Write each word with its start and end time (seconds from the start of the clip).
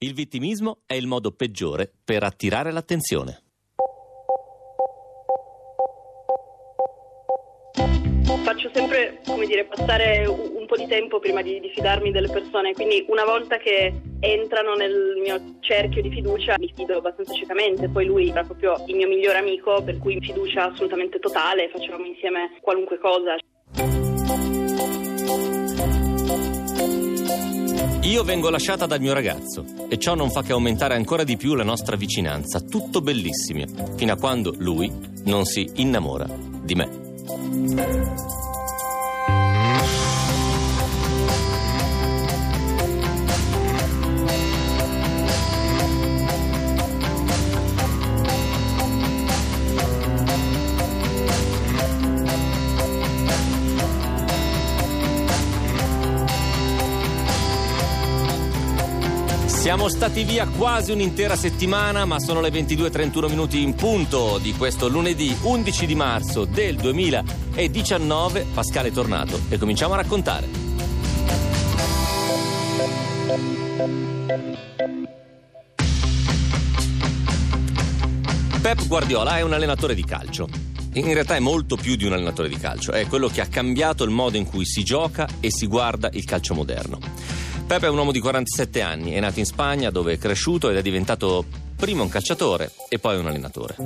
Il 0.00 0.14
vittimismo 0.14 0.82
è 0.86 0.94
il 0.94 1.08
modo 1.08 1.32
peggiore 1.32 1.90
per 2.04 2.22
attirare 2.22 2.70
l'attenzione. 2.70 3.42
Faccio 8.44 8.70
sempre, 8.72 9.20
come 9.26 9.44
dire, 9.46 9.64
passare 9.64 10.24
un 10.24 10.64
po' 10.66 10.76
di 10.76 10.86
tempo 10.86 11.18
prima 11.18 11.42
di, 11.42 11.58
di, 11.58 11.70
fidarmi 11.70 12.12
delle 12.12 12.28
persone, 12.28 12.74
quindi 12.74 13.04
una 13.08 13.24
volta 13.24 13.56
che 13.56 13.92
entrano 14.20 14.74
nel 14.74 15.18
mio 15.20 15.56
cerchio 15.60 16.00
di 16.00 16.10
fiducia 16.10 16.54
mi 16.58 16.72
fido 16.74 16.98
abbastanza 16.98 17.34
ciecamente, 17.34 17.88
poi 17.88 18.06
lui 18.06 18.28
era 18.28 18.44
proprio 18.44 18.76
il 18.86 18.94
mio 18.94 19.08
migliore 19.08 19.38
amico, 19.38 19.82
per 19.82 19.98
cui 19.98 20.20
fiducia 20.20 20.70
assolutamente 20.70 21.18
totale, 21.18 21.70
facevamo 21.70 22.06
insieme 22.06 22.56
qualunque 22.60 22.98
cosa. 22.98 23.36
Io 28.08 28.24
vengo 28.24 28.48
lasciata 28.48 28.86
dal 28.86 29.00
mio 29.00 29.12
ragazzo 29.12 29.66
e 29.86 29.98
ciò 29.98 30.14
non 30.14 30.30
fa 30.30 30.42
che 30.42 30.52
aumentare 30.52 30.94
ancora 30.94 31.24
di 31.24 31.36
più 31.36 31.54
la 31.54 31.62
nostra 31.62 31.94
vicinanza, 31.94 32.58
tutto 32.60 33.02
bellissimo, 33.02 33.66
fino 33.96 34.14
a 34.14 34.16
quando 34.16 34.54
lui 34.56 34.90
non 35.24 35.44
si 35.44 35.70
innamora 35.74 36.26
di 36.26 36.74
me. 36.74 38.37
Siamo 59.68 59.90
stati 59.90 60.24
via 60.24 60.46
quasi 60.46 60.92
un'intera 60.92 61.36
settimana, 61.36 62.06
ma 62.06 62.18
sono 62.18 62.40
le 62.40 62.48
22.31 62.48 63.28
minuti 63.28 63.60
in 63.60 63.74
punto 63.74 64.38
di 64.38 64.54
questo 64.54 64.88
lunedì 64.88 65.36
11 65.42 65.84
di 65.84 65.94
marzo 65.94 66.46
del 66.46 66.76
2019. 66.76 68.46
Pasquale 68.54 68.88
è 68.88 68.92
tornato 68.92 69.38
e 69.50 69.58
cominciamo 69.58 69.92
a 69.92 69.96
raccontare. 69.96 70.48
Pep 78.62 78.86
Guardiola 78.86 79.36
è 79.36 79.42
un 79.42 79.52
allenatore 79.52 79.94
di 79.94 80.02
calcio. 80.02 80.48
In 80.94 81.12
realtà 81.12 81.36
è 81.36 81.40
molto 81.40 81.76
più 81.76 81.94
di 81.96 82.06
un 82.06 82.14
allenatore 82.14 82.48
di 82.48 82.56
calcio, 82.56 82.92
è 82.92 83.06
quello 83.06 83.28
che 83.28 83.42
ha 83.42 83.46
cambiato 83.46 84.02
il 84.02 84.10
modo 84.10 84.38
in 84.38 84.46
cui 84.46 84.64
si 84.64 84.82
gioca 84.82 85.28
e 85.40 85.50
si 85.50 85.66
guarda 85.66 86.08
il 86.14 86.24
calcio 86.24 86.54
moderno. 86.54 87.37
Pepe 87.68 87.84
è 87.84 87.90
un 87.90 87.98
uomo 87.98 88.12
di 88.12 88.20
47 88.20 88.80
anni, 88.80 89.12
è 89.12 89.20
nato 89.20 89.40
in 89.40 89.44
Spagna 89.44 89.90
dove 89.90 90.14
è 90.14 90.18
cresciuto 90.18 90.70
ed 90.70 90.78
è 90.78 90.80
diventato 90.80 91.44
prima 91.76 92.02
un 92.02 92.08
calciatore 92.08 92.72
e 92.88 92.98
poi 92.98 93.18
un 93.18 93.26
allenatore. 93.26 93.76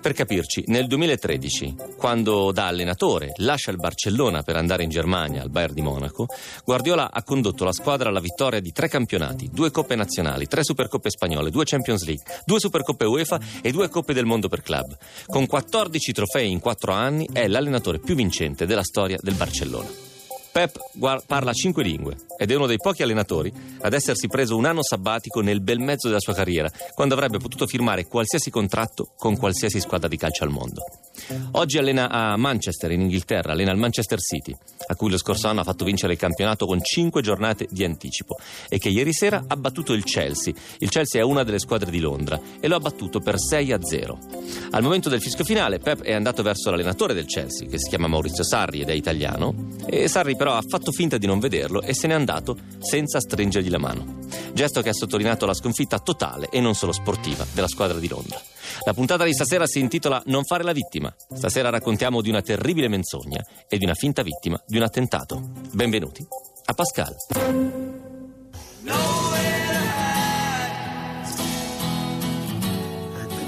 Per 0.00 0.12
capirci, 0.12 0.62
nel 0.68 0.86
2013, 0.86 1.74
quando 1.96 2.52
da 2.52 2.68
allenatore 2.68 3.32
lascia 3.38 3.72
il 3.72 3.76
Barcellona 3.76 4.42
per 4.44 4.54
andare 4.54 4.84
in 4.84 4.90
Germania 4.90 5.42
al 5.42 5.50
Bayern 5.50 5.74
di 5.74 5.82
Monaco, 5.82 6.26
Guardiola 6.64 7.10
ha 7.10 7.24
condotto 7.24 7.64
la 7.64 7.72
squadra 7.72 8.08
alla 8.08 8.20
vittoria 8.20 8.60
di 8.60 8.70
tre 8.70 8.86
campionati, 8.88 9.50
due 9.52 9.72
coppe 9.72 9.96
nazionali, 9.96 10.46
tre 10.46 10.62
supercoppe 10.62 11.10
spagnole, 11.10 11.50
due 11.50 11.64
Champions 11.64 12.04
League, 12.04 12.22
due 12.46 12.60
supercoppe 12.60 13.04
UEFA 13.04 13.40
e 13.60 13.72
due 13.72 13.88
coppe 13.88 14.14
del 14.14 14.26
mondo 14.26 14.48
per 14.48 14.62
club. 14.62 14.96
Con 15.26 15.46
14 15.46 16.12
trofei 16.12 16.52
in 16.52 16.60
4 16.60 16.92
anni 16.92 17.28
è 17.32 17.48
l'allenatore 17.48 17.98
più 17.98 18.14
vincente 18.14 18.64
della 18.64 18.84
storia 18.84 19.18
del 19.20 19.34
Barcellona. 19.34 20.07
Pep 20.58 20.76
parla 21.24 21.52
cinque 21.52 21.84
lingue 21.84 22.16
ed 22.36 22.50
è 22.50 22.56
uno 22.56 22.66
dei 22.66 22.78
pochi 22.78 23.04
allenatori 23.04 23.52
ad 23.80 23.92
essersi 23.92 24.26
preso 24.26 24.56
un 24.56 24.64
anno 24.64 24.82
sabbatico 24.82 25.40
nel 25.40 25.60
bel 25.60 25.78
mezzo 25.78 26.08
della 26.08 26.18
sua 26.18 26.34
carriera, 26.34 26.68
quando 26.94 27.14
avrebbe 27.14 27.38
potuto 27.38 27.64
firmare 27.64 28.06
qualsiasi 28.06 28.50
contratto 28.50 29.12
con 29.16 29.36
qualsiasi 29.36 29.78
squadra 29.78 30.08
di 30.08 30.16
calcio 30.16 30.42
al 30.42 30.50
mondo. 30.50 30.82
Oggi 31.52 31.78
allena 31.78 32.10
a 32.10 32.36
Manchester, 32.36 32.90
in 32.90 33.02
Inghilterra, 33.02 33.52
allena 33.52 33.72
il 33.72 33.78
Manchester 33.78 34.18
City, 34.20 34.56
a 34.86 34.94
cui 34.94 35.10
lo 35.10 35.18
scorso 35.18 35.48
anno 35.48 35.60
ha 35.60 35.64
fatto 35.64 35.84
vincere 35.84 36.14
il 36.14 36.18
campionato 36.18 36.66
con 36.66 36.82
5 36.82 37.22
giornate 37.22 37.66
di 37.70 37.84
anticipo 37.84 38.36
e 38.68 38.78
che 38.78 38.88
ieri 38.88 39.12
sera 39.12 39.44
ha 39.46 39.56
battuto 39.56 39.92
il 39.92 40.04
Chelsea. 40.04 40.52
Il 40.78 40.88
Chelsea 40.88 41.20
è 41.20 41.24
una 41.24 41.44
delle 41.44 41.58
squadre 41.58 41.90
di 41.90 42.00
Londra 42.00 42.40
e 42.60 42.68
lo 42.68 42.76
ha 42.76 42.80
battuto 42.80 43.20
per 43.20 43.38
6 43.38 43.72
a 43.72 43.82
0. 43.82 44.18
Al 44.70 44.82
momento 44.82 45.08
del 45.08 45.20
fischio 45.20 45.44
finale, 45.44 45.78
Pep 45.78 46.02
è 46.02 46.12
andato 46.12 46.42
verso 46.42 46.70
l'allenatore 46.70 47.14
del 47.14 47.26
Chelsea, 47.26 47.68
che 47.68 47.78
si 47.78 47.88
chiama 47.88 48.06
Maurizio 48.06 48.44
Sarri 48.44 48.80
ed 48.80 48.88
è 48.88 48.94
italiano, 48.94 49.54
e 49.86 50.08
Sarri 50.08 50.36
però 50.36 50.54
ha 50.54 50.62
fatto 50.66 50.92
finta 50.92 51.18
di 51.18 51.26
non 51.26 51.38
vederlo 51.38 51.82
e 51.82 51.94
se 51.94 52.06
n'è 52.06 52.14
andato 52.14 52.56
senza 52.78 53.20
stringergli 53.20 53.70
la 53.70 53.78
mano. 53.78 54.18
Gesto 54.52 54.82
che 54.82 54.90
ha 54.90 54.94
sottolineato 54.94 55.46
la 55.46 55.54
sconfitta 55.54 55.98
totale 55.98 56.48
e 56.50 56.60
non 56.60 56.74
solo 56.74 56.92
sportiva 56.92 57.46
della 57.52 57.68
squadra 57.68 57.98
di 57.98 58.08
Londra. 58.08 58.40
La 58.84 58.94
puntata 58.94 59.24
di 59.24 59.32
stasera 59.32 59.66
si 59.66 59.80
intitola 59.80 60.22
Non 60.26 60.44
fare 60.44 60.62
la 60.64 60.72
vittima. 60.72 61.14
Stasera 61.32 61.70
raccontiamo 61.70 62.20
di 62.20 62.28
una 62.28 62.42
terribile 62.42 62.88
menzogna 62.88 63.44
e 63.68 63.78
di 63.78 63.84
una 63.84 63.94
finta 63.94 64.22
vittima 64.22 64.60
di 64.66 64.76
un 64.76 64.82
attentato. 64.82 65.40
Benvenuti 65.72 66.26
a 66.66 66.74
Pascal. 66.74 67.14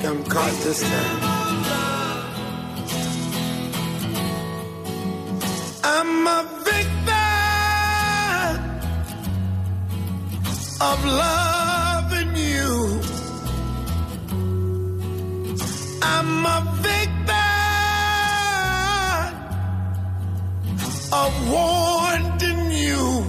I'm 0.02 0.24
caught 0.24 0.52
this 0.64 0.80
time. 0.80 1.20
I'm 5.84 6.26
a 6.26 6.42
victim 6.64 7.10
of 10.80 11.04
loving 11.04 11.59
I'm 16.02 16.46
a 16.46 16.60
victim 16.82 17.36
of 21.12 21.32
wanting 21.52 22.70
you. 22.72 23.24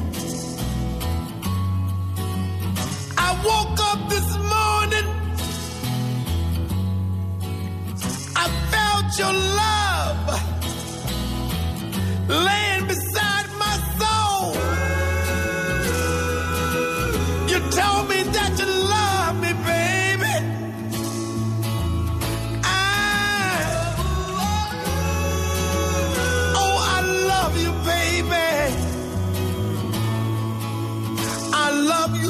I 3.18 3.30
woke 3.46 3.80
up 3.92 4.10
this 4.10 4.30
morning, 4.54 5.08
I 8.36 8.48
felt 8.72 9.08
your 9.20 9.34
love 9.34 10.24
laying 12.30 12.88
beside 12.88 13.48
my 13.64 13.76
soul. 14.00 14.54
You 17.52 17.60
told 17.72 18.10
me 18.10 18.24
that 18.36 18.52
you 18.60 18.71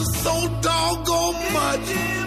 so 0.03 0.47
doggone 0.61 1.53
much. 1.53 2.20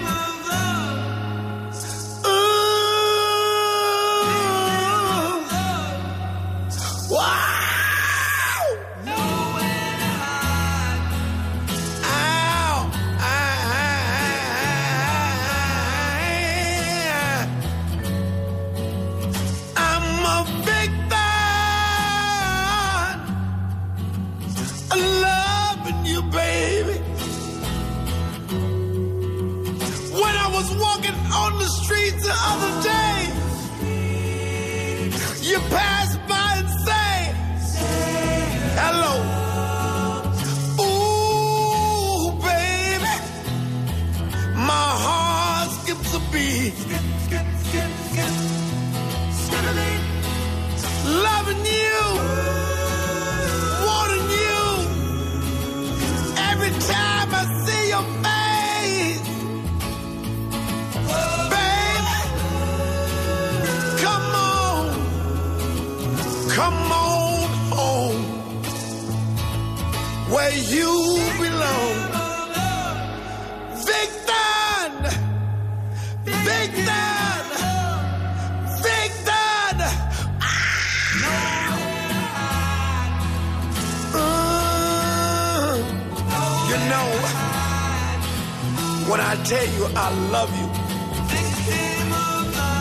you 70.74 70.94
belong. 71.38 71.96
Victor! 73.90 75.10
Victor! 76.24 77.06
Victor! 78.82 79.78
Ah! 80.42 80.76
Mm. 84.14 85.76
You 86.70 86.78
know, 86.90 87.08
when 89.10 89.20
I 89.20 89.34
tell 89.50 89.68
you 89.76 89.84
I 89.94 90.08
love 90.34 90.52
you, 90.60 90.68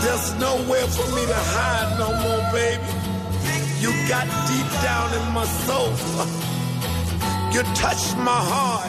there's 0.04 0.28
nowhere 0.40 0.88
for 0.96 1.08
me 1.16 1.24
to 1.34 1.40
hide 1.56 1.92
no 2.00 2.10
more, 2.24 2.44
baby. 2.52 2.92
You 3.84 3.92
got 4.08 4.26
deep 4.48 4.70
down 4.82 5.10
in 5.20 5.26
my 5.34 5.46
soul. 5.46 5.94
You 7.54 7.62
touched 7.76 8.18
my 8.18 8.32
heart. 8.32 8.83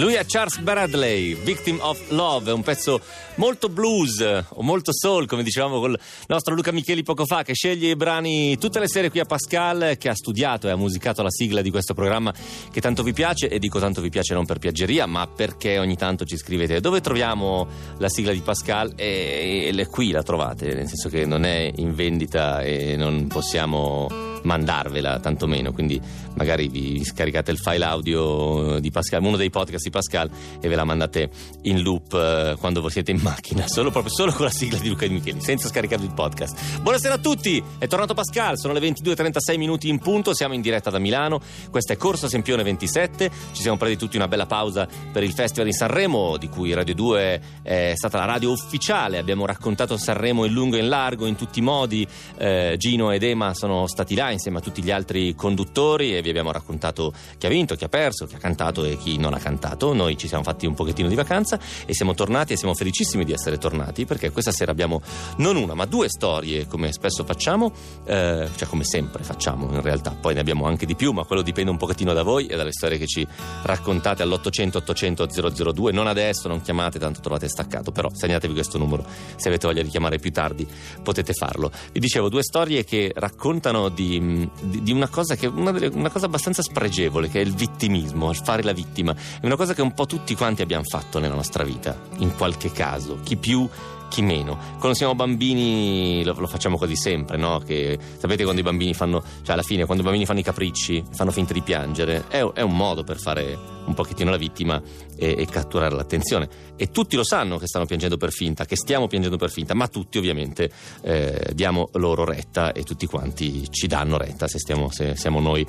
Lui 0.00 0.14
è 0.14 0.24
Charles 0.24 0.56
Bradley, 0.60 1.34
Victim 1.34 1.78
of 1.82 2.08
Love, 2.08 2.52
un 2.52 2.62
pezzo 2.62 3.02
molto 3.34 3.68
blues 3.68 4.44
o 4.48 4.62
molto 4.62 4.94
soul, 4.94 5.26
come 5.26 5.42
dicevamo 5.42 5.78
con 5.78 5.90
il 5.90 6.00
nostro 6.26 6.54
Luca 6.54 6.72
Micheli 6.72 7.02
poco 7.02 7.26
fa, 7.26 7.42
che 7.42 7.52
sceglie 7.52 7.90
i 7.90 7.96
brani 7.96 8.56
tutte 8.56 8.80
le 8.80 8.88
sere 8.88 9.10
qui 9.10 9.20
a 9.20 9.26
Pascal, 9.26 9.96
che 9.98 10.08
ha 10.08 10.14
studiato 10.14 10.68
e 10.68 10.70
ha 10.70 10.76
musicato 10.76 11.20
la 11.22 11.28
sigla 11.28 11.60
di 11.60 11.70
questo 11.70 11.92
programma 11.92 12.32
che 12.72 12.80
tanto 12.80 13.02
vi 13.02 13.12
piace, 13.12 13.50
e 13.50 13.58
dico 13.58 13.78
tanto 13.78 14.00
vi 14.00 14.08
piace 14.08 14.32
non 14.32 14.46
per 14.46 14.58
piaggeria, 14.58 15.04
ma 15.04 15.26
perché 15.26 15.78
ogni 15.78 15.98
tanto 15.98 16.24
ci 16.24 16.38
scrivete 16.38 16.80
dove 16.80 17.02
troviamo 17.02 17.68
la 17.98 18.08
sigla 18.08 18.32
di 18.32 18.40
Pascal? 18.40 18.94
E, 18.96 19.70
e 19.70 19.86
qui 19.86 20.12
la 20.12 20.22
trovate, 20.22 20.72
nel 20.72 20.88
senso 20.88 21.10
che 21.10 21.26
non 21.26 21.44
è 21.44 21.70
in 21.76 21.94
vendita 21.94 22.62
e 22.62 22.96
non 22.96 23.26
possiamo 23.26 24.28
mandarvela 24.42 25.18
tantomeno 25.20 25.72
quindi 25.72 26.00
magari 26.34 26.68
vi 26.68 27.04
scaricate 27.04 27.50
il 27.50 27.58
file 27.58 27.84
audio 27.84 28.78
di 28.78 28.90
Pascal 28.90 29.22
uno 29.22 29.36
dei 29.36 29.50
podcast 29.50 29.84
di 29.90 29.96
Pascal 29.96 30.30
e 30.60 30.68
ve 30.68 30.74
la 30.74 30.84
mandate 30.84 31.28
in 31.62 31.82
loop 31.82 32.14
eh, 32.14 32.56
quando 32.58 32.88
siete 32.88 33.10
in 33.10 33.20
macchina 33.20 33.66
solo, 33.68 33.90
proprio, 33.90 34.12
solo 34.12 34.32
con 34.32 34.44
la 34.44 34.50
sigla 34.50 34.78
di 34.78 34.88
Luca 34.88 35.06
Di 35.06 35.14
Micheli 35.14 35.40
senza 35.40 35.68
scaricarvi 35.68 36.06
il 36.06 36.14
podcast 36.14 36.80
buonasera 36.80 37.14
a 37.14 37.18
tutti 37.18 37.62
è 37.78 37.86
tornato 37.86 38.14
Pascal 38.14 38.58
sono 38.58 38.72
le 38.72 38.80
22.36 38.80 39.58
minuti 39.58 39.88
in 39.88 39.98
punto 39.98 40.34
siamo 40.34 40.54
in 40.54 40.60
diretta 40.60 40.90
da 40.90 40.98
Milano 40.98 41.40
questa 41.70 41.92
è 41.92 41.96
Corsa 41.96 42.28
Sempione 42.28 42.62
27 42.62 43.30
ci 43.52 43.62
siamo 43.62 43.76
presi 43.76 43.96
tutti 43.96 44.16
una 44.16 44.28
bella 44.28 44.46
pausa 44.46 44.88
per 45.12 45.22
il 45.22 45.32
Festival 45.32 45.66
di 45.66 45.74
Sanremo 45.74 46.36
di 46.36 46.48
cui 46.48 46.72
Radio 46.72 46.94
2 46.94 47.40
è 47.62 47.92
stata 47.94 48.18
la 48.18 48.24
radio 48.24 48.50
ufficiale 48.50 49.18
abbiamo 49.18 49.44
raccontato 49.44 49.96
Sanremo 49.96 50.44
in 50.44 50.52
lungo 50.52 50.76
e 50.76 50.80
in 50.80 50.88
largo 50.88 51.26
in 51.26 51.36
tutti 51.36 51.58
i 51.58 51.62
modi 51.62 52.06
eh, 52.38 52.74
Gino 52.78 53.10
ed 53.10 53.22
Ema 53.22 53.54
sono 53.54 53.86
stati 53.86 54.14
là 54.14 54.30
insieme 54.30 54.58
a 54.58 54.60
tutti 54.60 54.82
gli 54.82 54.90
altri 54.90 55.34
conduttori 55.34 56.16
e 56.16 56.22
vi 56.22 56.30
abbiamo 56.30 56.52
raccontato 56.52 57.12
chi 57.38 57.46
ha 57.46 57.48
vinto, 57.48 57.74
chi 57.74 57.84
ha 57.84 57.88
perso, 57.88 58.26
chi 58.26 58.34
ha 58.34 58.38
cantato 58.38 58.84
e 58.84 58.96
chi 58.96 59.18
non 59.18 59.34
ha 59.34 59.38
cantato. 59.38 59.79
Noi 59.80 60.16
ci 60.16 60.28
siamo 60.28 60.42
fatti 60.42 60.66
un 60.66 60.74
pochettino 60.74 61.08
di 61.08 61.14
vacanza 61.14 61.58
e 61.86 61.94
siamo 61.94 62.14
tornati 62.14 62.52
e 62.52 62.56
siamo 62.56 62.74
felicissimi 62.74 63.24
di 63.24 63.32
essere 63.32 63.58
tornati 63.58 64.04
perché 64.04 64.30
questa 64.30 64.52
sera 64.52 64.70
abbiamo 64.70 65.00
non 65.36 65.56
una 65.56 65.74
ma 65.74 65.86
due 65.86 66.08
storie 66.08 66.66
come 66.66 66.92
spesso 66.92 67.24
facciamo, 67.24 67.72
eh, 68.04 68.48
cioè 68.54 68.68
come 68.68 68.84
sempre 68.84 69.24
facciamo 69.24 69.72
in 69.72 69.80
realtà, 69.80 70.10
poi 70.10 70.34
ne 70.34 70.40
abbiamo 70.40 70.66
anche 70.66 70.86
di 70.86 70.94
più 70.94 71.12
ma 71.12 71.24
quello 71.24 71.42
dipende 71.42 71.70
un 71.70 71.76
pochettino 71.76 72.12
da 72.12 72.22
voi 72.22 72.46
e 72.46 72.56
dalle 72.56 72.72
storie 72.72 72.98
che 72.98 73.06
ci 73.06 73.26
raccontate 73.62 74.22
all'800 74.22 74.76
800 74.76 75.28
002, 75.72 75.92
non 75.92 76.06
adesso, 76.06 76.48
non 76.48 76.60
chiamate 76.60 76.98
tanto 76.98 77.20
trovate 77.20 77.48
staccato, 77.48 77.92
però 77.92 78.08
segnatevi 78.12 78.52
questo 78.52 78.78
numero, 78.78 79.04
se 79.36 79.48
avete 79.48 79.66
voglia 79.66 79.82
di 79.82 79.88
chiamare 79.88 80.18
più 80.18 80.32
tardi 80.32 80.66
potete 81.02 81.32
farlo. 81.32 81.70
Vi 81.92 82.00
dicevo 82.00 82.28
due 82.28 82.42
storie 82.42 82.84
che 82.84 83.12
raccontano 83.14 83.88
di, 83.88 84.48
di, 84.60 84.82
di 84.82 84.92
una 84.92 85.08
cosa 85.08 85.34
che 85.36 85.46
una, 85.46 85.70
una 85.92 86.10
cosa 86.10 86.26
abbastanza 86.26 86.62
spregevole 86.62 87.28
che 87.28 87.40
è 87.40 87.42
il 87.42 87.54
vittimismo, 87.54 88.30
il 88.30 88.36
fare 88.36 88.62
la 88.62 88.72
vittima. 88.72 89.14
È 89.40 89.44
una 89.46 89.56
cosa 89.56 89.69
che 89.74 89.82
un 89.82 89.92
po' 89.92 90.06
tutti 90.06 90.34
quanti 90.34 90.62
abbiamo 90.62 90.84
fatto 90.84 91.18
nella 91.18 91.34
nostra 91.34 91.64
vita, 91.64 91.98
in 92.18 92.34
qualche 92.36 92.70
caso, 92.72 93.20
chi 93.22 93.36
più 93.36 93.68
chi 94.10 94.20
meno. 94.20 94.58
Quando 94.78 94.94
siamo 94.94 95.14
bambini 95.14 96.22
lo, 96.24 96.34
lo 96.38 96.46
facciamo 96.46 96.76
quasi 96.76 96.96
sempre, 96.96 97.38
no? 97.38 97.60
Che, 97.60 97.98
sapete 98.18 98.42
quando 98.42 98.60
i 98.60 98.64
bambini 98.64 98.92
fanno, 98.92 99.22
cioè 99.42 99.52
alla 99.54 99.62
fine, 99.62 99.84
quando 99.86 100.02
i 100.02 100.04
bambini 100.04 100.26
fanno 100.26 100.40
i 100.40 100.42
capricci, 100.42 101.02
fanno 101.12 101.30
finta 101.30 101.54
di 101.54 101.62
piangere, 101.62 102.24
è, 102.28 102.44
è 102.44 102.60
un 102.60 102.76
modo 102.76 103.04
per 103.04 103.18
fare 103.18 103.56
un 103.86 103.94
pochettino 103.94 104.30
la 104.30 104.36
vittima 104.36 104.80
e, 105.16 105.36
e, 105.38 105.46
catturare 105.46 105.94
l'attenzione. 105.94 106.48
E 106.76 106.90
tutti 106.90 107.16
lo 107.16 107.24
sanno 107.24 107.56
che 107.56 107.66
stanno 107.66 107.86
piangendo 107.86 108.18
per 108.18 108.32
finta, 108.32 108.66
che 108.66 108.76
stiamo 108.76 109.06
piangendo 109.06 109.38
per 109.38 109.50
finta, 109.50 109.74
ma 109.74 109.88
tutti 109.88 110.18
ovviamente 110.18 110.70
eh, 111.02 111.52
diamo 111.54 111.88
loro 111.94 112.24
retta 112.24 112.72
e 112.72 112.82
tutti 112.82 113.06
quanti 113.06 113.70
ci 113.70 113.86
danno 113.86 114.18
retta 114.18 114.48
se, 114.48 114.58
stiamo, 114.58 114.90
se 114.90 115.16
siamo 115.16 115.40
noi. 115.40 115.66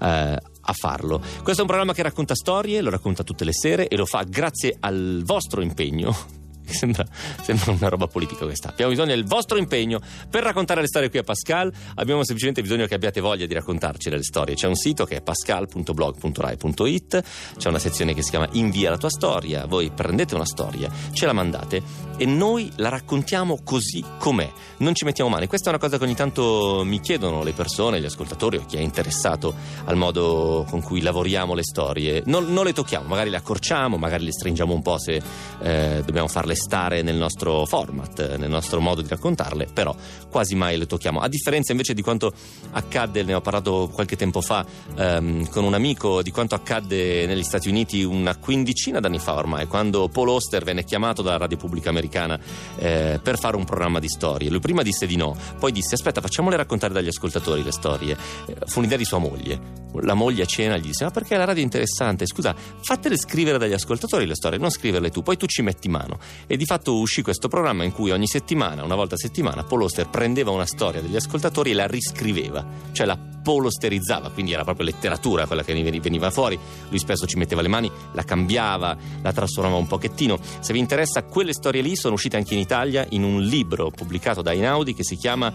Eh, 0.00 0.52
a 0.64 0.72
farlo. 0.72 1.20
Questo 1.42 1.58
è 1.58 1.60
un 1.60 1.66
programma 1.66 1.92
che 1.92 2.02
racconta 2.02 2.34
storie, 2.34 2.80
lo 2.80 2.90
racconta 2.90 3.22
tutte 3.22 3.44
le 3.44 3.52
sere 3.52 3.88
e 3.88 3.96
lo 3.96 4.06
fa 4.06 4.22
grazie 4.22 4.76
al 4.80 5.22
vostro 5.24 5.60
impegno 5.60 6.42
Sembra, 6.74 7.04
sembra, 7.42 7.72
una 7.72 7.88
roba 7.88 8.06
politica 8.06 8.44
questa. 8.44 8.70
Abbiamo 8.70 8.90
bisogno 8.90 9.10
del 9.10 9.24
vostro 9.24 9.58
impegno 9.58 10.00
per 10.28 10.42
raccontare 10.42 10.80
le 10.80 10.86
storie 10.86 11.10
qui 11.10 11.18
a 11.18 11.22
Pascal. 11.22 11.72
Abbiamo 11.96 12.24
semplicemente 12.24 12.62
bisogno 12.62 12.86
che 12.86 12.94
abbiate 12.94 13.20
voglia 13.20 13.46
di 13.46 13.54
raccontarci 13.54 14.10
le 14.10 14.22
storie. 14.22 14.54
C'è 14.54 14.66
un 14.66 14.74
sito 14.74 15.04
che 15.04 15.16
è 15.16 15.22
pascal.blog.rai.it, 15.22 17.22
c'è 17.58 17.68
una 17.68 17.78
sezione 17.78 18.14
che 18.14 18.22
si 18.22 18.30
chiama 18.30 18.48
Invia 18.52 18.90
la 18.90 18.96
tua 18.96 19.10
storia. 19.10 19.66
Voi 19.66 19.90
prendete 19.90 20.34
una 20.34 20.46
storia, 20.46 20.90
ce 21.12 21.26
la 21.26 21.32
mandate 21.32 21.82
e 22.16 22.26
noi 22.26 22.70
la 22.76 22.88
raccontiamo 22.88 23.58
così 23.62 24.04
com'è. 24.18 24.50
Non 24.78 24.94
ci 24.94 25.04
mettiamo 25.04 25.30
male. 25.30 25.46
Questa 25.46 25.66
è 25.66 25.70
una 25.70 25.78
cosa 25.78 25.98
che 25.98 26.04
ogni 26.04 26.14
tanto 26.14 26.82
mi 26.84 27.00
chiedono 27.00 27.42
le 27.42 27.52
persone, 27.52 28.00
gli 28.00 28.06
ascoltatori 28.06 28.56
o 28.56 28.64
chi 28.66 28.76
è 28.76 28.80
interessato 28.80 29.54
al 29.84 29.96
modo 29.96 30.66
con 30.68 30.82
cui 30.82 31.02
lavoriamo 31.02 31.54
le 31.54 31.62
storie. 31.62 32.22
Non, 32.26 32.52
non 32.52 32.64
le 32.64 32.72
tocchiamo, 32.72 33.06
magari 33.06 33.30
le 33.30 33.36
accorciamo, 33.36 33.96
magari 33.96 34.24
le 34.24 34.32
stringiamo 34.32 34.72
un 34.72 34.82
po' 34.82 34.98
se 34.98 35.20
eh, 35.60 36.02
dobbiamo 36.04 36.28
farle 36.28 36.53
stare 36.54 37.02
nel 37.02 37.16
nostro 37.16 37.64
format, 37.66 38.36
nel 38.36 38.50
nostro 38.50 38.80
modo 38.80 39.02
di 39.02 39.08
raccontarle, 39.08 39.68
però 39.72 39.94
quasi 40.30 40.54
mai 40.54 40.76
le 40.76 40.86
tocchiamo. 40.86 41.20
A 41.20 41.28
differenza 41.28 41.72
invece 41.72 41.94
di 41.94 42.02
quanto 42.02 42.32
accadde, 42.72 43.22
ne 43.22 43.34
ho 43.34 43.40
parlato 43.40 43.90
qualche 43.92 44.16
tempo 44.16 44.40
fa 44.40 44.64
ehm, 44.96 45.48
con 45.48 45.64
un 45.64 45.74
amico, 45.74 46.22
di 46.22 46.30
quanto 46.30 46.54
accadde 46.54 47.26
negli 47.26 47.42
Stati 47.42 47.68
Uniti 47.68 48.02
una 48.02 48.36
quindicina 48.36 49.00
d'anni 49.00 49.18
fa 49.18 49.34
ormai, 49.34 49.66
quando 49.66 50.08
Paul 50.08 50.28
Oster 50.30 50.64
venne 50.64 50.84
chiamato 50.84 51.22
dalla 51.22 51.38
radio 51.38 51.56
pubblica 51.56 51.90
americana 51.90 52.38
eh, 52.76 53.20
per 53.22 53.38
fare 53.38 53.56
un 53.56 53.64
programma 53.64 53.98
di 53.98 54.08
storie. 54.08 54.50
Lui 54.50 54.60
prima 54.60 54.82
disse 54.82 55.06
di 55.06 55.16
no, 55.16 55.36
poi 55.58 55.72
disse 55.72 55.94
aspetta 55.94 56.20
facciamole 56.20 56.56
raccontare 56.56 56.92
dagli 56.92 57.08
ascoltatori 57.08 57.62
le 57.62 57.72
storie. 57.72 58.16
Eh, 58.46 58.56
fu 58.66 58.78
un'idea 58.78 58.98
di 58.98 59.04
sua 59.04 59.18
moglie. 59.18 59.82
La 60.00 60.14
moglie 60.14 60.42
a 60.42 60.46
cena 60.46 60.76
gli 60.76 60.86
disse 60.86 61.04
ma 61.04 61.10
perché 61.10 61.36
la 61.36 61.44
radio 61.44 61.62
è 61.62 61.64
interessante? 61.64 62.26
Scusa, 62.26 62.54
fatele 62.80 63.16
scrivere 63.16 63.58
dagli 63.58 63.72
ascoltatori 63.72 64.26
le 64.26 64.34
storie, 64.34 64.58
non 64.58 64.70
scriverle 64.70 65.10
tu, 65.10 65.22
poi 65.22 65.36
tu 65.36 65.46
ci 65.46 65.62
metti 65.62 65.88
mano 65.88 66.18
e 66.46 66.56
di 66.56 66.64
fatto 66.64 66.96
uscì 66.98 67.22
questo 67.22 67.48
programma 67.48 67.84
in 67.84 67.92
cui 67.92 68.10
ogni 68.10 68.26
settimana, 68.26 68.84
una 68.84 68.94
volta 68.94 69.14
a 69.14 69.18
settimana, 69.18 69.64
Paul 69.64 69.82
Oster 69.82 70.08
prendeva 70.08 70.50
una 70.50 70.66
storia 70.66 71.00
degli 71.00 71.16
ascoltatori 71.16 71.70
e 71.70 71.74
la 71.74 71.86
riscriveva, 71.86 72.64
cioè 72.92 73.06
la 73.06 73.16
polosterizzava, 73.16 74.30
quindi 74.30 74.52
era 74.52 74.64
proprio 74.64 74.86
letteratura 74.86 75.46
quella 75.46 75.62
che 75.62 75.74
veniva 75.74 76.30
fuori, 76.30 76.58
lui 76.88 76.98
spesso 76.98 77.26
ci 77.26 77.36
metteva 77.36 77.62
le 77.62 77.68
mani, 77.68 77.90
la 78.12 78.22
cambiava, 78.24 78.96
la 79.22 79.32
trasformava 79.32 79.76
un 79.76 79.86
pochettino. 79.86 80.38
Se 80.60 80.72
vi 80.72 80.78
interessa, 80.78 81.24
quelle 81.24 81.52
storie 81.52 81.82
lì 81.82 81.94
sono 81.96 82.14
uscite 82.14 82.36
anche 82.36 82.54
in 82.54 82.60
Italia 82.60 83.06
in 83.10 83.22
un 83.22 83.42
libro 83.42 83.90
pubblicato 83.90 84.42
da 84.42 84.52
Inaudi 84.52 84.94
che 84.94 85.04
si 85.04 85.16
chiama 85.16 85.52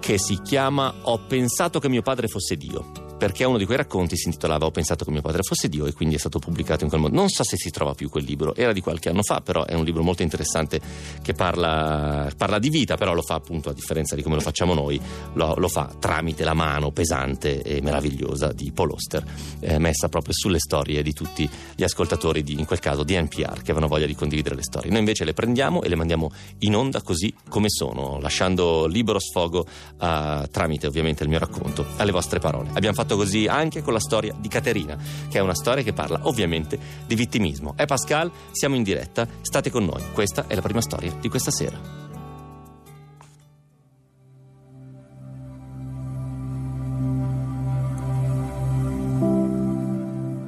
che 0.00 0.18
si 0.18 0.40
chiama 0.40 0.92
Ho 1.02 1.18
pensato 1.26 1.78
che 1.78 1.88
mio 1.88 2.02
padre 2.02 2.26
fosse 2.26 2.56
Dio 2.56 3.09
perché 3.20 3.44
uno 3.44 3.58
di 3.58 3.66
quei 3.66 3.76
racconti 3.76 4.16
si 4.16 4.28
intitolava 4.28 4.64
Ho 4.64 4.70
pensato 4.70 5.04
che 5.04 5.10
mio 5.10 5.20
padre 5.20 5.42
fosse 5.42 5.68
Dio 5.68 5.84
e 5.84 5.92
quindi 5.92 6.14
è 6.14 6.18
stato 6.18 6.38
pubblicato 6.38 6.84
in 6.84 6.88
quel 6.88 7.02
modo. 7.02 7.14
Non 7.14 7.28
so 7.28 7.44
se 7.44 7.58
si 7.58 7.68
trova 7.68 7.92
più 7.92 8.08
quel 8.08 8.24
libro, 8.24 8.54
era 8.54 8.72
di 8.72 8.80
qualche 8.80 9.10
anno 9.10 9.22
fa, 9.22 9.42
però 9.42 9.66
è 9.66 9.74
un 9.74 9.84
libro 9.84 10.02
molto 10.02 10.22
interessante 10.22 10.80
che 11.20 11.34
parla, 11.34 12.32
parla 12.34 12.58
di 12.58 12.70
vita, 12.70 12.96
però 12.96 13.12
lo 13.12 13.20
fa 13.20 13.34
appunto 13.34 13.68
a 13.68 13.74
differenza 13.74 14.14
di 14.14 14.22
come 14.22 14.36
lo 14.36 14.40
facciamo 14.40 14.72
noi, 14.72 14.98
lo, 15.34 15.54
lo 15.58 15.68
fa 15.68 15.90
tramite 15.98 16.44
la 16.44 16.54
mano 16.54 16.92
pesante 16.92 17.60
e 17.60 17.82
meravigliosa 17.82 18.52
di 18.54 18.72
Paul 18.72 18.92
Oster, 18.92 19.22
eh, 19.60 19.78
messa 19.78 20.08
proprio 20.08 20.32
sulle 20.32 20.58
storie 20.58 21.02
di 21.02 21.12
tutti 21.12 21.46
gli 21.74 21.82
ascoltatori, 21.82 22.42
di, 22.42 22.58
in 22.58 22.64
quel 22.64 22.78
caso 22.78 23.04
di 23.04 23.20
NPR, 23.20 23.60
che 23.60 23.72
avevano 23.72 23.88
voglia 23.88 24.06
di 24.06 24.14
condividere 24.14 24.54
le 24.54 24.62
storie. 24.62 24.88
Noi 24.88 25.00
invece 25.00 25.24
le 25.24 25.34
prendiamo 25.34 25.82
e 25.82 25.90
le 25.90 25.96
mandiamo 25.96 26.32
in 26.60 26.74
onda 26.74 27.02
così 27.02 27.34
come 27.50 27.68
sono, 27.68 28.18
lasciando 28.18 28.86
libero 28.86 29.18
sfogo 29.18 29.66
uh, 29.98 30.48
tramite 30.50 30.86
ovviamente 30.86 31.22
il 31.22 31.28
mio 31.28 31.38
racconto 31.38 31.84
alle 31.96 32.12
vostre 32.12 32.38
parole. 32.38 32.70
Abbiamo 32.72 32.94
fatto 32.94 33.09
fatto 33.10 33.16
così 33.16 33.46
anche 33.46 33.82
con 33.82 33.92
la 33.92 33.98
storia 33.98 34.34
di 34.38 34.46
Caterina, 34.48 34.96
che 35.28 35.38
è 35.38 35.40
una 35.40 35.54
storia 35.54 35.82
che 35.82 35.92
parla 35.92 36.20
ovviamente 36.22 36.78
di 37.06 37.14
vittimismo. 37.16 37.74
È 37.76 37.84
Pascal, 37.84 38.30
siamo 38.52 38.76
in 38.76 38.84
diretta, 38.84 39.26
state 39.40 39.70
con 39.70 39.84
noi. 39.84 40.02
Questa 40.12 40.46
è 40.46 40.54
la 40.54 40.60
prima 40.60 40.80
storia 40.80 41.12
di 41.20 41.28
questa 41.28 41.50
sera. 41.50 42.08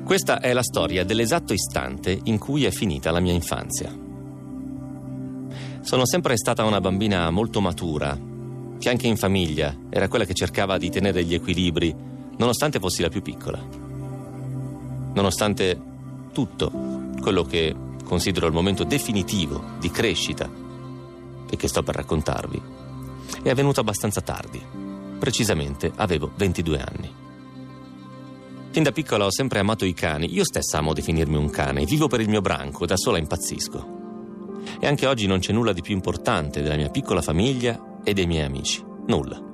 Questa 0.05 0.41
è 0.41 0.53
la 0.53 0.63
storia 0.63 1.05
dell'esatto 1.05 1.55
istante 1.55 2.21
in 2.25 2.39
cui 2.39 2.65
è 2.65 2.71
finita 2.71 3.11
la 3.11 3.21
mia 3.21 3.33
infanzia. 3.33 3.91
Sono 5.81 6.07
sempre 6.07 6.37
stata 6.37 6.65
una 6.65 6.81
bambina 6.81 7.29
molto 7.31 7.61
matura, 7.61 8.17
che 8.79 8.89
anche 8.91 9.07
in 9.07 9.17
famiglia 9.17 9.75
era 9.89 10.09
quella 10.09 10.27
che 10.27 10.35
cercava 10.35 10.77
di 10.77 10.91
tenere 10.91 11.25
gli 11.25 11.35
equilibri 11.35 12.11
nonostante 12.37 12.79
fossi 12.79 13.03
la 13.03 13.09
più 13.09 13.23
piccola. 13.23 13.81
nonostante 15.15 15.79
tutto 16.33 16.73
quello 17.21 17.43
che 17.45 17.75
considero 18.05 18.47
il 18.47 18.53
momento 18.53 18.85
definitivo 18.85 19.63
di 19.79 19.91
crescita 19.91 20.51
e 21.49 21.57
che 21.57 21.69
sto 21.69 21.83
per 21.83 21.95
raccontarvi, 21.97 22.61
è 23.43 23.51
avvenuto 23.51 23.81
abbastanza 23.81 24.21
tardi. 24.21 24.61
Precisamente 25.19 25.93
avevo 25.97 26.33
22 26.35 26.79
anni. 26.79 27.15
Fin 28.71 28.83
da 28.83 28.91
piccola 28.91 29.27
ho 29.27 29.31
sempre 29.31 29.59
amato 29.59 29.85
i 29.85 29.93
cani, 29.93 30.33
io 30.33 30.45
stessa 30.45 30.79
amo 30.79 30.95
definirmi 30.95 31.37
un 31.37 31.51
cane, 31.51 31.85
vivo 31.85 32.09
per 32.09 32.21
il 32.21 32.29
mio 32.29 32.41
branco, 32.41 32.87
da 32.87 32.97
sola 32.97 33.19
impazzisco. 33.19 34.01
E 34.81 34.87
anche 34.87 35.07
oggi 35.07 35.27
non 35.27 35.41
c'è 35.41 35.53
nulla 35.53 35.75
di 35.75 35.83
più 35.83 35.95
importante 35.95 36.63
della 36.63 36.77
mia 36.77 36.89
piccola 36.89 37.21
famiglia 37.21 38.01
e 38.03 38.15
dei 38.15 38.27
miei 38.27 38.45
amici. 38.45 38.83
Nulla. 39.07 39.52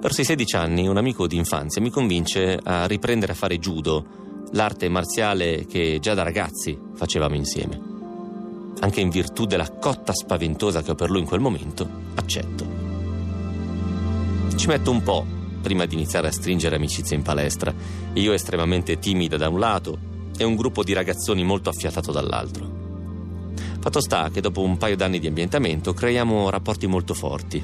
Verso 0.00 0.20
i 0.20 0.24
16 0.24 0.56
anni 0.56 0.88
un 0.88 0.96
amico 0.96 1.26
di 1.26 1.36
infanzia 1.36 1.80
mi 1.80 1.90
convince 1.90 2.58
a 2.62 2.86
riprendere 2.86 3.32
a 3.32 3.34
fare 3.36 3.58
judo, 3.58 4.04
l'arte 4.52 4.88
marziale 4.88 5.66
che 5.66 5.98
già 6.00 6.14
da 6.14 6.22
ragazzi 6.22 6.78
facevamo 6.94 7.34
insieme. 7.34 7.88
Anche 8.80 9.00
in 9.00 9.10
virtù 9.10 9.44
della 9.44 9.70
cotta 9.70 10.12
spaventosa 10.12 10.82
che 10.82 10.92
ho 10.92 10.94
per 10.94 11.10
lui 11.10 11.20
in 11.20 11.26
quel 11.26 11.40
momento, 11.40 11.88
accetto. 12.14 12.66
Ci 14.56 14.66
metto 14.66 14.90
un 14.90 15.02
po' 15.02 15.24
prima 15.60 15.84
di 15.84 15.94
iniziare 15.94 16.28
a 16.28 16.32
stringere 16.32 16.76
amicizie 16.76 17.16
in 17.16 17.22
palestra, 17.22 17.72
io 18.14 18.32
estremamente 18.32 18.98
timida 18.98 19.36
da 19.36 19.48
un 19.48 19.58
lato 19.58 19.98
e 20.36 20.44
un 20.44 20.56
gruppo 20.56 20.82
di 20.82 20.92
ragazzoni 20.92 21.44
molto 21.44 21.68
affiatato 21.68 22.10
dall'altro. 22.12 22.78
Fatto 23.80 24.00
sta 24.00 24.30
che 24.30 24.40
dopo 24.40 24.62
un 24.62 24.76
paio 24.76 24.96
d'anni 24.96 25.18
di 25.18 25.26
ambientamento 25.26 25.92
creiamo 25.92 26.50
rapporti 26.50 26.86
molto 26.86 27.14
forti. 27.14 27.62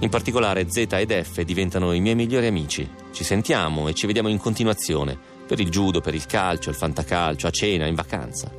In 0.00 0.10
particolare 0.10 0.70
Z 0.70 0.76
ed 0.90 1.22
F 1.22 1.40
diventano 1.42 1.92
i 1.92 2.00
miei 2.00 2.14
migliori 2.14 2.46
amici. 2.46 2.88
Ci 3.12 3.24
sentiamo 3.24 3.88
e 3.88 3.94
ci 3.94 4.06
vediamo 4.06 4.28
in 4.28 4.36
continuazione, 4.36 5.18
per 5.46 5.58
il 5.58 5.70
judo, 5.70 6.02
per 6.02 6.14
il 6.14 6.26
calcio, 6.26 6.68
il 6.68 6.76
fantacalcio, 6.76 7.46
a 7.46 7.50
cena, 7.50 7.86
in 7.86 7.94
vacanza. 7.94 8.52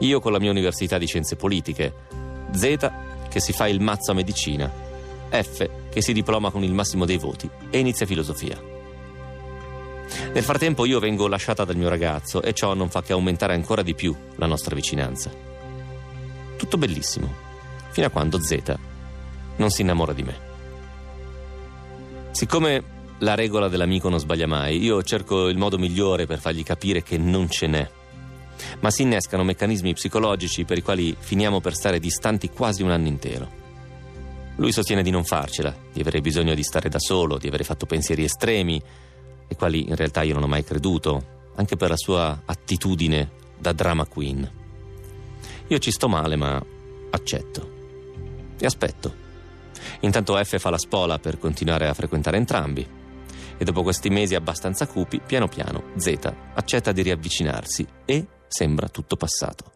Io 0.00 0.18
con 0.18 0.32
la 0.32 0.40
mia 0.40 0.50
università 0.50 0.98
di 0.98 1.06
scienze 1.06 1.36
politiche, 1.36 1.94
Z 2.50 2.90
che 3.28 3.38
si 3.38 3.52
fa 3.52 3.68
il 3.68 3.80
mazzo 3.80 4.10
a 4.10 4.14
medicina, 4.14 4.70
F 5.30 5.68
che 5.88 6.02
si 6.02 6.12
diploma 6.12 6.50
con 6.50 6.64
il 6.64 6.74
massimo 6.74 7.04
dei 7.04 7.18
voti 7.18 7.48
e 7.70 7.78
inizia 7.78 8.04
filosofia. 8.04 8.60
Nel 10.32 10.42
frattempo 10.42 10.84
io 10.84 10.98
vengo 10.98 11.28
lasciata 11.28 11.64
dal 11.64 11.76
mio 11.76 11.88
ragazzo 11.88 12.42
e 12.42 12.52
ciò 12.52 12.74
non 12.74 12.90
fa 12.90 13.02
che 13.02 13.12
aumentare 13.12 13.54
ancora 13.54 13.82
di 13.82 13.94
più 13.94 14.14
la 14.34 14.46
nostra 14.46 14.74
vicinanza. 14.74 15.30
Tutto 16.56 16.76
bellissimo, 16.76 17.32
fino 17.90 18.08
a 18.08 18.10
quando 18.10 18.40
Z 18.40 18.93
non 19.56 19.70
si 19.70 19.82
innamora 19.82 20.12
di 20.12 20.22
me. 20.22 20.52
Siccome 22.30 22.82
la 23.18 23.34
regola 23.34 23.68
dell'amico 23.68 24.08
non 24.08 24.18
sbaglia 24.18 24.46
mai, 24.46 24.82
io 24.82 25.02
cerco 25.02 25.48
il 25.48 25.56
modo 25.56 25.78
migliore 25.78 26.26
per 26.26 26.40
fargli 26.40 26.62
capire 26.62 27.02
che 27.02 27.16
non 27.16 27.48
ce 27.48 27.66
n'è. 27.66 27.90
Ma 28.80 28.90
si 28.90 29.02
innescano 29.02 29.44
meccanismi 29.44 29.94
psicologici 29.94 30.64
per 30.64 30.78
i 30.78 30.82
quali 30.82 31.14
finiamo 31.18 31.60
per 31.60 31.74
stare 31.74 31.98
distanti 31.98 32.50
quasi 32.50 32.82
un 32.82 32.90
anno 32.90 33.06
intero. 33.06 33.62
Lui 34.56 34.72
sostiene 34.72 35.02
di 35.02 35.10
non 35.10 35.24
farcela, 35.24 35.74
di 35.92 36.00
avere 36.00 36.20
bisogno 36.20 36.54
di 36.54 36.62
stare 36.62 36.88
da 36.88 36.98
solo, 36.98 37.38
di 37.38 37.48
avere 37.48 37.64
fatto 37.64 37.86
pensieri 37.86 38.24
estremi, 38.24 38.80
ai 39.48 39.56
quali 39.56 39.88
in 39.88 39.96
realtà 39.96 40.22
io 40.22 40.34
non 40.34 40.44
ho 40.44 40.48
mai 40.48 40.64
creduto, 40.64 41.50
anche 41.56 41.76
per 41.76 41.90
la 41.90 41.96
sua 41.96 42.42
attitudine 42.44 43.30
da 43.58 43.72
drama 43.72 44.06
queen. 44.06 44.50
Io 45.68 45.78
ci 45.78 45.90
sto 45.90 46.08
male, 46.08 46.36
ma 46.36 46.62
accetto. 47.10 47.72
E 48.58 48.66
aspetto. 48.66 49.22
Intanto 50.00 50.36
F 50.42 50.58
fa 50.58 50.70
la 50.70 50.78
spola 50.78 51.18
per 51.18 51.38
continuare 51.38 51.86
a 51.86 51.94
frequentare 51.94 52.36
entrambi. 52.36 53.02
E 53.56 53.64
dopo 53.64 53.82
questi 53.82 54.08
mesi 54.08 54.34
abbastanza 54.34 54.86
cupi, 54.86 55.20
piano 55.20 55.48
piano 55.48 55.92
Z 55.96 56.32
accetta 56.54 56.92
di 56.92 57.02
riavvicinarsi 57.02 57.86
e 58.04 58.26
sembra 58.46 58.88
tutto 58.88 59.16
passato. 59.16 59.72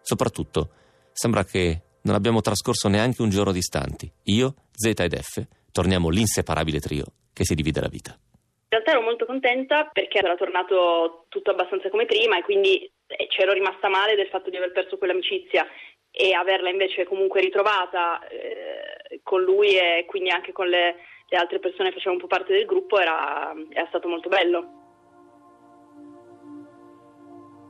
Soprattutto, 0.00 0.70
sembra 1.12 1.44
che 1.44 1.82
non 2.02 2.14
abbiamo 2.16 2.40
trascorso 2.40 2.88
neanche 2.88 3.22
un 3.22 3.30
giorno 3.30 3.52
distanti. 3.52 4.10
Io, 4.24 4.54
Z 4.72 4.86
ed 5.00 5.16
F 5.16 5.46
torniamo 5.70 6.08
l'inseparabile 6.08 6.80
trio 6.80 7.04
che 7.32 7.44
si 7.44 7.54
divide 7.54 7.80
la 7.80 7.88
vita. 7.88 8.10
In 8.12 8.78
realtà 8.78 8.92
ero 8.92 9.02
molto 9.02 9.26
contenta 9.26 9.88
perché 9.92 10.18
era 10.18 10.34
tornato 10.34 11.26
tutto 11.28 11.50
abbastanza 11.50 11.90
come 11.90 12.06
prima 12.06 12.38
e 12.38 12.42
quindi 12.42 12.90
eh, 13.06 13.26
c'ero 13.28 13.52
rimasta 13.52 13.88
male 13.88 14.14
del 14.14 14.28
fatto 14.28 14.50
di 14.50 14.56
aver 14.56 14.72
perso 14.72 14.96
quell'amicizia 14.96 15.66
e 16.10 16.32
averla 16.32 16.70
invece 16.70 17.04
comunque 17.04 17.40
ritrovata 17.40 18.26
eh, 18.28 19.01
con 19.22 19.42
lui 19.42 19.76
e 19.76 20.04
quindi 20.06 20.30
anche 20.30 20.52
con 20.52 20.68
le, 20.68 20.96
le, 21.28 21.36
altre 21.36 21.58
persone 21.58 21.88
che 21.88 21.96
facevano 21.96 22.20
un 22.20 22.28
po' 22.28 22.34
parte 22.34 22.52
del 22.52 22.66
gruppo 22.66 22.98
era, 22.98 23.52
era 23.70 23.86
stato 23.88 24.08
molto 24.08 24.28
bello. 24.28 24.80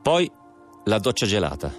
Poi 0.01 0.29
la 0.85 0.99
doccia 0.99 1.25
gelata. 1.25 1.71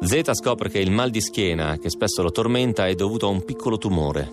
Z 0.00 0.30
scopre 0.32 0.68
che 0.68 0.78
il 0.78 0.92
mal 0.92 1.10
di 1.10 1.20
schiena 1.20 1.76
che 1.76 1.90
spesso 1.90 2.22
lo 2.22 2.30
tormenta 2.30 2.86
è 2.86 2.94
dovuto 2.94 3.26
a 3.26 3.30
un 3.30 3.44
piccolo 3.44 3.78
tumore. 3.78 4.30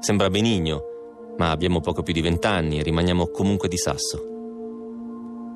Sembra 0.00 0.30
benigno, 0.30 1.34
ma 1.36 1.50
abbiamo 1.50 1.80
poco 1.80 2.02
più 2.02 2.12
di 2.12 2.20
vent'anni 2.20 2.80
e 2.80 2.82
rimaniamo 2.82 3.28
comunque 3.28 3.68
di 3.68 3.78
sasso. 3.78 4.26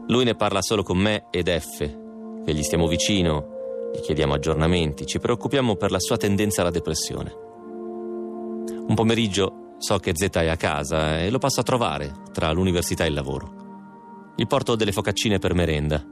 Lui 0.07 0.25
ne 0.25 0.35
parla 0.37 0.63
solo 0.63 0.83
con 0.83 0.99
me 0.99 1.27
ed 1.31 1.49
F, 1.49 1.79
che 2.45 2.53
gli 2.53 2.63
stiamo 2.63 2.87
vicino, 2.87 3.54
gli 3.95 4.01
chiediamo 4.01 4.35
aggiornamenti, 4.35 5.07
ci 5.07 5.21
preoccupiamo 5.21 5.77
per 5.77 5.93
la 5.93 6.01
sua 6.01 6.17
tendenza 6.17 6.63
alla 6.63 6.71
depressione. 6.71 7.33
Un 8.87 8.95
pomeriggio 8.95 9.77
so 9.79 9.99
che 9.99 10.13
Z 10.15 10.31
è 10.31 10.49
a 10.49 10.57
casa 10.57 11.21
e 11.21 11.31
lo 11.31 11.39
passo 11.39 11.61
a 11.61 11.63
trovare 11.63 12.13
tra 12.33 12.51
l'università 12.51 13.05
e 13.05 13.09
il 13.09 13.15
lavoro. 13.15 14.33
Gli 14.35 14.47
porto 14.47 14.75
delle 14.75 14.91
focaccine 14.91 15.39
per 15.39 15.55
merenda. 15.55 16.05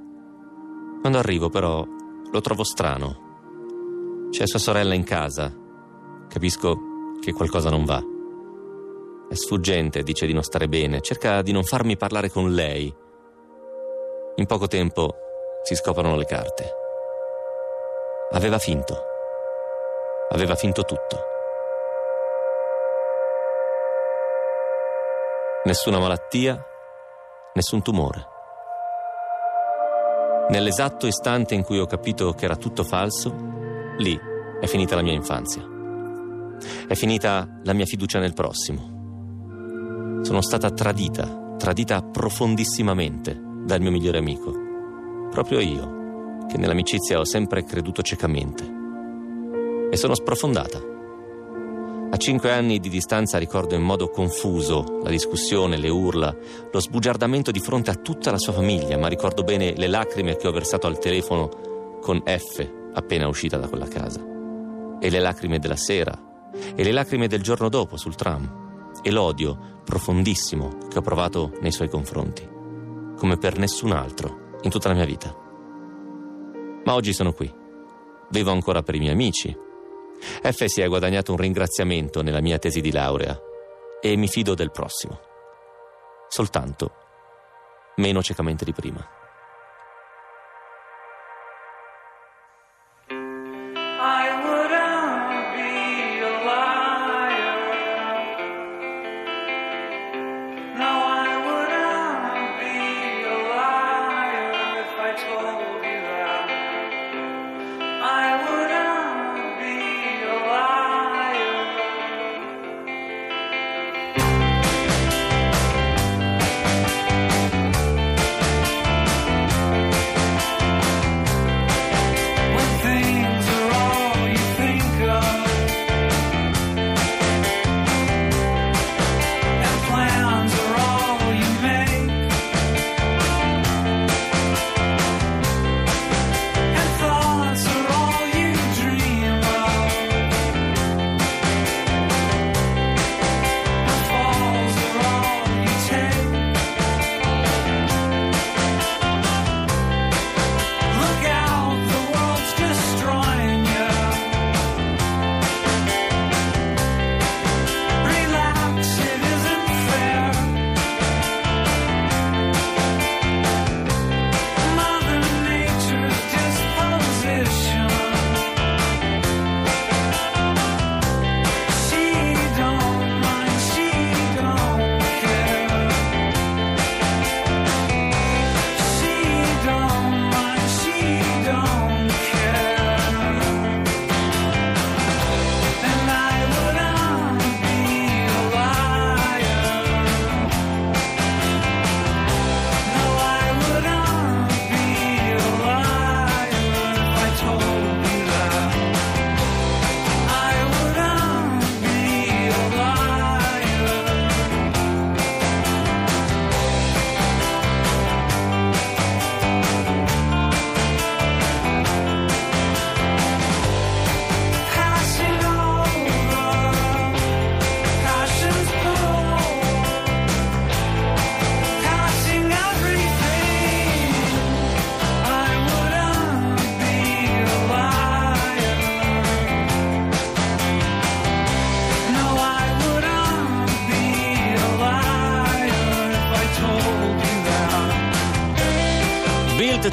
Quando 1.01 1.19
arrivo 1.19 1.49
però 1.49 1.85
lo 1.85 2.41
trovo 2.41 2.63
strano. 2.63 4.29
C'è 4.31 4.47
sua 4.47 4.61
sorella 4.61 4.95
in 4.95 5.03
casa. 5.03 5.53
Capisco 6.29 6.79
che 7.21 7.33
qualcosa 7.33 7.69
non 7.69 7.85
va. 7.85 8.01
È 9.29 9.35
sfuggente, 9.35 10.05
dice 10.05 10.27
di 10.27 10.33
non 10.33 10.45
stare 10.45 10.69
bene, 10.69 11.01
cerca 11.01 11.43
di 11.43 11.51
non 11.51 11.65
farmi 11.65 11.97
parlare 11.97 12.31
con 12.31 12.53
lei. 12.53 12.95
In 14.37 14.47
poco 14.47 14.69
tempo 14.69 15.15
si 15.65 15.75
scoprono 15.75 16.15
le 16.15 16.25
carte. 16.25 16.82
Aveva 18.35 18.59
finto. 18.59 18.97
Aveva 20.31 20.55
finto 20.55 20.85
tutto. 20.85 21.23
Nessuna 25.65 25.99
malattia, 25.99 26.59
nessun 27.53 27.83
tumore. 27.83 28.27
Nell'esatto 30.49 31.07
istante 31.07 31.55
in 31.55 31.63
cui 31.63 31.79
ho 31.79 31.85
capito 31.85 32.33
che 32.33 32.47
era 32.47 32.57
tutto 32.57 32.85
falso, 32.85 33.35
lì 33.99 34.19
è 34.61 34.67
finita 34.67 34.95
la 34.95 35.03
mia 35.03 35.13
infanzia. 35.13 35.63
È 36.89 36.95
finita 36.95 37.47
la 37.65 37.75
mia 37.75 37.85
fiducia 37.85 38.19
nel 38.19 38.33
prossimo. 38.33 40.21
Sono 40.23 40.41
stata 40.41 40.71
tradita, 40.71 41.55
tradita 41.59 42.01
profondissimamente 42.01 43.39
dal 43.67 43.83
mio 43.83 43.91
migliore 43.91 44.17
amico. 44.17 44.53
Proprio 45.31 45.61
io, 45.61 46.01
che 46.49 46.59
nell'amicizia 46.59 47.19
ho 47.19 47.25
sempre 47.25 47.65
creduto 47.65 48.03
ciecamente. 48.03 48.81
E 49.91 49.97
sono 49.97 50.15
sprofondata. 50.15 50.91
A 52.11 52.17
cinque 52.19 52.53
anni 52.53 52.79
di 52.79 52.91
distanza 52.91 53.39
ricordo 53.39 53.75
in 53.75 53.83
modo 53.83 54.11
confuso 54.11 55.01
la 55.03 55.09
discussione, 55.09 55.79
le 55.79 55.89
urla, 55.89 56.37
lo 56.71 56.81
sbugiardamento 56.81 57.51
di 57.51 57.61
fronte 57.61 57.91
a 57.91 57.95
tutta 57.95 58.31
la 58.31 58.39
sua 58.39 58.53
famiglia, 58.53 58.99
ma 58.99 59.09
ricordo 59.09 59.43
bene 59.43 59.75
le 59.75 59.87
lacrime 59.87 60.37
che 60.37 60.47
ho 60.47 60.53
versato 60.53 60.87
al 60.87 60.99
telefono 60.99 61.99
con 62.03 62.23
F 62.25 62.69
appena 62.93 63.29
uscita 63.29 63.57
da 63.57 63.69
quella 63.69 63.89
casa. 63.89 64.21
E 65.01 65.09
le 65.09 65.21
lacrime 65.21 65.59
della 65.59 65.77
sera, 65.77 66.13
e 66.75 66.85
le 66.85 66.93
lacrime 66.93 67.29
del 67.29 67.43
giorno 67.43 67.71
dopo 67.71 67.97
sul 67.97 68.15
tram, 68.15 68.91
e 69.03 69.11
l'odio 69.11 69.81
profondissimo 69.85 70.77
che 70.89 70.99
ho 70.99 71.03
provato 71.03 71.53
nei 71.61 71.73
suoi 71.73 71.89
confronti, 71.89 72.47
come 73.17 73.39
per 73.39 73.59
nessun 73.59 73.93
altro 73.93 74.59
in 74.63 74.71
tutta 74.71 74.89
la 74.89 74.95
mia 74.95 75.07
vita. 75.07 75.42
Ma 76.85 76.95
oggi 76.95 77.13
sono 77.13 77.33
qui. 77.33 77.53
Vivo 78.31 78.51
ancora 78.51 78.83
per 78.83 78.95
i 78.95 78.99
miei 78.99 79.13
amici, 79.13 79.55
F 80.43 80.65
si 80.65 80.81
è 80.81 80.89
guadagnato 80.89 81.33
un 81.33 81.39
ringraziamento 81.39 82.23
nella 82.23 82.41
mia 82.41 82.59
tesi 82.59 82.81
di 82.81 82.93
laurea 82.93 83.39
e 84.01 84.17
mi 84.17 84.29
fido 84.29 84.55
del 84.55 84.71
prossimo. 84.71 85.21
Soltanto 86.29 86.93
meno 87.97 88.23
ciecamente 88.23 88.65
di 88.65 88.73
prima. 88.73 89.22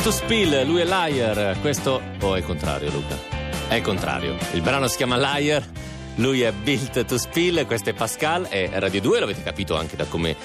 Built 0.10 0.22
to 0.22 0.26
Spill, 0.26 0.66
lui 0.66 0.82
è 0.82 0.86
Liar. 0.86 1.60
Questo 1.62 2.02
o 2.20 2.36
è 2.36 2.42
contrario, 2.42 2.90
Luca? 2.90 3.16
È 3.68 3.80
contrario. 3.82 4.36
Il 4.54 4.62
brano 4.64 4.88
si 4.88 4.98
chiama 4.98 5.18
Liar. 5.18 5.64
Lui 6.16 6.42
è 6.42 6.52
Built 6.52 7.06
to 7.06 7.18
Spill, 7.20 7.64
questo 7.68 7.92
è 7.92 7.94
Pascal, 7.94 8.48
è 8.48 8.72
Radio 8.74 9.02
2, 9.02 9.20
l'avete 9.20 9.44
capito 9.44 9.78
anche 9.78 9.96
da 9.96 10.06
come 10.06 10.36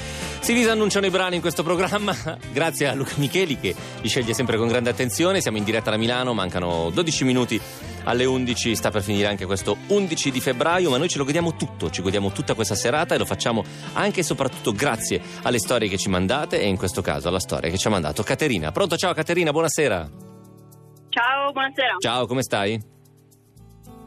si 0.45 0.53
disannunciano 0.53 1.07
i 1.07 1.11
brani 1.11 1.37
in 1.37 1.41
questo 1.41 1.63
programma. 1.63 2.15
Grazie 2.53 2.89
a 2.89 2.93
Luca 2.93 3.15
Micheli 3.17 3.59
che 3.59 3.75
li 4.03 4.09
sceglie 4.09 4.35
sempre 4.35 4.59
con 4.59 4.69
grande 4.69 4.91
attenzione. 4.91 5.41
Siamo 5.41 5.57
in 5.57 5.65
diretta 5.65 5.91
da 5.91 5.97
Milano, 5.97 6.35
mancano 6.35 6.91
12 6.91 7.25
minuti 7.25 7.59
alle 8.05 8.27
11, 8.27 8.77
sta 8.77 8.91
per 8.91 9.03
finire 9.03 9.27
anche 9.27 9.47
questo 9.47 9.79
11 9.87 10.31
di 10.31 10.41
febbraio, 10.41 10.91
ma 10.91 10.99
noi 10.99 11.09
ce 11.09 11.17
lo 11.17 11.25
godiamo 11.25 11.57
tutto, 11.57 11.89
ci 11.89 12.03
godiamo 12.03 12.31
tutta 12.31 12.53
questa 12.53 12.75
serata 12.75 13.15
e 13.15 13.19
lo 13.19 13.25
facciamo 13.25 13.65
anche 13.95 14.21
e 14.21 14.23
soprattutto 14.23 14.73
grazie 14.73 15.19
alle 15.45 15.59
storie 15.59 15.89
che 15.89 15.97
ci 15.97 16.11
mandate 16.11 16.61
e 16.61 16.67
in 16.67 16.77
questo 16.77 17.01
caso 17.01 17.29
alla 17.29 17.41
storia 17.41 17.71
che 17.71 17.79
ci 17.79 17.87
ha 17.87 17.91
mandato 17.91 18.23
Caterina. 18.23 18.71
Pronto? 18.71 18.99
Ciao 18.99 19.15
Caterina, 19.15 19.51
buonasera. 19.51 20.11
Ciao, 21.09 21.53
buonasera. 21.53 21.97
Ciao, 22.01 22.27
come 22.27 22.43
stai? 22.43 22.79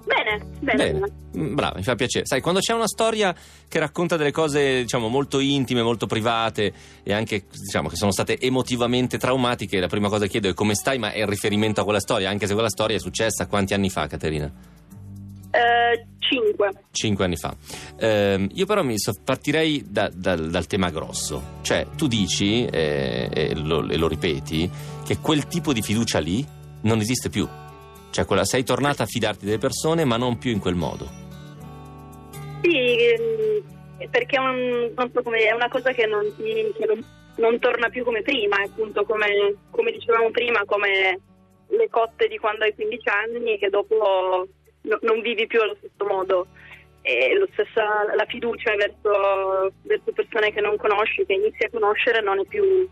Bene, 0.08 0.42
bene. 0.62 0.92
bene. 0.92 1.12
Mm, 1.38 1.54
brava, 1.54 1.76
mi 1.76 1.84
fa 1.84 1.96
piacere. 1.96 2.26
Sai, 2.26 2.40
quando 2.40 2.62
c'è 2.62 2.74
una 2.74 2.88
storia 2.88 3.36
che 3.68 3.78
racconta 3.78 4.16
delle 4.16 4.32
cose, 4.32 4.84
diciamo, 4.84 5.10
molto 5.10 5.40
intime, 5.40 5.84
molto 5.84 6.06
private 6.08 6.74
e 7.04 7.14
anche, 7.14 7.46
diciamo, 7.52 7.90
che 7.90 7.98
sono 7.98 8.12
state 8.12 8.40
emotivamente 8.40 9.18
traumatiche, 9.18 9.80
la 9.82 9.88
prima 9.88 10.08
cosa 10.08 10.24
che 10.24 10.32
chiedo 10.32 10.48
è 10.48 10.54
come 10.54 10.76
stai, 10.76 10.98
ma 10.98 11.12
è 11.12 11.20
il 11.20 11.28
riferimento 11.28 11.82
a 11.82 11.84
quella 11.84 12.00
storia, 12.00 12.30
anche 12.30 12.48
se 12.48 12.54
quella 12.54 12.70
storia 12.70 12.96
è 12.96 13.00
successa 13.00 13.48
quanti 13.48 13.74
anni 13.74 13.90
fa, 13.90 14.08
Caterina? 14.08 14.50
Eh, 15.52 16.06
cinque. 16.20 16.72
Cinque 16.92 17.26
anni 17.26 17.36
fa. 17.36 17.54
Eh, 17.98 18.48
io 18.54 18.66
però 18.66 18.84
mi 18.84 18.98
so, 18.98 19.12
partirei 19.22 19.84
da, 19.90 20.10
da, 20.14 20.36
dal 20.36 20.68
tema 20.68 20.90
grosso. 20.90 21.60
Cioè, 21.62 21.88
tu 21.98 22.08
dici, 22.08 22.66
eh, 22.66 23.30
e, 23.34 23.56
lo, 23.56 23.86
e 23.90 23.98
lo 23.98 24.08
ripeti, 24.08 24.70
che 25.06 25.18
quel 25.18 25.48
tipo 25.48 25.74
di 25.74 25.82
fiducia 25.82 26.20
lì 26.20 26.46
non 26.82 27.00
esiste 27.00 27.30
più. 27.30 27.46
Cioè, 28.10 28.26
quella, 28.26 28.46
sei 28.46 28.64
tornata 28.64 29.04
a 29.04 29.06
fidarti 29.06 29.46
delle 29.46 29.58
persone, 29.58 30.06
ma 30.06 30.18
non 30.18 30.38
più 30.38 30.52
in 30.52 30.60
quel 30.60 30.76
modo. 30.76 31.26
Sì, 32.62 32.98
ehm, 32.98 34.10
perché 34.10 34.38
è, 34.38 34.40
un, 34.40 34.92
so 34.96 35.32
è 35.32 35.52
una 35.52 35.68
cosa 35.68 35.92
che, 35.92 36.06
non, 36.06 36.24
che 36.36 36.86
non, 36.86 37.04
non, 37.38 37.60
torna 37.60 37.90
più 37.90 38.04
come 38.04 38.22
prima, 38.22 38.58
appunto, 38.58 39.04
come, 39.04 39.56
come, 39.70 39.92
dicevamo 39.92 40.32
prima, 40.32 40.64
come 40.66 41.20
le 41.68 41.90
cotte 41.90 42.28
di 42.28 42.38
quando 42.38 42.64
hai 42.64 42.74
15 42.74 43.10
anni, 43.10 43.58
che 43.58 43.70
dopo 43.70 44.48
no, 44.82 44.98
non 45.02 45.22
vivi 45.22 45.48
più 45.48 45.62
allo 45.62 45.76
stesso 45.78 46.06
modo. 46.06 46.48
E 47.02 47.34
stesso, 47.54 47.82
la 48.16 48.26
fiducia 48.26 48.76
verso, 48.76 49.72
verso 49.84 50.12
persone 50.12 50.52
che 50.52 50.60
non 50.60 50.76
conosci, 50.78 51.26
che 51.26 51.34
inizi 51.34 51.64
a 51.64 51.70
conoscere, 51.70 52.22
non 52.22 52.40
è 52.40 52.46
più 52.46 52.88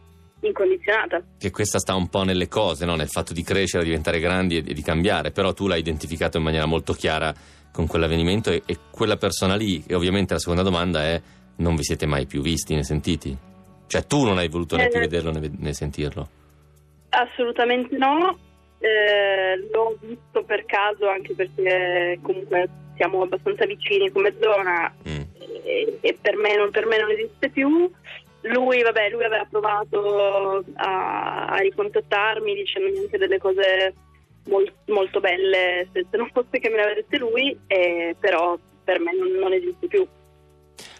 incondizionata. 0.47 1.23
Che 1.37 1.51
questa 1.51 1.79
sta 1.79 1.95
un 1.95 2.07
po' 2.09 2.23
nelle 2.23 2.47
cose, 2.47 2.85
no? 2.85 2.95
nel 2.95 3.09
fatto 3.09 3.33
di 3.33 3.43
crescere, 3.43 3.83
diventare 3.83 4.19
grandi 4.19 4.57
e, 4.57 4.61
di 4.61 4.81
cambiare, 4.81 5.31
però 5.31 5.53
tu 5.53 5.67
l'hai 5.67 5.79
identificato 5.79 6.37
in 6.37 6.43
maniera 6.43 6.65
molto 6.65 6.93
chiara 6.93 7.33
con 7.71 7.87
quell'avvenimento 7.87 8.51
e, 8.51 8.63
e, 8.65 8.77
quella 8.91 9.17
persona 9.17 9.55
lì, 9.55 9.83
e 9.85 9.95
ovviamente 9.95 10.33
la 10.33 10.39
seconda 10.39 10.63
domanda 10.63 11.03
è 11.03 11.21
non 11.57 11.75
vi 11.75 11.83
siete 11.83 12.05
mai 12.05 12.25
più 12.25 12.41
visti 12.41 12.75
né 12.75 12.83
sentiti? 12.83 13.37
Cioè 13.87 14.05
tu 14.05 14.23
non 14.23 14.37
hai 14.37 14.49
voluto 14.49 14.75
né 14.75 14.87
più 14.87 14.97
eh, 14.97 15.01
vederlo 15.01 15.31
né, 15.31 15.51
né 15.57 15.73
sentirlo? 15.73 16.29
Assolutamente 17.09 17.95
no, 17.97 18.37
eh, 18.79 19.57
l'ho 19.71 19.97
visto 20.01 20.43
per 20.43 20.65
caso 20.65 21.07
anche 21.07 21.33
perché 21.33 22.19
comunque 22.21 22.69
siamo 22.95 23.21
abbastanza 23.21 23.65
vicini 23.65 24.11
come 24.11 24.33
zona 24.39 24.93
mm. 25.07 25.21
e, 25.63 25.97
e 26.01 26.17
per, 26.19 26.35
me 26.35 26.55
non, 26.55 26.71
per 26.71 26.85
me 26.85 26.97
non 26.97 27.11
esiste 27.11 27.49
più 27.49 27.89
lui, 28.45 28.81
vabbè, 28.81 29.09
lui 29.09 29.23
aveva 29.23 29.47
provato 29.49 30.63
a, 30.75 31.47
a 31.47 31.57
ricontattarmi 31.57 32.55
dicendomi 32.55 32.99
anche 32.99 33.17
delle 33.17 33.37
cose 33.37 33.93
molt, 34.47 34.73
molto 34.87 35.19
belle 35.19 35.87
se, 35.91 36.05
non 36.11 36.29
fosse 36.31 36.59
che 36.59 36.69
me 36.69 36.75
le 36.75 36.83
avesse 36.83 37.17
lui, 37.17 37.57
eh, 37.67 38.15
però 38.19 38.57
per 38.83 38.99
me 38.99 39.15
non, 39.15 39.31
non 39.31 39.53
esiste 39.53 39.87
più. 39.87 40.07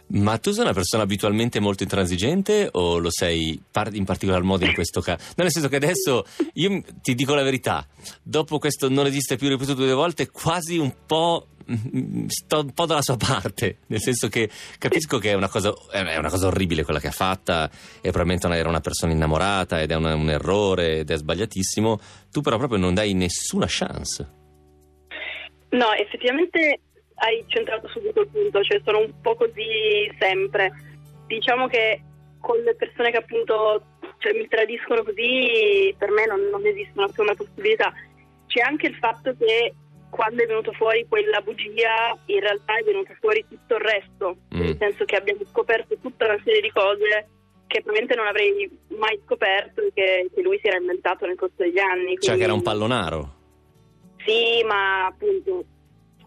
Ma 0.08 0.38
tu 0.38 0.52
sei 0.52 0.62
una 0.62 0.72
persona 0.72 1.02
abitualmente 1.02 1.58
molto 1.58 1.82
intransigente 1.82 2.68
o 2.72 2.98
lo 2.98 3.10
sei 3.10 3.60
in 3.92 4.04
particolar 4.04 4.42
modo 4.42 4.64
in 4.64 4.72
questo 4.72 5.00
caso? 5.00 5.32
Nel 5.36 5.50
senso 5.50 5.68
che 5.68 5.76
adesso 5.76 6.24
io 6.54 6.82
ti 7.02 7.14
dico 7.14 7.34
la 7.34 7.42
verità, 7.42 7.86
dopo 8.22 8.58
questo 8.58 8.88
non 8.88 9.06
esiste 9.06 9.36
più 9.36 9.48
ripetuto 9.48 9.82
due 9.82 9.92
volte, 9.94 10.30
quasi 10.30 10.78
un 10.78 10.94
po' 11.06 11.48
sto 12.28 12.60
un 12.60 12.72
po' 12.72 12.86
dalla 12.86 13.02
sua 13.02 13.16
parte, 13.16 13.78
nel 13.86 14.00
senso 14.00 14.28
che 14.28 14.48
capisco 14.78 15.18
che 15.18 15.30
è 15.30 15.34
una 15.34 15.48
cosa, 15.48 15.74
è 15.90 16.16
una 16.16 16.30
cosa 16.30 16.46
orribile 16.46 16.84
quella 16.84 17.00
che 17.00 17.08
ha 17.08 17.12
fatta 17.12 17.68
e 18.00 18.10
probabilmente 18.10 18.46
era 18.46 18.68
una 18.68 18.80
persona 18.80 19.12
innamorata 19.12 19.80
ed 19.80 19.90
è 19.90 19.96
una, 19.96 20.14
un 20.14 20.30
errore 20.30 20.98
ed 20.98 21.10
è 21.10 21.16
sbagliatissimo, 21.16 22.00
tu 22.30 22.40
però 22.40 22.58
proprio 22.58 22.78
non 22.78 22.94
dai 22.94 23.14
nessuna 23.14 23.66
chance. 23.68 24.44
No, 25.70 25.92
effettivamente 25.92 26.80
hai 27.16 27.44
centrato 27.46 27.88
subito 27.88 28.20
il 28.20 28.28
punto, 28.28 28.62
cioè 28.62 28.80
sono 28.84 28.98
un 28.98 29.12
po' 29.20 29.34
così 29.36 30.10
sempre. 30.18 30.72
Diciamo 31.26 31.66
che 31.66 32.02
con 32.40 32.58
le 32.58 32.74
persone 32.74 33.10
che 33.10 33.16
appunto 33.16 33.82
cioè, 34.18 34.32
mi 34.32 34.46
tradiscono 34.48 35.02
così, 35.02 35.94
per 35.98 36.10
me 36.10 36.26
non, 36.26 36.40
non 36.50 36.64
esistono 36.66 37.08
più 37.08 37.22
una 37.22 37.34
possibilità. 37.34 37.92
C'è 38.46 38.60
anche 38.60 38.86
il 38.86 38.94
fatto 38.96 39.34
che 39.36 39.74
quando 40.10 40.42
è 40.42 40.46
venuto 40.46 40.72
fuori 40.72 41.06
quella 41.08 41.40
bugia, 41.40 42.16
in 42.26 42.40
realtà 42.40 42.78
è 42.78 42.82
venuto 42.82 43.12
fuori 43.20 43.44
tutto 43.48 43.74
il 43.74 43.80
resto, 43.80 44.36
mm. 44.54 44.60
nel 44.60 44.76
senso 44.78 45.04
che 45.04 45.16
abbiamo 45.16 45.40
scoperto 45.50 45.96
tutta 46.00 46.26
una 46.26 46.40
serie 46.44 46.60
di 46.60 46.70
cose 46.70 47.28
che 47.66 47.82
probabilmente 47.82 48.14
non 48.14 48.26
avrei 48.26 48.70
mai 48.96 49.20
scoperto 49.24 49.80
e 49.80 49.90
che, 49.92 50.30
che, 50.32 50.42
lui 50.42 50.58
si 50.60 50.68
era 50.68 50.76
inventato 50.76 51.26
nel 51.26 51.36
corso 51.36 51.56
degli 51.56 51.78
anni. 51.78 52.16
Quindi... 52.16 52.26
Cioè 52.26 52.36
che 52.36 52.44
era 52.44 52.54
un 52.54 52.62
pallonaro? 52.62 53.34
Sì, 54.24 54.62
ma 54.64 55.06
appunto 55.06 55.64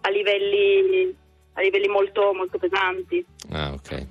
a 0.10 0.12
livelli, 0.12 1.15
a 1.54 1.62
livelli 1.62 1.88
molto, 1.88 2.34
molto 2.34 2.58
pesanti. 2.58 3.24
Ah, 3.52 3.72
ok. 3.74 4.08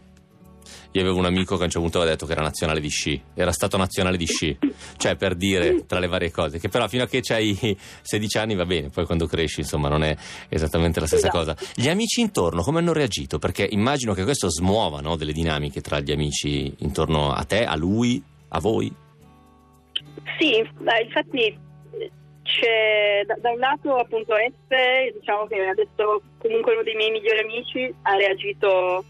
Io 0.93 1.03
avevo 1.03 1.19
un 1.19 1.27
amico 1.27 1.57
che 1.57 1.63
a 1.63 1.65
un 1.65 1.71
certo 1.71 1.81
punto 1.81 1.99
aveva 1.99 2.13
detto 2.13 2.27
che 2.27 2.33
era 2.33 2.43
nazionale 2.43 2.81
di 2.81 2.89
sci, 2.89 3.21
era 3.35 3.53
stato 3.53 3.77
nazionale 3.77 4.17
di 4.17 4.25
sci, 4.25 4.57
cioè 4.97 5.17
per 5.17 5.35
dire 5.35 5.85
tra 5.87 5.99
le 5.99 6.07
varie 6.07 6.31
cose, 6.31 6.59
che 6.59 6.69
però 6.69 6.89
fino 6.89 7.03
a 7.03 7.07
che 7.07 7.21
hai 7.29 7.77
16 8.03 8.39
anni 8.39 8.55
va 8.55 8.65
bene, 8.65 8.89
poi 8.89 9.05
quando 9.05 9.27
cresci 9.27 9.61
insomma 9.61 9.89
non 9.89 10.03
è 10.03 10.17
esattamente 10.49 10.99
la 10.99 11.07
stessa 11.07 11.29
esatto. 11.29 11.53
cosa. 11.55 11.57
Gli 11.75 11.89
amici 11.89 12.21
intorno 12.21 12.63
come 12.63 12.79
hanno 12.79 12.95
reagito? 12.95 13.39
Perché 13.39 13.67
immagino 13.71 14.15
che 14.15 14.25
questo 14.25 14.51
smuova 14.51 15.01
no, 15.01 15.17
delle 15.17 15.33
dinamiche 15.33 15.83
tra 15.83 16.01
gli 16.01 16.11
amici 16.11 16.73
intorno 16.79 17.33
a 17.33 17.45
te, 17.45 17.65
a 17.65 17.77
lui, 17.77 18.23
a 18.49 18.59
voi. 18.59 18.93
Sì, 20.39 20.67
beh, 20.81 21.03
infatti 21.03 21.67
c'è 22.49 23.23
da, 23.27 23.37
da, 23.39 23.51
un 23.51 23.59
lato 23.59 23.97
appunto 23.97 24.35
Espe, 24.35 25.13
diciamo 25.19 25.47
che 25.47 25.67
adesso 25.67 26.23
comunque 26.39 26.73
uno 26.73 26.83
dei 26.83 26.95
miei 26.95 27.11
migliori 27.11 27.41
amici 27.41 27.95
ha 28.03 28.17
reagito 28.17 29.05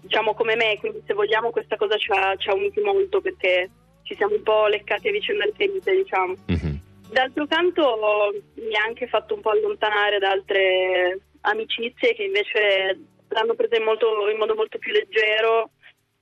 diciamo 0.00 0.34
come 0.34 0.54
me, 0.54 0.76
quindi 0.78 1.02
se 1.04 1.14
vogliamo 1.14 1.50
questa 1.50 1.76
cosa 1.76 1.96
ci 1.96 2.12
ha, 2.12 2.36
ci 2.36 2.48
ha 2.48 2.54
uniti 2.54 2.80
molto 2.80 3.20
perché 3.20 3.68
ci 4.04 4.14
siamo 4.14 4.36
un 4.36 4.42
po' 4.42 4.68
leccati 4.68 5.08
a 5.08 5.10
vicenda 5.10 5.44
le 5.44 5.52
ferite, 5.56 5.96
diciamo. 5.96 6.34
Mm-hmm. 6.50 6.74
D'altro 7.10 7.46
canto 7.46 8.32
mi 8.54 8.76
ha 8.76 8.84
anche 8.84 9.08
fatto 9.08 9.34
un 9.34 9.40
po' 9.40 9.50
allontanare 9.50 10.18
da 10.18 10.30
altre 10.30 11.18
amicizie 11.40 12.14
che 12.14 12.22
invece 12.22 12.98
l'hanno 13.28 13.54
presa 13.54 13.76
in, 13.76 13.82
molto, 13.82 14.06
in 14.30 14.38
modo 14.38 14.54
molto 14.54 14.78
più 14.78 14.92
leggero 14.92 15.70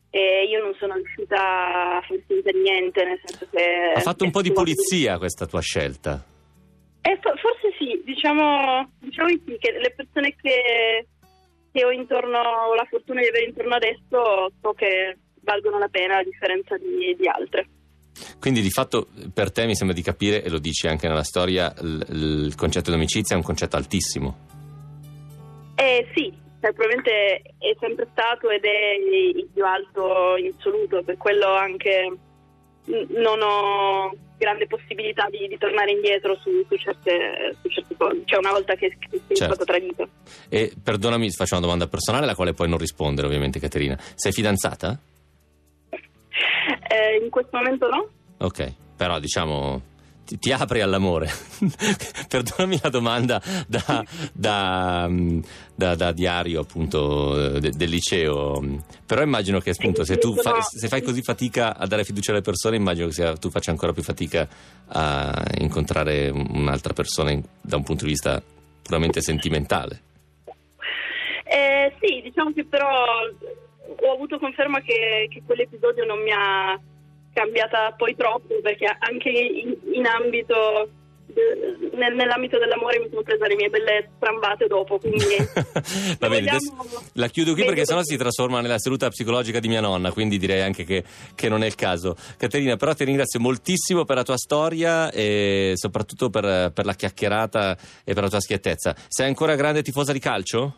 e 0.09 0.47
io 0.49 0.63
non 0.63 0.75
sono 0.79 0.95
riuscita 0.95 1.97
a 1.97 2.01
far 2.01 2.19
finta 2.27 2.51
niente, 2.53 3.05
nel 3.05 3.21
senso 3.23 3.47
che... 3.51 3.93
Ha 3.97 4.01
fatto 4.01 4.25
un 4.25 4.31
po' 4.31 4.41
di 4.41 4.53
pulizia 4.53 5.19
questa 5.19 5.45
tua 5.45 5.61
scelta? 5.61 6.33
Eh, 7.07 7.19
forse 7.21 7.75
sì, 7.79 8.01
diciamo, 8.05 8.91
diciamo 8.99 9.29
sì, 9.29 9.59
che 9.59 9.73
le 9.79 9.93
persone 9.95 10.35
che 10.41 11.07
che 11.75 11.85
ho 11.85 11.91
intorno, 11.91 12.39
ho 12.39 12.75
la 12.77 12.87
fortuna 12.89 13.21
di 13.21 13.27
avere 13.27 13.47
intorno 13.47 13.75
adesso, 13.75 14.53
so 14.63 14.73
che 14.75 15.19
valgono 15.41 15.79
la 15.81 15.89
pena 15.89 16.19
a 16.19 16.23
differenza 16.23 16.77
di, 16.77 17.17
di 17.19 17.27
altre. 17.27 17.69
Quindi 18.39 18.61
di 18.61 18.71
fatto 18.71 19.09
per 19.35 19.51
te 19.51 19.67
mi 19.67 19.75
sembra 19.75 19.97
di 19.97 20.03
capire, 20.03 20.45
e 20.45 20.49
lo 20.51 20.61
dici 20.61 20.87
anche 20.87 21.09
nella 21.09 21.25
storia, 21.25 21.75
l- 21.81 22.47
il 22.47 22.55
concetto 22.55 22.91
di 22.91 22.97
amicizia 22.97 23.35
è 23.35 23.39
un 23.39 23.45
concetto 23.45 23.75
altissimo. 23.75 24.37
Eh 25.75 26.07
sì, 26.15 26.33
cioè, 26.61 26.73
probabilmente 26.73 27.43
è 27.59 27.77
sempre 27.81 28.07
stato 28.13 28.51
ed 28.51 28.65
è 28.65 28.95
il 29.37 29.49
più 29.53 29.65
alto 29.65 30.37
in 30.37 30.53
assoluto, 30.57 31.03
per 31.03 31.17
quello 31.17 31.55
anche 31.55 32.17
non 33.09 33.43
ho 33.43 34.13
grande 34.37 34.67
possibilità 34.67 35.29
di, 35.31 35.47
di 35.49 35.59
tornare 35.59 35.93
indietro 35.93 36.37
su, 36.43 36.51
su, 36.69 36.77
certe, 36.77 37.57
su, 37.63 37.69
certe, 37.69 37.95
cose, 37.97 38.23
cioè 38.25 38.39
una 38.39 38.53
volta 38.53 38.75
che, 38.75 38.97
che 38.99 39.21
sei 39.27 39.37
certo. 39.37 39.55
stato 39.55 39.65
tradito. 39.65 40.09
E 40.49 40.73
perdonami, 40.83 41.31
faccio 41.31 41.55
una 41.55 41.65
domanda 41.65 41.87
personale 41.87 42.25
alla 42.25 42.35
quale 42.35 42.53
puoi 42.53 42.69
non 42.69 42.79
rispondere 42.79 43.27
ovviamente 43.27 43.61
Caterina. 43.61 43.99
Sei 44.15 44.33
fidanzata? 44.33 44.99
Eh, 46.89 47.23
in 47.23 47.31
questo 47.31 47.57
momento 47.57 47.89
no. 47.89 48.09
Ok, 48.39 48.73
però 48.97 49.19
diciamo 49.19 49.93
ti, 50.25 50.39
ti 50.39 50.53
apri 50.53 50.81
all'amore. 50.81 51.31
Perdonami 52.29 52.79
la 52.83 52.89
domanda 52.89 53.43
da, 53.67 54.05
da, 54.33 55.11
da, 55.75 55.95
da 55.95 56.13
diario 56.13 56.61
appunto 56.61 57.59
de, 57.59 57.71
del 57.71 57.89
liceo, 57.89 58.63
però 59.07 59.23
immagino 59.23 59.61
che 59.61 59.71
appunto 59.71 60.05
se 60.05 60.19
tu 60.19 60.35
fai, 60.35 60.61
se 60.63 60.89
fai 60.89 61.03
così 61.03 61.23
fatica 61.23 61.77
a 61.77 61.87
dare 61.87 62.05
fiducia 62.05 62.33
alle 62.33 62.41
persone, 62.41 62.77
immagino 62.77 63.07
che 63.07 63.13
sia, 63.13 63.37
tu 63.37 63.51
faccia 63.51 63.71
ancora 63.71 63.93
più 63.93 64.03
fatica 64.03 64.49
a 64.89 65.45
incontrare 65.59 66.31
un'altra 66.31 66.93
persona 66.93 67.31
in, 67.31 67.43
da 67.61 67.77
un 67.77 67.83
punto 67.83 68.05
di 68.05 68.11
vista 68.11 68.43
puramente 68.83 69.21
sentimentale. 69.21 70.03
Eh, 71.45 71.95
sì, 72.01 72.21
diciamo 72.23 72.53
che 72.53 72.65
però 72.65 72.89
ho 72.89 74.13
avuto 74.13 74.39
conferma 74.39 74.81
che, 74.81 75.29
che 75.31 75.43
quell'episodio 75.45 76.05
non 76.05 76.23
mi 76.23 76.33
ha 76.33 76.79
cambiata 77.35 77.93
poi 77.97 78.17
troppo 78.17 78.55
perché 78.63 78.87
anche 78.99 79.29
in, 79.29 79.77
in 79.93 80.07
ambito 80.07 80.89
nell'ambito 81.95 82.59
dell'amore 82.59 83.01
mi 83.01 83.09
sono 83.09 83.23
presa 83.23 83.47
le 83.47 83.57
mie 83.57 83.69
belle 83.69 84.11
strambate 84.17 84.67
dopo 84.67 84.99
quindi 84.99 85.37
Va 86.19 86.29
bene, 86.29 86.57
la 87.15 87.29
chiudo 87.29 87.55
qui 87.55 87.65
perché 87.65 87.85
sennò 87.85 88.03
si 88.03 88.17
trasforma 88.17 88.61
nella 88.61 88.79
seduta 88.79 89.09
psicologica 89.09 89.59
di 89.59 89.69
mia 89.69 89.81
nonna 89.81 90.13
quindi 90.13 90.39
direi 90.39 90.63
anche 90.63 90.85
che, 90.85 91.03
che, 91.35 91.49
non 91.49 91.63
è 91.63 91.67
il 91.67 91.75
caso 91.75 92.17
Caterina 92.37 92.77
però 92.77 92.95
ti 92.95 93.05
ringrazio 93.05 93.41
moltissimo 93.41 94.05
per 94.05 94.17
la 94.17 94.23
tua 94.23 94.37
storia 94.37 95.11
e 95.11 95.73
soprattutto 95.75 96.31
per, 96.31 96.71
per 96.73 96.85
la 96.85 96.95
chiacchierata 96.95 97.77
e 98.05 98.15
per 98.15 98.23
la 98.23 98.29
tua 98.29 98.41
schiettezza 98.41 98.95
sei 99.09 99.27
ancora 99.27 99.57
grande 99.57 99.83
tifosa 99.83 100.13
di 100.13 100.21
calcio? 100.21 100.77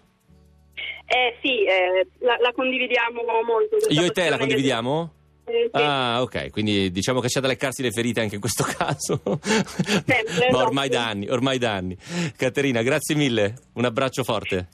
Eh 1.08 1.38
sì, 1.40 1.64
eh, 1.64 2.06
la, 2.18 2.36
la, 2.40 2.52
condividiamo 2.52 3.22
molto 3.46 3.76
io 3.88 4.02
e 4.02 4.10
te 4.10 4.28
la 4.28 4.38
condividiamo? 4.38 5.12
Eh, 5.12 5.25
sì. 5.46 5.68
Ah, 5.72 6.22
ok, 6.22 6.50
quindi 6.50 6.90
diciamo 6.90 7.20
che 7.20 7.28
c'è 7.28 7.40
da 7.40 7.46
leccarsi 7.48 7.82
le 7.82 7.90
ferite 7.90 8.20
anche 8.20 8.34
in 8.34 8.40
questo 8.40 8.64
caso. 8.76 9.20
Sempre, 9.42 10.50
Ma 10.50 10.58
ormai 10.58 10.88
da 10.88 11.06
anni, 11.06 11.28
ormai 11.28 11.58
da 11.58 11.72
anni. 11.72 11.96
Caterina, 12.36 12.82
grazie 12.82 13.14
mille, 13.14 13.54
un 13.74 13.84
abbraccio 13.84 14.24
forte. 14.24 14.68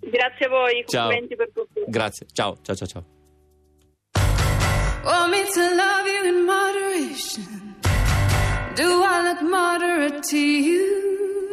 Grazie 0.00 0.46
a 0.46 0.48
voi, 0.48 0.84
ciao. 0.86 1.04
complimenti 1.04 1.36
per 1.36 1.50
tutto. 1.52 1.84
Grazie, 1.86 2.26
ciao, 2.32 2.56
ciao, 2.62 2.74
ciao, 2.76 2.86
ciao. 2.86 3.04
Want 5.04 5.30
me 5.30 5.44
to 5.52 5.60
love 5.74 6.06
you 6.08 6.24
in 6.26 6.44
moderation? 6.44 7.74
Do 8.74 9.02
I 9.02 9.22
look 9.22 9.40
moderate 9.42 10.22
to 10.30 10.36
you? 10.36 11.48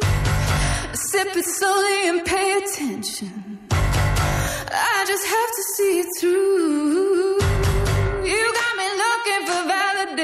Sip 0.92 1.34
it 1.36 1.44
slowly 1.44 2.08
and 2.08 2.24
pay 2.24 2.58
attention. 2.62 3.58
I 3.70 5.04
just 5.06 5.24
have 5.24 5.50
to 5.54 5.62
see 5.76 6.00
it 6.00 6.06
through. 6.20 7.38
You 8.26 8.52
got 8.54 8.63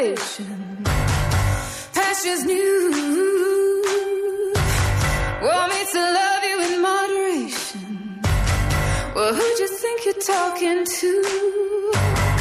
validation. 0.00 0.84
Pastures 1.92 2.44
new. 2.44 3.82
Want 5.42 5.72
me 5.72 5.84
to 5.92 6.00
love 6.00 6.44
you 6.44 6.60
in 6.62 6.82
moderation. 6.82 8.20
Well, 9.14 9.34
who'd 9.34 9.58
you 9.58 9.68
think 9.68 10.04
you're 10.04 10.14
talking 10.14 10.84
to? 10.84 12.39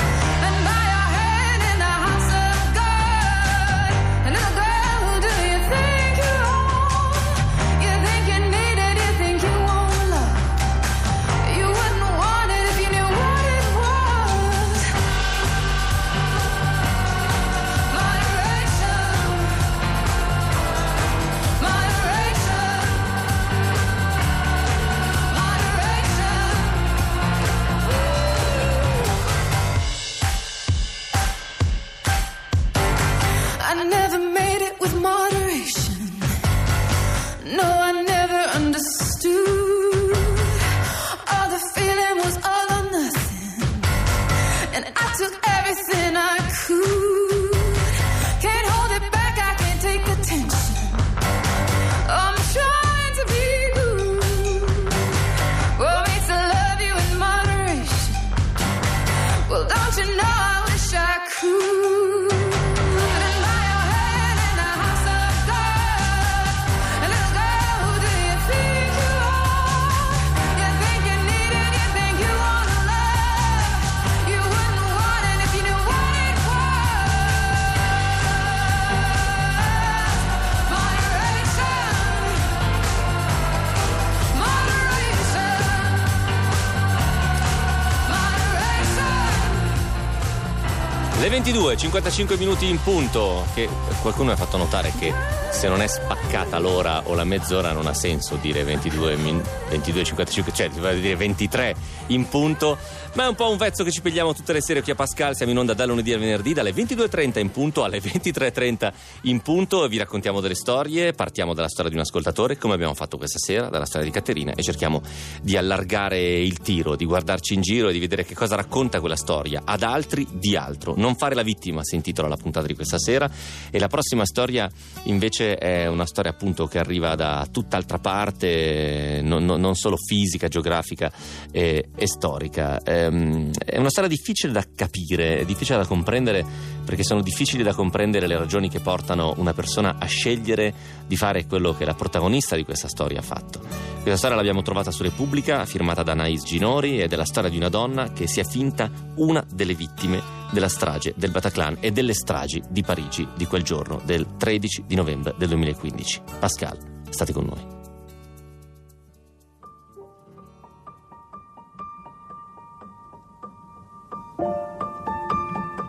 55 91.80 92.36
minuti 92.36 92.68
in 92.68 92.78
punto, 92.84 93.46
che 93.54 93.70
qualcuno 94.02 94.26
mi 94.26 94.32
ha 94.34 94.36
fatto 94.36 94.58
notare 94.58 94.92
che 95.00 95.14
se 95.50 95.70
non 95.70 95.82
è 95.82 95.88
spaccata 95.88 96.60
l'ora 96.60 97.04
o 97.06 97.16
la 97.16 97.24
mezz'ora 97.24 97.72
non 97.72 97.88
ha 97.88 97.94
senso 97.94 98.36
dire 98.36 98.64
22, 98.64 99.16
22 99.16 100.04
55, 100.04 100.54
cioè 100.54 100.70
si 100.74 100.80
va 100.82 100.92
dire 100.92 101.16
23 101.16 101.76
in 102.08 102.28
punto, 102.28 102.78
ma 103.14 103.24
è 103.24 103.28
un 103.30 103.36
po' 103.36 103.50
un 103.50 103.56
vezzo 103.56 103.86
che 103.86 103.92
ci 103.92 104.02
pigliamo 104.02 104.34
tutte 104.34 104.52
le 104.52 104.62
sere 104.62 104.82
qui 104.82 104.92
a 104.92 104.96
Pascal, 104.96 105.38
siamo 105.38 105.54
in 105.54 105.58
onda 105.58 105.74
da 105.74 105.86
lunedì 105.86 106.12
al 106.12 106.20
venerdì 106.20 106.52
dalle 106.52 106.72
22.30 106.72 107.40
in 107.40 107.50
punto 107.50 107.86
alle 107.86 108.00
23.30 108.00 108.92
in 109.24 109.40
punto 109.40 109.88
vi 109.88 109.98
raccontiamo 109.98 110.42
delle 110.42 110.56
storie, 110.56 111.14
partiamo 111.14 111.54
dalla 111.54 111.70
storia 111.70 111.90
di 111.90 111.96
un 111.96 112.02
ascoltatore 112.02 112.58
come 112.58 112.74
abbiamo 112.74 112.94
fatto 112.94 113.16
questa 113.16 113.40
sera, 113.40 113.70
dalla 113.70 113.86
storia 113.86 114.06
di 114.06 114.12
Caterina 114.12 114.52
e 114.54 114.64
cerchiamo 114.64 115.02
di 115.42 115.56
allargare 115.56 116.20
il 116.20 116.60
tiro, 116.60 116.98
di 116.98 117.06
guardarci 117.06 117.54
in 117.54 117.62
giro 117.62 117.88
e 117.88 117.94
di 117.94 118.00
vedere 118.00 118.26
che 118.26 118.36
cosa 118.36 118.56
racconta 118.56 119.00
quella 119.00 119.16
storia, 119.16 119.62
ad 119.64 119.82
altri 119.82 120.28
di 120.30 120.58
altro. 120.58 120.94
Non 120.98 121.16
fare 121.16 121.36
la 121.36 121.44
vittima 121.44 121.69
si 121.82 121.96
intitola 121.96 122.28
la 122.28 122.38
puntata 122.38 122.68
di 122.68 122.76
questa 122.76 122.98
sera 122.98 123.30
e 123.70 123.80
la 123.80 123.88
prossima 123.88 124.26
storia 124.26 124.70
invece 125.04 125.56
è 125.56 125.88
una 125.88 126.06
storia 126.06 126.32
appunto 126.32 126.68
che 126.68 126.80
arriva 126.80 127.16
da 127.16 127.48
tutt'altra 127.52 128.00
parte, 128.00 129.22
non, 129.24 129.46
non 129.46 129.76
solo 129.76 129.96
fisica, 129.98 130.48
geografica 130.48 131.12
e, 131.52 131.90
e 131.96 132.08
storica. 132.08 132.82
Ehm, 132.84 133.52
è 133.54 133.78
una 133.78 133.90
storia 133.90 134.10
difficile 134.10 134.52
da 134.52 134.66
capire, 134.76 135.46
difficile 135.46 135.78
da 135.78 135.86
comprendere 135.86 136.46
perché 136.90 137.04
sono 137.04 137.22
difficili 137.22 137.62
da 137.62 137.76
comprendere 137.76 138.26
le 138.26 138.36
ragioni 138.36 138.68
che 138.68 138.80
portano 138.80 139.36
una 139.38 139.54
persona 139.54 139.98
a 140.00 140.06
scegliere 140.06 140.74
di 141.06 141.16
fare 141.16 141.46
quello 141.46 141.76
che 141.76 141.86
la 141.86 141.94
protagonista 141.94 142.56
di 142.56 142.64
questa 142.64 142.88
storia 142.88 143.20
ha 143.20 143.22
fatto. 143.22 143.60
Questa 143.60 144.18
storia 144.18 144.36
l'abbiamo 144.36 144.64
trovata 144.64 144.90
su 144.90 145.04
Repubblica, 145.04 145.66
firmata 145.66 146.02
da 146.02 146.14
Anaïs 146.16 146.44
Ginori 146.44 147.00
ed 147.00 147.14
è 147.14 147.16
la 147.16 147.26
storia 147.26 147.50
di 147.50 147.58
una 147.58 147.70
donna 147.70 148.12
che 148.12 148.28
si 148.28 148.40
è 148.40 148.44
finta 148.44 148.90
una 149.18 149.46
delle 149.54 149.76
vittime 149.76 150.39
della 150.52 150.70
strage 150.70 151.14
del 151.16 151.32
Bataclan 151.32 151.78
e 151.80 151.92
delle 151.92 152.14
stragi 152.14 152.62
di 152.70 152.84
Parigi 152.84 153.28
di 153.36 153.46
quel 153.46 153.64
giorno, 153.64 154.02
del 154.04 154.36
13 154.38 154.84
di 154.86 154.96
novembre 154.96 155.36
del 155.38 155.48
2015. 155.50 156.22
Pascal, 156.40 156.78
state 157.10 157.34
con 157.34 157.46
noi. 157.46 157.78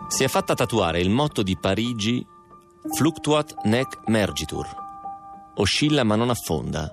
Si 0.07 0.25
è 0.25 0.27
fatta 0.27 0.53
tatuare 0.53 0.99
il 0.99 1.09
motto 1.09 1.41
di 1.41 1.57
Parigi 1.57 2.23
Fluctuat 2.95 3.63
nec 3.63 4.01
mergitur. 4.07 4.67
Oscilla 5.55 6.03
ma 6.03 6.15
non 6.15 6.29
affonda. 6.29 6.91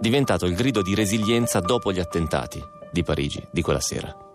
Diventato 0.00 0.46
il 0.46 0.54
grido 0.54 0.82
di 0.82 0.94
resilienza 0.94 1.60
dopo 1.60 1.92
gli 1.92 2.00
attentati 2.00 2.62
di 2.92 3.02
Parigi 3.02 3.44
di 3.50 3.62
quella 3.62 3.80
sera. 3.80 4.25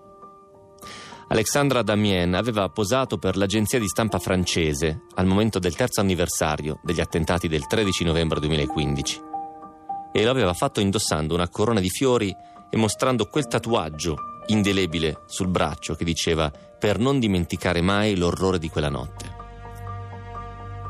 Alexandra 1.32 1.82
Damien 1.82 2.34
aveva 2.34 2.68
posato 2.68 3.18
per 3.18 3.38
l'agenzia 3.38 3.80
di 3.80 3.88
stampa 3.88 4.20
francese 4.20 5.04
al 5.16 5.26
momento 5.26 5.60
del 5.60 5.78
terzo 5.78 6.02
anniversario 6.02 6.82
degli 6.84 7.00
attentati 7.00 7.48
del 7.48 7.68
13 7.68 8.04
novembre 8.04 8.42
2015 8.42 9.22
e 10.12 10.24
lo 10.26 10.30
aveva 10.30 10.54
fatto 10.54 10.82
indossando 10.82 11.34
una 11.34 11.48
corona 11.48 11.80
di 11.80 11.90
fiori 11.90 12.36
e 12.70 12.76
mostrando 12.76 13.28
quel 13.28 13.48
tatuaggio 13.48 14.18
indelebile 14.48 15.22
sul 15.26 15.48
braccio 15.48 15.96
che 15.96 16.04
diceva 16.04 16.52
per 16.78 17.00
non 17.00 17.18
dimenticare 17.18 17.80
mai 17.80 18.18
l'orrore 18.18 18.60
di 18.60 18.68
quella 18.68 18.90
notte. 18.90 19.36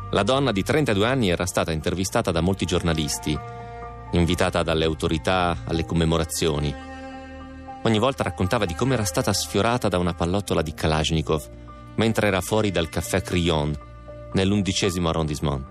La 0.09 0.23
donna 0.23 0.51
di 0.51 0.63
32 0.63 1.05
anni 1.05 1.29
era 1.29 1.45
stata 1.45 1.71
intervistata 1.71 2.31
da 2.31 2.41
molti 2.41 2.65
giornalisti, 2.65 3.37
invitata 4.13 4.63
dalle 4.63 4.85
autorità 4.85 5.59
alle 5.65 5.85
commemorazioni. 5.85 6.89
Ogni 7.83 7.97
volta 7.97 8.23
raccontava 8.23 8.65
di 8.65 8.75
come 8.75 8.93
era 8.93 9.05
stata 9.05 9.33
sfiorata 9.33 9.87
da 9.87 9.97
una 9.97 10.13
pallottola 10.13 10.61
di 10.61 10.73
Kalashnikov 10.73 11.49
mentre 11.95 12.27
era 12.27 12.41
fuori 12.41 12.69
dal 12.71 12.89
caffè 12.89 13.21
Crillon 13.21 13.75
nell'undicesimo 14.33 15.09
arrondissement. 15.09 15.65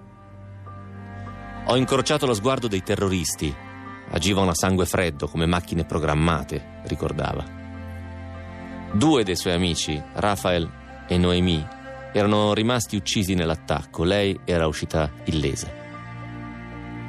Ho 1.67 1.77
incrociato 1.77 2.27
lo 2.27 2.35
sguardo 2.35 2.67
dei 2.67 2.83
terroristi. 2.83 3.55
Agivano 4.11 4.51
a 4.51 4.55
sangue 4.55 4.87
freddo 4.87 5.29
come 5.29 5.47
macchine 5.47 5.85
programmate, 5.85 6.81
ricordava. 6.87 7.45
Due 8.93 9.23
dei 9.23 9.37
suoi 9.37 9.53
amici, 9.53 10.03
Rafael 10.15 10.69
e 11.07 11.17
Noemi, 11.17 11.65
erano 12.13 12.55
rimasti 12.55 12.97
uccisi 12.97 13.35
nell'attacco. 13.35 14.03
Lei 14.03 14.41
era 14.45 14.67
uscita 14.67 15.13
illesa. 15.25 15.69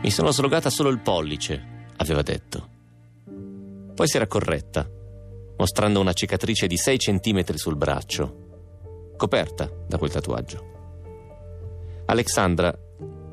Mi 0.03 0.11
sono 0.11 0.31
slogata 0.31 0.69
solo 0.69 0.89
il 0.89 0.99
pollice, 0.99 1.89
aveva 1.97 2.21
detto. 2.21 2.70
Poi 3.93 4.07
si 4.07 4.15
era 4.15 4.27
corretta, 4.27 4.89
mostrando 5.57 5.99
una 5.99 6.13
cicatrice 6.13 6.67
di 6.67 6.77
6 6.77 6.97
centimetri 6.97 7.57
sul 7.57 7.75
braccio, 7.75 9.13
coperta 9.17 9.69
da 9.87 9.97
quel 9.97 10.11
tatuaggio. 10.11 10.69
Alexandra, 12.05 12.75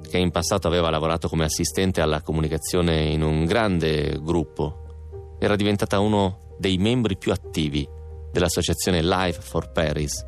che 0.08 0.18
in 0.18 0.30
passato 0.30 0.68
aveva 0.68 0.90
lavorato 0.90 1.28
come 1.28 1.44
assistente 1.44 2.00
alla 2.00 2.22
comunicazione 2.22 3.04
in 3.04 3.22
un 3.22 3.44
grande 3.44 4.18
gruppo, 4.20 5.36
era 5.38 5.56
diventata 5.56 6.00
uno 6.00 6.54
dei 6.58 6.76
membri 6.76 7.16
più 7.16 7.32
attivi 7.32 7.88
dell'associazione 8.30 9.02
Life 9.02 9.40
for 9.40 9.72
Paris, 9.72 10.24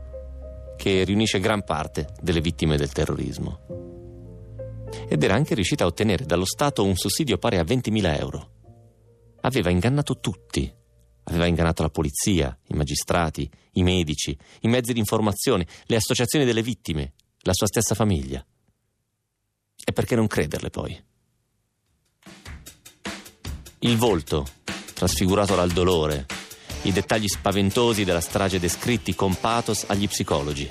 che 0.77 1.05
riunisce 1.05 1.40
gran 1.40 1.64
parte 1.64 2.09
delle 2.21 2.40
vittime 2.40 2.77
del 2.77 2.93
terrorismo. 2.93 3.61
Ed 5.09 5.23
era 5.23 5.35
anche 5.35 5.55
riuscita 5.55 5.85
a 5.85 5.88
ottenere 5.88 6.25
dallo 6.25 6.47
Stato 6.47 6.85
un 6.85 6.97
sussidio 6.97 7.37
pari 7.37 7.59
a 7.59 7.62
20.000 7.62 8.19
euro. 8.19 8.49
Aveva 9.42 9.70
ingannato 9.70 10.18
tutti. 10.20 10.72
Aveva 11.24 11.46
ingannato 11.46 11.83
la 11.83 11.90
polizia, 11.90 12.57
i 12.68 12.74
magistrati, 12.74 13.48
i 13.72 13.83
medici, 13.83 14.37
i 14.61 14.68
mezzi 14.68 14.92
di 14.92 14.98
informazione, 14.98 15.66
le 15.85 15.96
associazioni 15.96 16.44
delle 16.44 16.62
vittime, 16.62 17.12
la 17.42 17.53
sua 17.53 17.66
stessa 17.66 17.94
famiglia. 17.94 18.44
E 19.85 19.92
perché 19.92 20.16
non 20.16 20.26
crederle 20.26 20.70
poi? 20.70 21.05
Il 23.81 23.96
volto, 23.96 24.46
trasfigurato 24.92 25.55
dal 25.55 25.70
dolore, 25.70 26.26
i 26.83 26.92
dettagli 26.92 27.29
spaventosi 27.29 28.05
della 28.05 28.20
strage 28.20 28.59
descritti 28.59 29.14
con 29.14 29.38
pathos 29.38 29.85
agli 29.87 30.09
psicologi, 30.09 30.68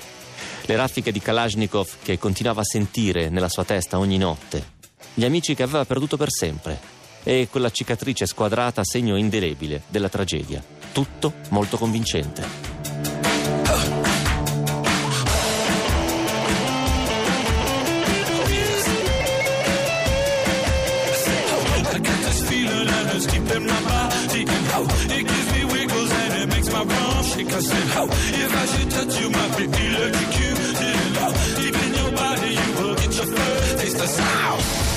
le 0.66 0.76
raffiche 0.76 1.10
di 1.10 1.20
Kalashnikov 1.20 2.02
che 2.02 2.18
continuava 2.18 2.60
a 2.60 2.64
sentire 2.64 3.30
nella 3.30 3.48
sua 3.48 3.64
testa 3.64 3.98
ogni 3.98 4.18
notte, 4.18 4.78
gli 5.14 5.24
amici 5.24 5.54
che 5.54 5.62
aveva 5.62 5.84
perduto 5.84 6.16
per 6.16 6.30
sempre 6.30 6.99
e 7.22 7.48
quella 7.50 7.70
cicatrice 7.70 8.26
squadrata 8.26 8.84
segno 8.84 9.16
indelebile 9.16 9.82
della 9.88 10.08
tragedia. 10.08 10.62
Tutto 10.92 11.34
molto 11.50 11.76
convincente. 11.76 12.42
Oh. 13.66 14.00
Oh, 28.02 28.16
sound. 34.10 34.89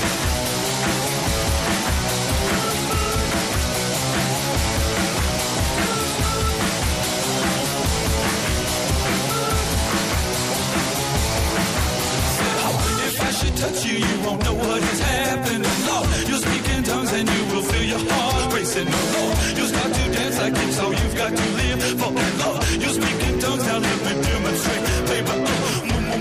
Touch 13.63 13.85
you, 13.85 13.95
you 14.07 14.15
won't 14.25 14.43
know 14.43 14.55
what 14.55 14.81
is 14.91 14.99
happening. 14.99 15.63
Lord, 15.87 16.07
you'll 16.27 16.43
speak 16.47 16.65
in 16.75 16.83
tongues 16.83 17.11
and 17.13 17.25
you 17.33 17.41
will 17.51 17.65
feel 17.71 17.85
your 17.93 18.03
heart 18.11 18.53
racing. 18.53 18.89
No, 18.93 19.01
Lord, 19.15 19.35
you'll 19.57 19.71
start 19.73 19.91
to 19.97 20.03
dance 20.15 20.37
like 20.41 20.55
it's 20.63 20.79
all 20.79 20.93
you've 20.99 21.15
got 21.15 21.31
to 21.39 21.45
live 21.59 21.81
for. 21.99 22.11
And 22.23 22.35
Lord, 22.41 22.59
you'll 22.81 22.97
speak 22.99 23.19
in 23.27 23.35
tongues, 23.39 23.65
now 23.65 23.79
let 23.87 23.99
me 24.05 24.13
demonstrate. 24.27 24.83
Baby, 25.09 25.31
oh, 25.31 25.43
mm, 25.87 26.13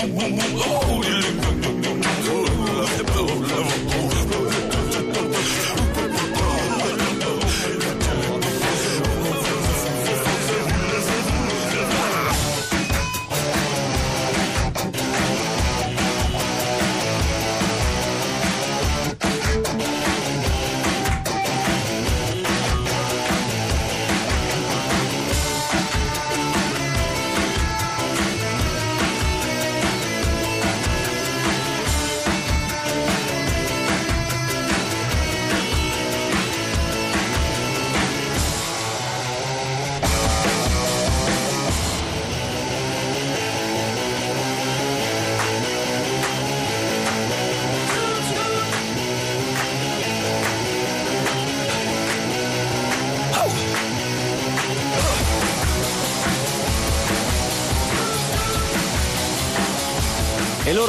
mm, 0.00 0.32
mm, 0.38 0.62
oh, 0.66 0.79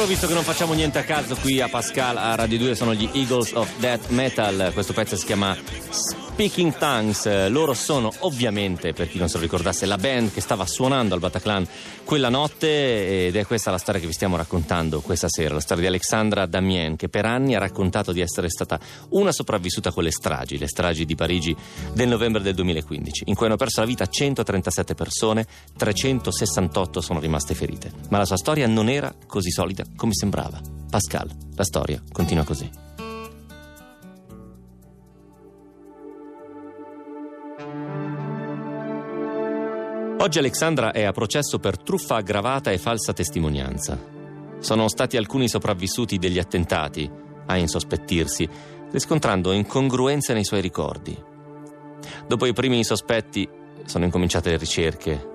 loro, 0.02 0.06
visto 0.06 0.26
che 0.26 0.34
non 0.34 0.42
facciamo 0.42 0.72
niente 0.72 0.98
a 0.98 1.04
caso 1.04 1.36
qui 1.36 1.60
a 1.60 1.68
Pascal, 1.68 2.16
a 2.16 2.34
Radio 2.34 2.58
2, 2.58 2.74
sono 2.74 2.94
gli 2.94 3.08
Eagles 3.12 3.52
of 3.52 3.68
Death 3.78 4.08
Metal. 4.08 4.70
Questo 4.72 4.92
pezzo 4.92 5.16
si 5.16 5.24
chiama 5.24 5.56
Speaking 6.42 6.76
Tongues, 6.76 7.50
loro 7.50 7.72
sono 7.72 8.10
ovviamente, 8.20 8.92
per 8.92 9.08
chi 9.08 9.16
non 9.16 9.28
se 9.28 9.36
lo 9.36 9.44
ricordasse, 9.44 9.86
la 9.86 9.96
band 9.96 10.32
che 10.32 10.40
stava 10.40 10.66
suonando 10.66 11.14
al 11.14 11.20
Bataclan 11.20 11.64
quella 12.02 12.30
notte 12.30 13.26
ed 13.28 13.36
è 13.36 13.46
questa 13.46 13.70
la 13.70 13.78
storia 13.78 14.00
che 14.00 14.08
vi 14.08 14.12
stiamo 14.12 14.36
raccontando 14.36 15.00
questa 15.02 15.28
sera, 15.28 15.54
la 15.54 15.60
storia 15.60 15.84
di 15.84 15.88
Alexandra 15.88 16.46
Damien 16.46 16.96
che 16.96 17.08
per 17.08 17.26
anni 17.26 17.54
ha 17.54 17.60
raccontato 17.60 18.10
di 18.10 18.20
essere 18.20 18.48
stata 18.50 18.80
una 19.10 19.30
sopravvissuta 19.30 19.90
a 19.90 19.92
quelle 19.92 20.10
stragi, 20.10 20.58
le 20.58 20.66
stragi 20.66 21.04
di 21.04 21.14
Parigi 21.14 21.54
del 21.94 22.08
novembre 22.08 22.42
del 22.42 22.54
2015, 22.54 23.22
in 23.26 23.36
cui 23.36 23.46
hanno 23.46 23.54
perso 23.54 23.78
la 23.78 23.86
vita 23.86 24.08
137 24.08 24.94
persone, 24.96 25.46
368 25.76 27.00
sono 27.00 27.20
rimaste 27.20 27.54
ferite. 27.54 27.92
Ma 28.10 28.18
la 28.18 28.24
sua 28.24 28.36
storia 28.36 28.66
non 28.66 28.88
era 28.88 29.14
così 29.28 29.52
solida 29.52 29.84
come 29.94 30.12
sembrava. 30.12 30.60
Pascal, 30.90 31.30
la 31.54 31.64
storia 31.64 32.02
continua 32.10 32.42
così. 32.42 32.68
Oggi 40.22 40.38
Alexandra 40.38 40.92
è 40.92 41.02
a 41.02 41.10
processo 41.10 41.58
per 41.58 41.82
truffa 41.82 42.14
aggravata 42.14 42.70
e 42.70 42.78
falsa 42.78 43.12
testimonianza. 43.12 43.98
Sono 44.60 44.86
stati 44.86 45.16
alcuni 45.16 45.48
sopravvissuti 45.48 46.16
degli 46.16 46.38
attentati 46.38 47.10
a 47.46 47.56
insospettirsi, 47.56 48.48
riscontrando 48.92 49.50
incongruenze 49.50 50.32
nei 50.32 50.44
suoi 50.44 50.60
ricordi. 50.60 51.20
Dopo 52.28 52.46
i 52.46 52.52
primi 52.52 52.84
sospetti 52.84 53.48
sono 53.84 54.04
incominciate 54.04 54.50
le 54.50 54.58
ricerche. 54.58 55.28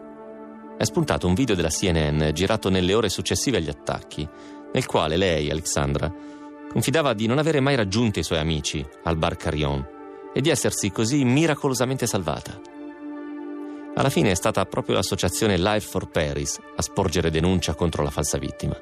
È 0.78 0.84
spuntato 0.86 1.28
un 1.28 1.34
video 1.34 1.54
della 1.54 1.68
CNN 1.68 2.30
girato 2.30 2.70
nelle 2.70 2.94
ore 2.94 3.10
successive 3.10 3.58
agli 3.58 3.68
attacchi, 3.68 4.26
nel 4.72 4.86
quale 4.86 5.18
lei, 5.18 5.50
Alexandra, 5.50 6.10
confidava 6.72 7.14
di 7.14 7.28
non 7.28 7.40
avere 7.40 7.60
mai 7.60 7.76
raggiunto 7.76 8.20
i 8.20 8.24
suoi 8.24 8.40
amici 8.40 8.88
al 9.04 9.18
bar 9.18 9.36
Carillon 9.36 9.86
e 10.34 10.40
di 10.40 10.50
essersi 10.50 10.92
così 10.92 11.26
miracolosamente 11.26 12.08
salvata. 12.08 12.77
Alla 13.98 14.12
fine 14.12 14.30
è 14.30 14.36
stata 14.36 14.64
proprio 14.66 14.94
l'associazione 14.94 15.58
Life 15.58 15.90
for 15.90 16.08
Paris 16.10 16.60
a 16.76 16.82
sporgere 16.84 17.32
denuncia 17.32 17.74
contro 17.74 18.04
la 18.04 18.12
falsa 18.12 18.38
vittima. 18.38 18.80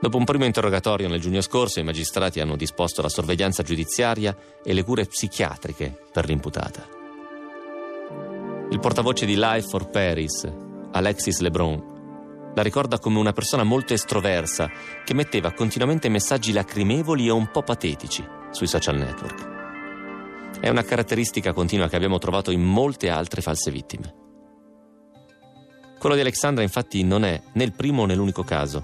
Dopo 0.00 0.16
un 0.16 0.24
primo 0.24 0.44
interrogatorio 0.44 1.06
nel 1.06 1.20
giugno 1.20 1.40
scorso, 1.40 1.78
i 1.78 1.84
magistrati 1.84 2.40
hanno 2.40 2.56
disposto 2.56 3.02
la 3.02 3.08
sorveglianza 3.08 3.62
giudiziaria 3.62 4.36
e 4.64 4.72
le 4.72 4.82
cure 4.82 5.06
psichiatriche 5.06 5.96
per 6.12 6.26
l'imputata. 6.26 6.88
Il 8.70 8.80
portavoce 8.80 9.26
di 9.26 9.36
Life 9.36 9.68
for 9.68 9.88
Paris, 9.88 10.44
Alexis 10.90 11.38
Lebron, 11.38 11.92
La 12.56 12.62
ricorda 12.62 12.98
come 12.98 13.18
una 13.18 13.32
persona 13.32 13.62
molto 13.62 13.94
estroversa 13.94 14.70
che 15.04 15.14
metteva 15.14 15.52
continuamente 15.52 16.08
messaggi 16.08 16.52
lacrimevoli 16.52 17.26
e 17.26 17.30
un 17.30 17.48
po' 17.50 17.62
patetici 17.62 18.24
sui 18.50 18.66
social 18.66 18.96
network. 18.96 19.53
È 20.64 20.70
una 20.70 20.82
caratteristica 20.82 21.52
continua 21.52 21.90
che 21.90 21.96
abbiamo 21.96 22.16
trovato 22.16 22.50
in 22.50 22.62
molte 22.62 23.10
altre 23.10 23.42
false 23.42 23.70
vittime. 23.70 24.14
Quello 25.98 26.14
di 26.14 26.22
Alexandra 26.22 26.62
infatti 26.62 27.02
non 27.02 27.22
è 27.22 27.38
né 27.52 27.64
il 27.64 27.74
primo 27.74 28.06
né 28.06 28.14
l'unico 28.14 28.44
caso 28.44 28.82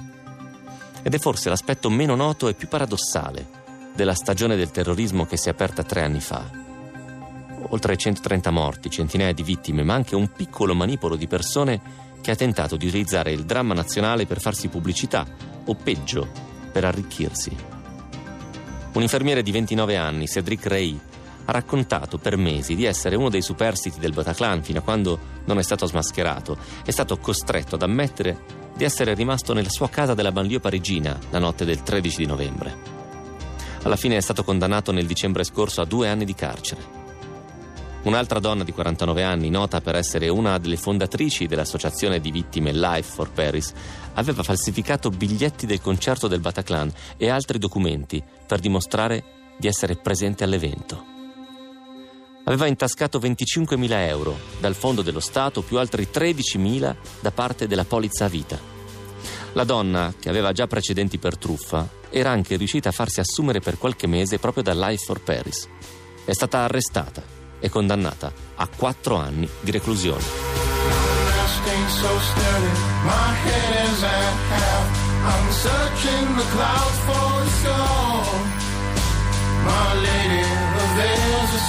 ed 1.03 1.15
è 1.15 1.19
forse 1.19 1.49
l'aspetto 1.49 1.89
meno 1.89 2.15
noto 2.15 2.49
e 2.49 2.53
più 2.53 2.69
paradossale 2.69 3.47
della 3.95 4.13
stagione 4.13 4.57
del 4.57 4.71
terrorismo 4.71 5.25
che 5.25 5.39
si 5.39 5.49
è 5.49 5.53
aperta 5.53 5.83
tre 5.83 6.03
anni 6.03 6.21
fa. 6.21 6.51
Oltre 7.71 7.93
ai 7.93 7.99
130 7.99 8.51
morti, 8.51 8.91
centinaia 8.91 9.33
di 9.33 9.43
vittime, 9.43 9.83
ma 9.83 9.95
anche 9.95 10.15
un 10.15 10.31
piccolo 10.33 10.75
manipolo 10.75 11.17
di 11.17 11.29
persone 11.29 11.81
che 12.21 12.31
ha 12.31 12.37
tentato 12.37 12.77
di 12.77 12.89
utilizzare 12.89 13.33
il 13.33 13.47
dramma 13.47 13.73
nazionale 13.73 14.27
per 14.27 14.39
farsi 14.39 14.69
pubblicità 14.69 15.27
o 15.65 15.75
peggio, 15.75 16.29
per 16.71 16.85
arricchirsi. 16.85 17.57
Un 18.93 19.01
infermiere 19.01 19.43
di 19.43 19.51
29 19.51 19.97
anni, 19.97 20.29
Cedric 20.29 20.67
Rey, 20.67 21.09
ha 21.51 21.53
raccontato 21.53 22.17
per 22.17 22.37
mesi 22.37 22.77
di 22.77 22.85
essere 22.85 23.17
uno 23.17 23.29
dei 23.29 23.43
superstiti 23.43 23.99
del 23.99 24.13
Bataclan 24.13 24.63
fino 24.63 24.79
a 24.79 24.83
quando 24.83 25.19
non 25.47 25.59
è 25.59 25.63
stato 25.63 25.85
smascherato. 25.85 26.57
È 26.85 26.93
stato 26.93 27.19
costretto 27.19 27.75
ad 27.75 27.83
ammettere 27.83 28.69
di 28.77 28.85
essere 28.85 29.15
rimasto 29.15 29.53
nella 29.53 29.69
sua 29.69 29.89
casa 29.89 30.15
della 30.15 30.31
banlieue 30.31 30.61
parigina 30.61 31.19
la 31.31 31.41
notte 31.41 31.65
del 31.65 31.83
13 31.83 32.17
di 32.19 32.27
novembre. 32.27 32.99
Alla 33.83 33.97
fine 33.97 34.17
è 34.17 34.21
stato 34.21 34.45
condannato 34.45 34.93
nel 34.93 35.07
dicembre 35.07 35.43
scorso 35.43 35.81
a 35.81 35.87
due 35.87 36.09
anni 36.09 36.25
di 36.25 36.35
carcere. 36.35 36.99
Un'altra 38.03 38.39
donna 38.39 38.63
di 38.63 38.73
49 38.73 39.25
anni, 39.25 39.51
nota 39.51 39.81
per 39.81 39.97
essere 39.97 40.29
una 40.29 40.57
delle 40.59 40.77
fondatrici 40.77 41.49
dell'associazione 41.49 42.21
di 42.21 42.31
vittime 42.31 42.73
Life 42.73 43.13
for 43.13 43.31
Paris, 43.33 43.73
aveva 44.15 44.45
falsificato 44.45 45.11
biglietti 45.11 45.67
del 45.67 45.81
concerto 45.81 46.29
del 46.29 46.41
Bataclan 46.41 46.93
e 47.17 47.29
altri 47.29 47.59
documenti 47.59 48.23
per 48.47 48.61
dimostrare 48.61 49.25
di 49.59 49.67
essere 49.67 49.97
presente 49.97 50.45
all'evento. 50.45 51.19
Aveva 52.45 52.67
intascato 52.67 53.19
25.000 53.19 53.91
euro 54.09 54.39
dal 54.59 54.75
fondo 54.75 55.03
dello 55.03 55.21
Stato 55.21 55.63
più 55.63 55.79
altri 55.79 56.09
13.000 56.13 56.97
da 57.21 57.31
parte 57.31 57.67
della 57.67 57.85
polizza 57.85 58.25
a 58.25 58.29
vita. 58.29 58.59
La 59.53 59.65
donna, 59.65 60.15
che 60.19 60.29
aveva 60.29 60.53
già 60.53 60.67
precedenti 60.67 61.19
per 61.19 61.37
truffa, 61.37 61.89
era 62.11 62.31
anche 62.31 62.57
riuscita 62.57 62.89
a 62.89 62.93
farsi 62.93 63.21
assumere 63.21 63.61
per 63.61 63.79
qualche 63.79 64.07
mese 64.07 64.39
proprio 64.39 64.63
da 64.63 64.75
Life 64.75 65.05
for 65.05 65.21
Paris. 65.21 65.69
È 66.25 66.33
stata 66.33 66.61
arrestata 66.61 67.23
e 67.59 67.69
condannata 67.69 68.33
a 68.57 68.69
quattro 68.69 69.17
anni 69.17 69.49
di 69.61 69.71
reclusione. 69.71 70.23
My 79.63 79.95
lady 80.03 80.41
avails 80.41 80.41
herself 80.43 80.60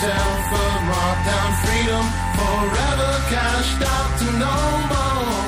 of 0.04 0.82
marked 0.90 1.26
down 1.30 1.52
freedom, 1.62 2.06
forever 2.34 3.12
cashed 3.30 3.82
out 3.86 4.12
to 4.18 4.28
no 4.42 4.58
more. 4.90 5.46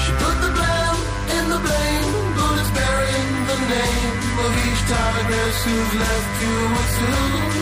She 0.00 0.12
put 0.16 0.36
the 0.40 0.52
blame 0.56 1.00
in 1.36 1.44
the 1.52 1.60
blame, 1.60 2.08
bullets 2.36 2.72
burying 2.72 3.32
the 3.44 3.58
name 3.68 4.16
of 4.44 4.50
each 4.64 4.82
tigress 4.88 5.56
who's 5.60 5.92
left 5.92 6.30
to 6.40 6.50
a 6.72 6.84
tomb. 6.96 7.52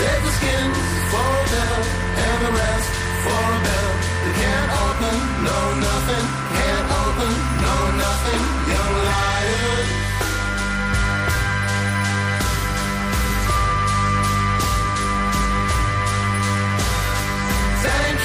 Save 0.00 0.22
the 0.24 0.32
skins 0.40 0.78
for 1.12 1.28
a 1.28 1.46
bell, 1.52 1.82
the 2.40 2.52
rest 2.56 2.90
for 3.24 3.44
a 3.52 3.60
bell. 3.68 3.92
They 4.24 4.32
can't 4.32 4.70
open, 4.80 5.16
no 5.44 5.58
nothing, 5.76 6.26
can't 6.56 6.88
open, 7.04 7.32
no 7.68 7.76
nothing, 8.00 8.42
young 8.72 8.94
liars. 9.08 10.07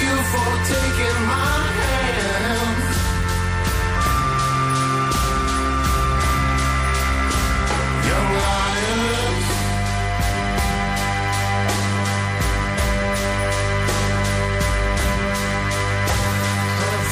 You 0.03 0.15
for 0.31 0.51
taking 0.73 1.19
my. 1.27 1.63
Young 8.07 8.31
liars. 8.41 9.47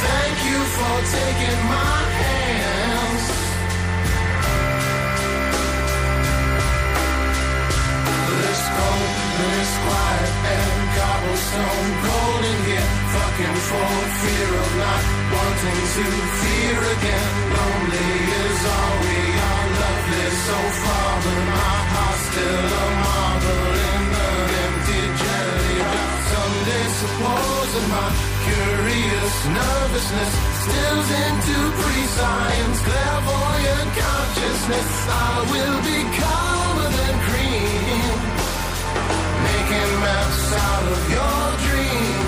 Thank 0.06 0.38
you 0.50 0.60
for 0.78 0.96
taking 1.18 1.62
my 1.76 2.02
hands. 2.22 3.26
This 8.42 8.62
cold, 8.76 9.14
this 9.40 9.72
quiet, 9.86 10.34
and 10.56 10.82
cobblestone 10.98 11.92
cold 12.04 12.31
Fucking 13.32 13.60
for 13.70 13.92
fear 14.20 14.52
of 14.60 14.72
not 14.76 15.04
wanting 15.32 15.82
to 15.96 16.06
fear 16.42 16.80
again. 16.96 17.32
Lonely 17.56 18.12
is 18.44 18.62
all 18.76 18.96
we 19.08 19.20
are, 19.48 19.68
loveless 19.80 20.38
so 20.52 20.60
far, 20.84 21.12
but 21.24 21.42
my 21.56 21.78
heart's 21.96 22.24
still 22.28 22.72
a 22.76 22.88
marble 23.02 23.72
in 23.88 24.04
an 24.28 24.52
empty 24.68 25.04
jelly 25.22 25.78
jar. 25.80 26.12
Someday, 26.32 26.86
supposing 27.00 27.88
my 27.96 28.10
curious 28.52 29.36
nervousness 29.56 30.32
stills 30.68 31.10
into 31.24 31.58
pre-science, 31.80 32.80
clairvoyant 32.84 33.90
consciousness, 33.96 34.92
I 35.08 35.32
will 35.56 35.80
be 35.88 36.00
calmer 36.20 36.90
than 37.00 37.16
cream 37.32 38.12
making 39.48 39.92
maps 40.04 40.52
out 40.52 40.86
of 40.92 41.02
your 41.16 41.44
dreams. 41.64 42.21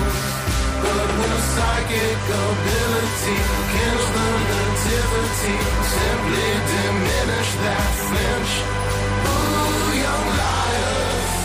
A 1.24 1.40
psychic 1.40 2.20
ability 2.44 3.38
kills 3.72 4.06
the 4.16 4.28
nativity, 4.52 5.56
simply 5.96 6.50
diminish 6.68 7.50
that 7.64 7.90
flinch. 8.04 8.52
Ooh, 9.24 9.88
young 10.04 10.26
liars. 10.38 11.43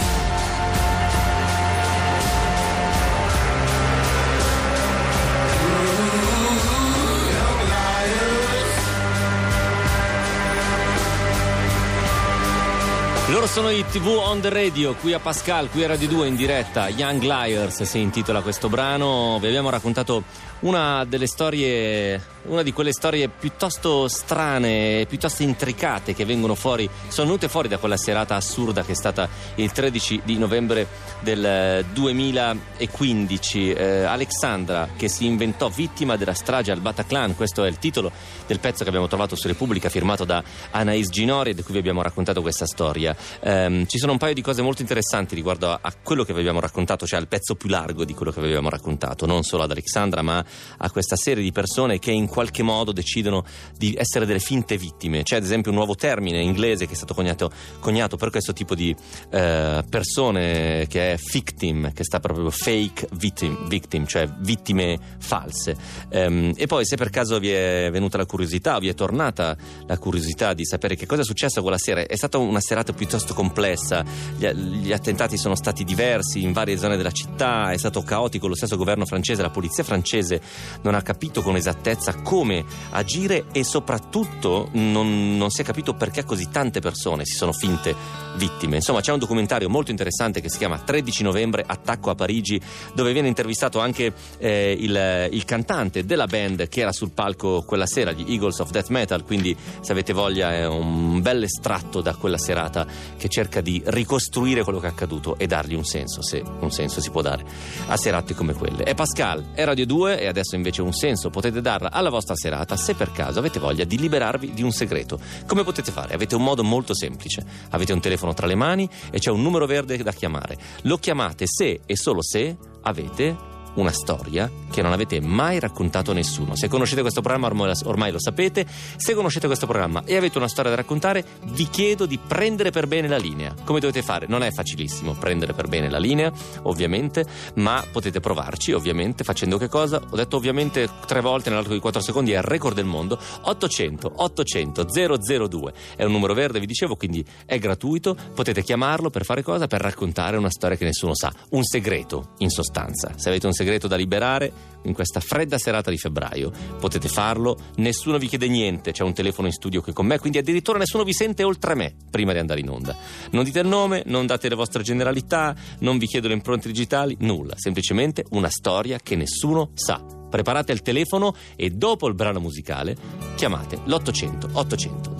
Loro 13.31 13.45
sono 13.45 13.69
i 13.69 13.85
TV 13.85 14.07
on 14.07 14.41
the 14.41 14.49
radio, 14.49 14.95
qui 14.95 15.13
a 15.13 15.19
Pascal, 15.19 15.69
qui 15.69 15.83
a 15.83 15.87
Radio 15.87 16.07
2 16.07 16.27
in 16.27 16.35
diretta. 16.35 16.89
Young 16.89 17.21
Liars 17.21 17.83
si 17.83 17.99
intitola 17.99 18.41
questo 18.41 18.69
brano. 18.69 19.37
Vi 19.39 19.45
abbiamo 19.45 19.69
raccontato 19.69 20.23
una 20.61 21.05
delle 21.05 21.27
storie, 21.27 22.21
una 22.43 22.63
di 22.63 22.73
quelle 22.73 22.91
storie 22.91 23.29
piuttosto 23.29 24.07
strane, 24.07 25.05
piuttosto 25.07 25.43
intricate 25.43 26.13
che 26.13 26.25
vengono 26.25 26.55
fuori, 26.55 26.89
sono 27.07 27.27
venute 27.27 27.47
fuori 27.47 27.67
da 27.67 27.77
quella 27.77 27.95
serata 27.97 28.35
assurda 28.35 28.83
che 28.83 28.91
è 28.91 28.95
stata 28.95 29.29
il 29.55 29.71
13 29.71 30.21
di 30.25 30.37
novembre 30.37 30.87
del 31.21 31.85
2015. 31.93 33.71
Eh, 33.71 34.03
Alexandra 34.03 34.89
che 34.97 35.07
si 35.07 35.25
inventò 35.25 35.69
vittima 35.69 36.17
della 36.17 36.33
strage 36.33 36.71
al 36.71 36.81
Bataclan, 36.81 37.35
questo 37.35 37.63
è 37.63 37.69
il 37.69 37.77
titolo 37.77 38.11
del 38.47 38.59
pezzo 38.59 38.83
che 38.83 38.89
abbiamo 38.89 39.07
trovato 39.07 39.35
su 39.35 39.47
Repubblica 39.47 39.89
firmato 39.89 40.25
da 40.25 40.43
Anais 40.71 41.09
Ginori 41.09 41.53
di 41.53 41.63
cui 41.63 41.73
vi 41.73 41.79
abbiamo 41.79 42.01
raccontato 42.01 42.41
questa 42.41 42.65
storia. 42.65 43.15
Ehm, 43.41 43.85
ci 43.85 43.97
sono 43.97 44.13
un 44.13 44.17
paio 44.17 44.33
di 44.33 44.41
cose 44.41 44.61
molto 44.61 44.81
interessanti 44.81 45.35
riguardo 45.35 45.69
a, 45.69 45.79
a 45.81 45.93
quello 46.01 46.23
che 46.23 46.33
vi 46.33 46.39
abbiamo 46.39 46.59
raccontato, 46.59 47.05
cioè 47.05 47.19
al 47.19 47.27
pezzo 47.27 47.55
più 47.55 47.69
largo 47.69 48.05
di 48.05 48.13
quello 48.13 48.31
che 48.31 48.41
vi 48.41 48.47
abbiamo 48.47 48.69
raccontato, 48.69 49.25
non 49.25 49.43
solo 49.43 49.63
ad 49.63 49.71
Alexandra 49.71 50.21
ma 50.21 50.43
a 50.77 50.91
questa 50.91 51.15
serie 51.15 51.43
di 51.43 51.51
persone 51.51 51.99
che 51.99 52.11
in 52.11 52.27
qualche 52.27 52.63
modo 52.63 52.91
decidono 52.91 53.45
di 53.77 53.93
essere 53.97 54.25
delle 54.25 54.39
finte 54.39 54.77
vittime. 54.77 55.23
C'è 55.23 55.35
ad 55.35 55.43
esempio 55.43 55.71
un 55.71 55.77
nuovo 55.77 55.95
termine 55.95 56.41
inglese 56.41 56.85
che 56.85 56.93
è 56.93 56.95
stato 56.95 57.13
coniato, 57.13 57.51
coniato 57.79 58.17
per 58.17 58.29
questo 58.29 58.53
tipo 58.53 58.75
di 58.75 58.95
eh, 59.31 59.83
persone 59.89 60.87
che 60.87 61.13
è 61.13 61.17
victim, 61.31 61.91
che 61.93 62.03
sta 62.03 62.19
proprio 62.19 62.49
fake 62.49 63.09
victim, 63.13 63.67
victim 63.67 64.05
cioè 64.05 64.27
vittime 64.39 64.97
false. 65.19 65.75
Ehm, 66.09 66.53
e 66.55 66.67
poi 66.67 66.85
se 66.85 66.95
per 66.95 67.09
caso 67.09 67.39
vi 67.39 67.49
è 67.49 67.89
venuta 67.91 68.17
la 68.17 68.25
curiosità 68.25 68.79
vi 68.79 68.87
è 68.87 68.93
tornata 68.93 69.55
la 69.85 69.97
curiosità 69.97 70.53
di 70.53 70.65
sapere 70.65 70.95
che 70.95 71.05
cosa 71.05 71.21
è 71.21 71.25
successo 71.25 71.61
quella 71.61 71.77
sera, 71.77 72.01
è 72.01 72.15
stata 72.15 72.37
una 72.37 72.61
serata 72.61 72.93
piuttosto 72.93 73.08
piuttosto 73.09 73.33
complessa. 73.33 74.05
Gli, 74.37 74.45
gli 74.47 74.91
attentati 74.93 75.35
sono 75.35 75.55
stati 75.55 75.83
diversi 75.83 76.43
in 76.43 76.53
varie 76.53 76.77
zone 76.77 76.95
della 76.95 77.09
città, 77.09 77.71
è 77.71 77.77
stato 77.77 78.03
caotico 78.03 78.47
lo 78.47 78.55
stesso 78.55 78.77
governo 78.77 79.05
francese, 79.07 79.41
la 79.41 79.49
polizia 79.49 79.83
francese 79.83 80.39
non 80.83 80.93
ha 80.93 81.01
capito 81.01 81.41
con 81.41 81.55
esattezza 81.55 82.21
come 82.21 82.63
agire 82.91 83.45
e 83.51 83.63
soprattutto 83.63 84.69
non, 84.73 85.37
non 85.37 85.49
si 85.49 85.61
è 85.61 85.63
capito 85.63 85.95
perché 85.95 86.23
così 86.23 86.49
tante 86.51 86.81
persone 86.81 87.25
si 87.25 87.35
sono 87.35 87.51
finte 87.51 87.95
vittime. 88.35 88.75
Insomma, 88.75 89.01
c'è 89.01 89.11
un 89.11 89.17
documentario 89.17 89.69
molto 89.69 89.89
interessante 89.89 90.39
che 90.39 90.49
si 90.49 90.59
chiama 90.59 90.77
13 90.77 91.23
novembre, 91.23 91.63
attacco 91.65 92.11
a 92.11 92.15
Parigi, 92.15 92.61
dove 92.93 93.11
viene 93.11 93.27
intervistato 93.27 93.79
anche 93.79 94.13
eh, 94.37 94.77
il, 94.79 95.29
il 95.31 95.45
cantante 95.45 96.05
della 96.05 96.27
band 96.27 96.67
che 96.67 96.81
era 96.81 96.91
sul 96.91 97.09
palco 97.09 97.63
quella 97.63 97.87
sera, 97.87 98.11
gli 98.11 98.31
Eagles 98.31 98.59
of 98.59 98.69
Death 98.69 98.89
Metal, 98.89 99.23
quindi 99.23 99.57
se 99.81 99.91
avete 99.91 100.13
voglia 100.13 100.53
è 100.53 100.67
un 100.67 101.21
bel 101.21 101.43
estratto 101.43 102.01
da 102.01 102.13
quella 102.13 102.37
serata 102.37 102.98
che 103.17 103.29
cerca 103.29 103.61
di 103.61 103.81
ricostruire 103.85 104.63
quello 104.63 104.79
che 104.79 104.87
è 104.87 104.89
accaduto 104.89 105.37
e 105.37 105.47
dargli 105.47 105.73
un 105.73 105.85
senso, 105.85 106.21
se 106.21 106.43
un 106.59 106.71
senso 106.71 107.01
si 107.01 107.09
può 107.09 107.21
dare 107.21 107.43
a 107.87 107.97
serate 107.97 108.33
come 108.33 108.53
quelle. 108.53 108.83
È 108.83 108.93
Pascal, 108.95 109.51
è 109.53 109.63
Radio 109.63 109.85
2 109.85 110.19
e 110.19 110.27
adesso 110.27 110.55
invece 110.55 110.81
un 110.81 110.93
senso 110.93 111.29
potete 111.29 111.61
darla 111.61 111.91
alla 111.91 112.09
vostra 112.09 112.35
serata 112.35 112.75
se 112.75 112.93
per 112.93 113.11
caso 113.11 113.39
avete 113.39 113.59
voglia 113.59 113.83
di 113.83 113.97
liberarvi 113.97 114.53
di 114.53 114.63
un 114.63 114.71
segreto. 114.71 115.19
Come 115.45 115.63
potete 115.63 115.91
fare? 115.91 116.13
Avete 116.13 116.35
un 116.35 116.43
modo 116.43 116.63
molto 116.63 116.93
semplice. 116.93 117.43
Avete 117.69 117.93
un 117.93 117.99
telefono 117.99 118.33
tra 118.33 118.47
le 118.47 118.55
mani 118.55 118.89
e 119.11 119.19
c'è 119.19 119.31
un 119.31 119.41
numero 119.41 119.65
verde 119.65 119.97
da 119.97 120.11
chiamare. 120.11 120.57
Lo 120.83 120.97
chiamate 120.97 121.45
se 121.47 121.81
e 121.85 121.95
solo 121.95 122.21
se 122.21 122.57
avete 122.81 123.48
una 123.75 123.91
storia 123.91 124.49
che 124.69 124.81
non 124.81 124.91
avete 124.91 125.19
mai 125.19 125.59
raccontato 125.59 126.11
a 126.11 126.13
nessuno. 126.13 126.55
Se 126.55 126.67
conoscete 126.67 127.01
questo 127.01 127.21
programma 127.21 127.47
ormai, 127.47 128.11
lo 128.11 128.19
sapete, 128.19 128.65
se 128.95 129.13
conoscete 129.13 129.47
questo 129.47 129.65
programma 129.65 130.03
e 130.05 130.15
avete 130.15 130.37
una 130.37 130.47
storia 130.47 130.69
da 130.69 130.77
raccontare, 130.77 131.25
vi 131.51 131.67
chiedo 131.69 132.05
di 132.05 132.17
prendere 132.17 132.71
per 132.71 132.87
bene 132.87 133.07
la 133.07 133.17
linea. 133.17 133.53
Come 133.63 133.79
dovete 133.79 134.01
fare? 134.01 134.25
Non 134.27 134.43
è 134.43 134.51
facilissimo 134.51 135.13
prendere 135.13 135.53
per 135.53 135.67
bene 135.67 135.89
la 135.89 135.99
linea, 135.99 136.31
ovviamente, 136.63 137.25
ma 137.55 137.83
potete 137.91 138.19
provarci, 138.19 138.71
ovviamente, 138.71 139.23
facendo 139.23 139.57
che 139.57 139.67
cosa? 139.67 140.01
Ho 140.09 140.15
detto 140.15 140.37
ovviamente 140.37 140.87
tre 141.05 141.21
volte 141.21 141.49
nell'arco 141.49 141.73
di 141.73 141.79
4 141.79 142.01
secondi, 142.01 142.31
è 142.31 142.37
il 142.37 142.43
record 142.43 142.75
del 142.75 142.85
mondo, 142.85 143.19
800 143.41 144.11
800 144.15 144.85
002. 144.85 145.73
È 145.95 146.03
un 146.03 146.11
numero 146.11 146.33
verde, 146.33 146.59
vi 146.59 146.65
dicevo, 146.65 146.95
quindi 146.95 147.25
è 147.45 147.57
gratuito, 147.57 148.15
potete 148.33 148.63
chiamarlo 148.63 149.09
per 149.09 149.25
fare 149.25 149.43
cosa? 149.43 149.67
Per 149.67 149.81
raccontare 149.81 150.37
una 150.37 150.49
storia 150.49 150.77
che 150.77 150.85
nessuno 150.85 151.15
sa, 151.15 151.31
un 151.49 151.63
segreto, 151.63 152.33
in 152.39 152.49
sostanza. 152.49 153.13
Se 153.15 153.29
avete 153.29 153.45
un 153.45 153.53
segreto 153.59 153.89
da 153.89 153.97
liberare 153.97 154.53
in 154.83 154.93
questa 154.93 155.19
fredda 155.19 155.57
serata 155.57 155.91
di 155.91 155.97
febbraio. 155.97 156.49
Potete 156.79 157.09
farlo, 157.09 157.57
nessuno 157.75 158.17
vi 158.17 158.27
chiede 158.27 158.47
niente, 158.47 158.93
c'è 158.93 159.03
un 159.03 159.13
telefono 159.13 159.47
in 159.47 159.53
studio 159.53 159.81
qui 159.81 159.91
con 159.91 160.05
me, 160.05 160.17
quindi 160.17 160.37
addirittura 160.37 160.77
nessuno 160.77 161.03
vi 161.03 161.13
sente 161.13 161.43
oltre 161.43 161.75
me 161.75 161.93
prima 162.09 162.31
di 162.31 162.39
andare 162.39 162.61
in 162.61 162.69
onda. 162.69 162.95
Non 163.31 163.43
dite 163.43 163.59
il 163.59 163.67
nome, 163.67 164.03
non 164.05 164.25
date 164.25 164.47
le 164.47 164.55
vostre 164.55 164.81
generalità, 164.81 165.53
non 165.79 165.97
vi 165.97 166.05
chiedo 166.05 166.29
le 166.29 166.35
impronte 166.35 166.69
digitali, 166.69 167.17
nulla, 167.19 167.55
semplicemente 167.57 168.23
una 168.29 168.49
storia 168.49 168.97
che 169.03 169.17
nessuno 169.17 169.71
sa. 169.73 170.01
Preparate 170.29 170.71
il 170.71 170.81
telefono 170.81 171.35
e 171.57 171.71
dopo 171.71 172.07
il 172.07 172.13
brano 172.13 172.39
musicale 172.39 172.95
chiamate 173.35 173.81
l'800 173.83 174.51
800 174.53 175.15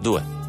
002. 0.00 0.44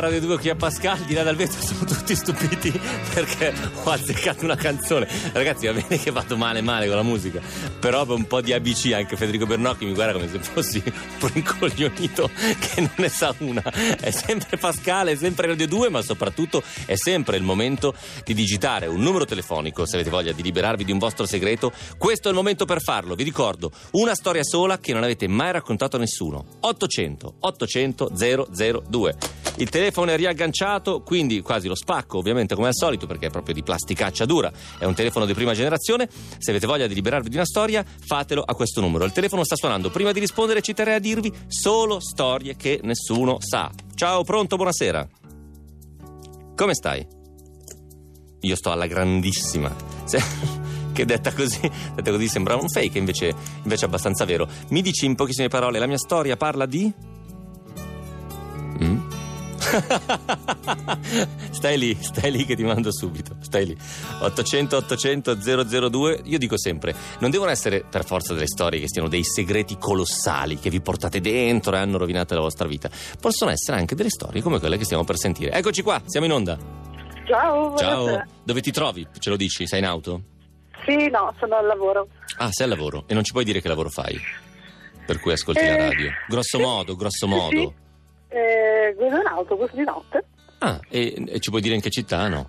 Radio 0.00 0.20
2 0.20 0.38
qui 0.38 0.48
a 0.48 0.54
Pascal 0.54 0.98
di 1.00 1.12
là 1.12 1.22
dal 1.22 1.36
vetro 1.36 1.60
sono 1.60 1.84
tutti 1.84 2.16
stupiti 2.16 2.70
perché 3.12 3.52
ho 3.84 3.90
azzeccato 3.90 4.44
una 4.44 4.56
canzone. 4.56 5.06
Ragazzi 5.32 5.66
va 5.66 5.74
bene 5.74 6.00
che 6.00 6.10
vado 6.10 6.38
male 6.38 6.62
male 6.62 6.86
con 6.86 6.96
la 6.96 7.02
musica 7.02 7.40
però 7.78 8.06
per 8.06 8.16
un 8.16 8.26
po' 8.26 8.40
di 8.40 8.54
ABC 8.54 8.92
anche 8.94 9.16
Federico 9.16 9.46
Bernocchi 9.46 9.84
mi 9.84 9.92
guarda 9.92 10.14
come 10.14 10.28
se 10.28 10.38
fossi 10.38 10.82
un 10.84 11.30
rincoglionito 11.32 12.30
che 12.58 12.80
non 12.80 12.92
ne 12.96 13.08
sa 13.10 13.34
una. 13.38 13.62
È 13.62 14.10
sempre 14.10 14.56
Pascal 14.56 15.08
è 15.08 15.16
sempre 15.16 15.48
Radio 15.48 15.66
2 15.66 15.90
ma 15.90 16.00
soprattutto 16.00 16.62
è 16.86 16.96
sempre 16.96 17.36
il 17.36 17.42
momento 17.42 17.94
di 18.24 18.32
digitare 18.32 18.86
un 18.86 19.02
numero 19.02 19.26
telefonico 19.26 19.84
se 19.84 19.96
avete 19.96 20.10
voglia 20.10 20.32
di 20.32 20.42
liberarvi 20.42 20.84
di 20.84 20.92
un 20.92 20.98
vostro 20.98 21.26
segreto 21.26 21.72
questo 21.98 22.28
è 22.28 22.30
il 22.30 22.36
momento 22.36 22.64
per 22.64 22.80
farlo. 22.80 23.14
Vi 23.14 23.24
ricordo 23.24 23.70
una 23.92 24.14
storia 24.14 24.44
sola 24.44 24.78
che 24.78 24.94
non 24.94 25.02
avete 25.02 25.28
mai 25.28 25.52
raccontato 25.52 25.96
a 25.96 25.98
nessuno. 25.98 26.44
800 26.60 27.34
800 27.40 28.10
002 28.16 29.39
il 29.62 29.68
telefono 29.68 30.10
è 30.10 30.16
riagganciato, 30.16 31.02
quindi 31.02 31.40
quasi 31.42 31.68
lo 31.68 31.74
spacco, 31.74 32.18
ovviamente 32.18 32.54
come 32.54 32.68
al 32.68 32.74
solito, 32.74 33.06
perché 33.06 33.26
è 33.26 33.30
proprio 33.30 33.54
di 33.54 33.62
plasticaccia 33.62 34.24
dura. 34.24 34.50
È 34.78 34.84
un 34.84 34.94
telefono 34.94 35.26
di 35.26 35.34
prima 35.34 35.52
generazione. 35.52 36.08
Se 36.38 36.50
avete 36.50 36.66
voglia 36.66 36.86
di 36.86 36.94
liberarvi 36.94 37.28
di 37.28 37.36
una 37.36 37.44
storia, 37.44 37.84
fatelo 37.84 38.42
a 38.42 38.54
questo 38.54 38.80
numero. 38.80 39.04
Il 39.04 39.12
telefono 39.12 39.44
sta 39.44 39.56
suonando. 39.56 39.90
Prima 39.90 40.12
di 40.12 40.20
rispondere, 40.20 40.62
ci 40.62 40.72
terrei 40.72 40.94
a 40.94 40.98
dirvi 40.98 41.32
solo 41.46 42.00
storie 42.00 42.56
che 42.56 42.80
nessuno 42.82 43.36
sa. 43.40 43.70
Ciao, 43.94 44.24
pronto, 44.24 44.56
buonasera. 44.56 45.08
Come 46.56 46.74
stai? 46.74 47.06
Io 48.40 48.56
sto 48.56 48.70
alla 48.70 48.86
grandissima. 48.86 49.74
Se- 50.04 50.68
Che 50.92 51.04
detta 51.04 51.32
così, 51.32 51.60
detta 51.94 52.10
così 52.10 52.26
sembra 52.26 52.56
un 52.56 52.68
fake, 52.68 52.98
invece, 52.98 53.32
invece 53.62 53.84
è 53.84 53.88
abbastanza 53.88 54.24
vero. 54.24 54.48
Mi 54.70 54.82
dici 54.82 55.06
in 55.06 55.14
pochissime 55.14 55.48
parole, 55.48 55.78
la 55.78 55.86
mia 55.86 55.96
storia 55.96 56.36
parla 56.36 56.66
di. 56.66 56.92
Mm? 58.82 59.09
stai 61.50 61.78
lì, 61.78 61.96
stai 62.00 62.30
lì 62.30 62.44
che 62.44 62.56
ti 62.56 62.62
mando 62.64 62.92
subito. 62.92 63.36
Stai 63.40 63.66
lì. 63.66 63.76
800 64.20 64.76
800 64.76 65.36
002. 65.90 66.20
Io 66.24 66.38
dico 66.38 66.58
sempre, 66.58 66.94
non 67.20 67.30
devono 67.30 67.50
essere 67.50 67.84
per 67.88 68.04
forza 68.04 68.32
delle 68.34 68.46
storie 68.46 68.80
che 68.80 68.88
stiano 68.88 69.08
dei 69.08 69.24
segreti 69.24 69.76
colossali 69.78 70.58
che 70.58 70.70
vi 70.70 70.80
portate 70.80 71.20
dentro 71.20 71.74
e 71.74 71.78
hanno 71.78 71.98
rovinato 71.98 72.34
la 72.34 72.40
vostra 72.40 72.66
vita. 72.66 72.90
Possono 73.20 73.50
essere 73.50 73.78
anche 73.78 73.94
delle 73.94 74.10
storie 74.10 74.42
come 74.42 74.58
quelle 74.58 74.76
che 74.78 74.84
stiamo 74.84 75.04
per 75.04 75.16
sentire. 75.18 75.52
Eccoci 75.52 75.82
qua, 75.82 76.00
siamo 76.06 76.26
in 76.26 76.32
onda. 76.32 76.56
Ciao, 77.26 77.76
Ciao. 77.76 77.94
buonasera. 78.04 78.26
Dove 78.42 78.60
ti 78.60 78.70
trovi? 78.72 79.06
Ce 79.18 79.30
lo 79.30 79.36
dici? 79.36 79.66
Sei 79.66 79.78
in 79.78 79.84
auto? 79.86 80.22
Sì, 80.86 81.08
no, 81.10 81.34
sono 81.38 81.56
al 81.56 81.66
lavoro. 81.66 82.08
Ah, 82.38 82.48
sei 82.50 82.64
al 82.70 82.70
lavoro 82.76 83.04
e 83.06 83.14
non 83.14 83.22
ci 83.22 83.32
puoi 83.32 83.44
dire 83.44 83.60
che 83.60 83.68
lavoro 83.68 83.90
fai. 83.90 84.18
Per 85.06 85.20
cui 85.20 85.32
ascolti 85.32 85.60
la 85.64 85.66
Eh, 85.76 85.76
radio. 85.88 86.10
Grosso 86.28 86.58
modo, 86.58 86.96
grosso 86.96 87.26
modo. 87.26 87.50
sì. 87.58 87.88
Eh, 88.30 88.94
guido 88.96 89.16
un 89.16 89.26
autobus 89.26 89.72
di 89.74 89.82
notte. 89.84 90.24
Ah, 90.60 90.78
e, 90.88 91.14
e 91.26 91.40
ci 91.40 91.50
puoi 91.50 91.60
dire 91.62 91.74
in 91.74 91.80
che 91.80 91.90
città? 91.90 92.28
No. 92.28 92.48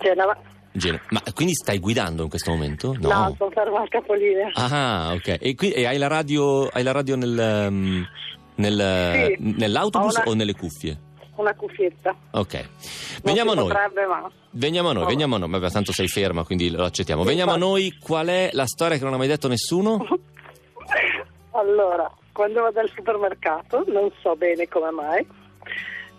Genova. 0.00 0.36
Genova. 0.72 1.02
Ma 1.10 1.22
quindi 1.34 1.54
stai 1.54 1.78
guidando 1.78 2.22
in 2.24 2.28
questo 2.28 2.50
momento? 2.50 2.94
No, 3.00 3.34
sono 3.36 3.50
ferma 3.50 3.80
al 3.80 3.88
capolinea. 3.88 4.50
Ah, 4.54 5.12
ok. 5.14 5.36
E, 5.40 5.54
qui, 5.54 5.70
e 5.72 5.86
hai 5.86 5.96
la 5.98 6.06
radio, 6.06 6.66
hai 6.68 6.82
la 6.82 6.92
radio 6.92 7.16
nel, 7.16 7.38
ehm, 7.38 8.06
nel- 8.56 9.34
Sì. 9.36 9.54
nell'autobus 9.58 10.16
una- 10.16 10.24
o 10.26 10.34
nelle 10.34 10.54
cuffie? 10.54 10.98
Una 11.36 11.54
cuffietta. 11.54 12.14
Ok. 12.32 12.68
Veniamo 13.22 13.52
a 13.52 13.54
noi. 13.54 13.68
potrebbe, 13.68 14.06
ma... 14.06 14.30
Veniamo 14.50 14.90
a 14.90 14.92
noi, 14.92 15.04
Oh. 15.04 15.06
veniamo 15.06 15.34
a 15.36 15.38
noi. 15.38 15.48
Vabbè, 15.48 15.70
tanto 15.70 15.92
sei 15.92 16.08
ferma, 16.08 16.44
quindi 16.44 16.70
lo 16.70 16.84
accettiamo. 16.84 17.22
Veniamo 17.24 17.52
a 17.52 17.56
noi. 17.56 17.96
Qual 17.98 18.26
è 18.26 18.50
la 18.52 18.66
storia 18.66 18.98
che 18.98 19.04
non 19.04 19.14
ha 19.14 19.16
mai 19.16 19.28
detto 19.28 19.48
nessuno? 19.48 20.04
Allora, 21.52 22.10
quando 22.32 22.62
vado 22.62 22.80
al 22.80 22.90
supermercato, 22.94 23.84
non 23.88 24.10
so 24.20 24.36
bene 24.36 24.68
come 24.68 24.90
mai, 24.90 25.26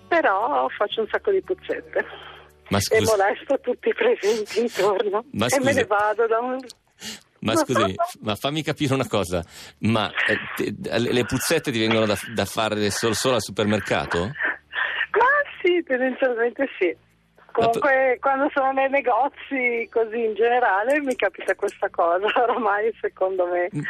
però 0.07 0.67
faccio 0.69 1.01
un 1.01 1.07
sacco 1.09 1.31
di 1.31 1.41
puzzette. 1.41 2.05
Ma 2.69 2.77
E 2.77 2.81
scusa, 2.81 3.15
molesto 3.17 3.59
tutti 3.59 3.89
i 3.89 3.93
presenti 3.93 4.59
intorno. 4.59 5.25
Ma 5.31 5.47
e 5.47 5.59
me 5.59 5.73
ne 5.73 5.83
vado 5.85 6.25
da 6.27 6.39
un... 6.39 6.57
ma 7.39 7.55
scusami, 7.55 7.95
ma 8.21 8.35
fammi 8.35 8.63
capire 8.63 8.93
una 8.93 9.07
cosa. 9.07 9.43
Ma 9.79 10.09
eh, 10.27 10.37
te- 10.55 10.99
le 10.99 11.25
puzzette 11.25 11.71
ti 11.71 11.79
vengono 11.79 12.05
da, 12.05 12.17
da 12.33 12.45
fare 12.45 12.89
solo, 12.89 13.13
solo 13.13 13.35
al 13.35 13.41
supermercato? 13.41 14.19
Ma 14.19 15.27
sì, 15.61 15.83
tendenzialmente 15.83 16.67
sì. 16.79 16.95
Comunque 17.51 18.17
quando 18.21 18.49
sono 18.53 18.71
nei 18.71 18.89
negozi 18.89 19.85
così 19.91 20.23
in 20.23 20.33
generale 20.35 21.01
mi 21.01 21.15
capita 21.15 21.53
questa 21.55 21.89
cosa, 21.89 22.25
oramai 22.41 22.89
secondo 23.01 23.45
me 23.47 23.69
Mm. 23.75 23.81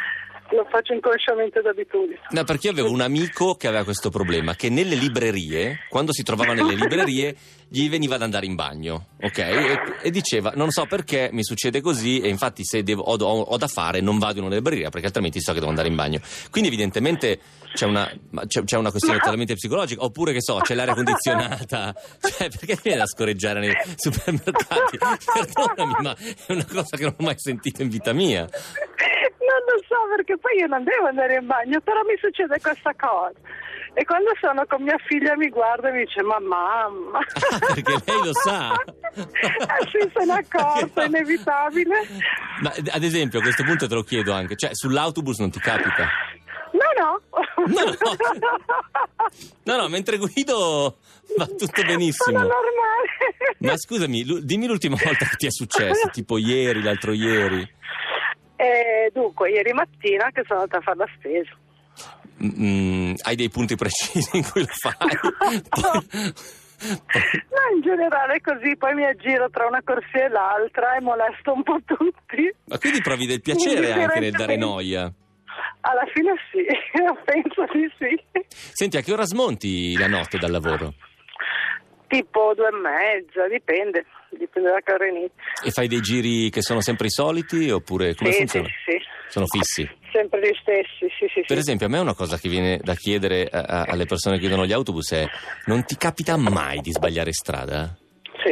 Lo 0.54 0.66
faccio 0.70 0.92
inconsciamente 0.92 1.60
d'abitudine. 1.60 2.20
No, 2.30 2.44
perché 2.44 2.66
io 2.66 2.72
avevo 2.72 2.90
un 2.90 3.00
amico 3.00 3.54
che 3.54 3.68
aveva 3.68 3.84
questo 3.84 4.10
problema, 4.10 4.54
che 4.54 4.68
nelle 4.68 4.94
librerie, 4.94 5.86
quando 5.88 6.12
si 6.12 6.22
trovava 6.22 6.52
nelle 6.52 6.74
librerie, 6.74 7.34
gli 7.68 7.88
veniva 7.88 8.16
ad 8.16 8.22
andare 8.22 8.44
in 8.44 8.54
bagno, 8.54 9.06
ok? 9.20 9.38
E, 9.38 9.78
e 10.02 10.10
diceva, 10.10 10.52
non 10.54 10.70
so 10.70 10.84
perché 10.84 11.30
mi 11.32 11.42
succede 11.42 11.80
così 11.80 12.20
e 12.20 12.28
infatti 12.28 12.64
se 12.64 12.82
devo- 12.82 13.02
ho, 13.02 13.16
ho- 13.16 13.40
ho 13.40 13.56
da 13.56 13.66
fare 13.66 14.00
non 14.00 14.18
vado 14.18 14.40
in 14.40 14.44
una 14.44 14.56
libreria 14.56 14.90
perché 14.90 15.06
altrimenti 15.06 15.40
so 15.40 15.52
che 15.52 15.58
devo 15.58 15.70
andare 15.70 15.88
in 15.88 15.94
bagno. 15.94 16.20
Quindi 16.50 16.68
evidentemente 16.68 17.38
c'è 17.72 17.86
una, 17.86 18.10
c'è, 18.46 18.64
c'è 18.64 18.76
una 18.76 18.90
questione 18.90 19.18
totalmente 19.18 19.54
psicologica, 19.54 20.04
oppure 20.04 20.34
che 20.34 20.42
so, 20.42 20.58
c'è 20.58 20.74
l'aria 20.74 20.92
condizionata, 20.94 21.94
cioè 22.20 22.50
perché 22.50 22.78
viene 22.82 22.98
da 22.98 23.06
scorreggiare 23.06 23.60
nei 23.60 23.72
supermercati? 23.96 24.98
Perdonami, 25.32 25.94
ma 26.02 26.14
è 26.46 26.52
una 26.52 26.66
cosa 26.66 26.96
che 26.98 27.04
non 27.04 27.14
ho 27.18 27.22
mai 27.24 27.34
sentito 27.38 27.80
in 27.80 27.88
vita 27.88 28.12
mia. 28.12 28.46
So 29.92 30.08
perché 30.16 30.38
poi 30.38 30.56
io 30.56 30.66
non 30.68 30.84
devo 30.84 31.08
andare 31.08 31.36
in 31.36 31.46
bagno, 31.46 31.78
però 31.82 32.00
mi 32.08 32.16
succede 32.16 32.58
questa 32.58 32.94
cosa. 32.96 33.36
E 33.92 34.06
quando 34.06 34.32
sono 34.40 34.64
con 34.64 34.82
mia 34.82 34.96
figlia 35.06 35.36
mi 35.36 35.50
guarda 35.50 35.90
e 35.90 35.92
mi 35.92 36.04
dice 36.06 36.22
ma 36.22 36.40
mamma. 36.40 37.18
Ah, 37.18 37.74
perché 37.76 38.00
lei 38.06 38.24
lo 38.24 38.32
sa. 38.32 38.72
eh 38.72 39.88
sì, 39.92 39.98
è 39.98 40.30
accorta, 40.30 41.02
è 41.02 41.06
inevitabile. 41.06 41.96
Ma 42.62 42.72
ad 42.90 43.02
esempio, 43.02 43.40
a 43.40 43.42
questo 43.42 43.64
punto 43.64 43.86
te 43.86 43.94
lo 43.94 44.02
chiedo 44.02 44.32
anche, 44.32 44.56
cioè 44.56 44.70
sull'autobus 44.72 45.40
non 45.40 45.50
ti 45.50 45.60
capita? 45.60 46.08
No, 46.72 46.88
no. 46.96 47.20
No, 47.66 47.84
no. 47.84 48.16
No, 49.64 49.76
no, 49.76 49.88
mentre 49.88 50.16
guido 50.16 50.96
va 51.36 51.44
tutto 51.46 51.82
benissimo. 51.82 52.38
Sono 52.38 52.50
normale. 52.50 53.58
Ma 53.58 53.76
scusami, 53.76 54.42
dimmi 54.42 54.66
l'ultima 54.66 54.96
volta 55.02 55.26
che 55.26 55.36
ti 55.36 55.46
è 55.46 55.50
successo, 55.50 56.08
tipo 56.12 56.38
ieri, 56.38 56.82
l'altro 56.82 57.12
ieri. 57.12 57.80
Eh, 58.62 59.10
dunque, 59.12 59.50
ieri 59.50 59.72
mattina 59.72 60.30
che 60.30 60.44
sono 60.46 60.60
andata 60.60 60.78
a 60.78 60.82
fare 60.82 60.98
la 60.98 61.08
spesa. 61.16 61.50
Mm, 62.44 63.14
hai 63.22 63.34
dei 63.36 63.50
punti 63.50 63.74
precisi 63.74 64.36
in 64.36 64.44
cui 64.48 64.60
lo 64.60 64.72
fai? 64.72 66.32
No, 66.82 67.76
in 67.76 67.80
generale 67.80 68.34
è 68.34 68.40
così, 68.40 68.76
poi 68.76 68.94
mi 68.94 69.04
aggiro 69.04 69.48
tra 69.50 69.66
una 69.66 69.82
corsia 69.84 70.24
e 70.24 70.28
l'altra 70.28 70.96
e 70.96 71.00
molesto 71.00 71.52
un 71.52 71.62
po' 71.62 71.78
tutti. 71.84 72.52
Ma 72.64 72.78
quindi 72.78 73.00
provi 73.00 73.26
del 73.26 73.40
piacere 73.40 73.92
anche 73.92 74.18
nel 74.18 74.32
dare 74.32 74.56
noia. 74.56 75.12
Alla 75.82 76.04
fine 76.12 76.34
sì, 76.50 76.64
penso 77.24 77.64
di 77.72 77.92
sì. 77.98 78.44
Senti, 78.48 78.96
a 78.96 79.00
che 79.00 79.12
ora 79.12 79.24
smonti 79.24 79.96
la 79.96 80.08
notte 80.08 80.38
dal 80.38 80.50
lavoro? 80.50 80.94
Tipo 82.08 82.52
due 82.54 82.68
e 82.68 82.72
mezza, 82.72 83.46
dipende, 83.48 84.04
dipende 84.38 84.70
da 84.70 84.80
che 84.80 84.92
ora 84.92 85.06
inizio. 85.06 85.34
E 85.64 85.70
fai 85.70 85.88
dei 85.88 86.00
giri 86.00 86.50
che 86.50 86.62
sono 86.62 86.80
sempre 86.80 87.06
i 87.06 87.10
soliti 87.10 87.70
oppure 87.70 88.14
come 88.14 88.30
sì, 88.32 88.38
funziona? 88.38 88.68
sì, 88.68 88.92
sì. 88.92 88.98
Sono 89.28 89.46
fissi. 89.46 89.88
Sempre 90.12 90.40
gli 90.40 90.54
stessi, 90.60 91.08
sì, 91.18 91.26
sì, 91.32 91.40
Per 91.40 91.56
sì. 91.56 91.58
esempio, 91.58 91.86
a 91.86 91.88
me 91.88 91.98
una 91.98 92.14
cosa 92.14 92.36
che 92.36 92.48
viene 92.50 92.78
da 92.82 92.94
chiedere 92.94 93.48
a- 93.50 93.60
a- 93.60 93.82
alle 93.88 94.04
persone 94.04 94.34
che 94.36 94.42
guidano 94.42 94.66
gli 94.66 94.72
autobus 94.72 95.12
è: 95.12 95.26
non 95.66 95.84
ti 95.84 95.96
capita 95.96 96.36
mai 96.36 96.80
di 96.80 96.92
sbagliare 96.92 97.32
strada? 97.32 97.96
Sì, 98.44 98.50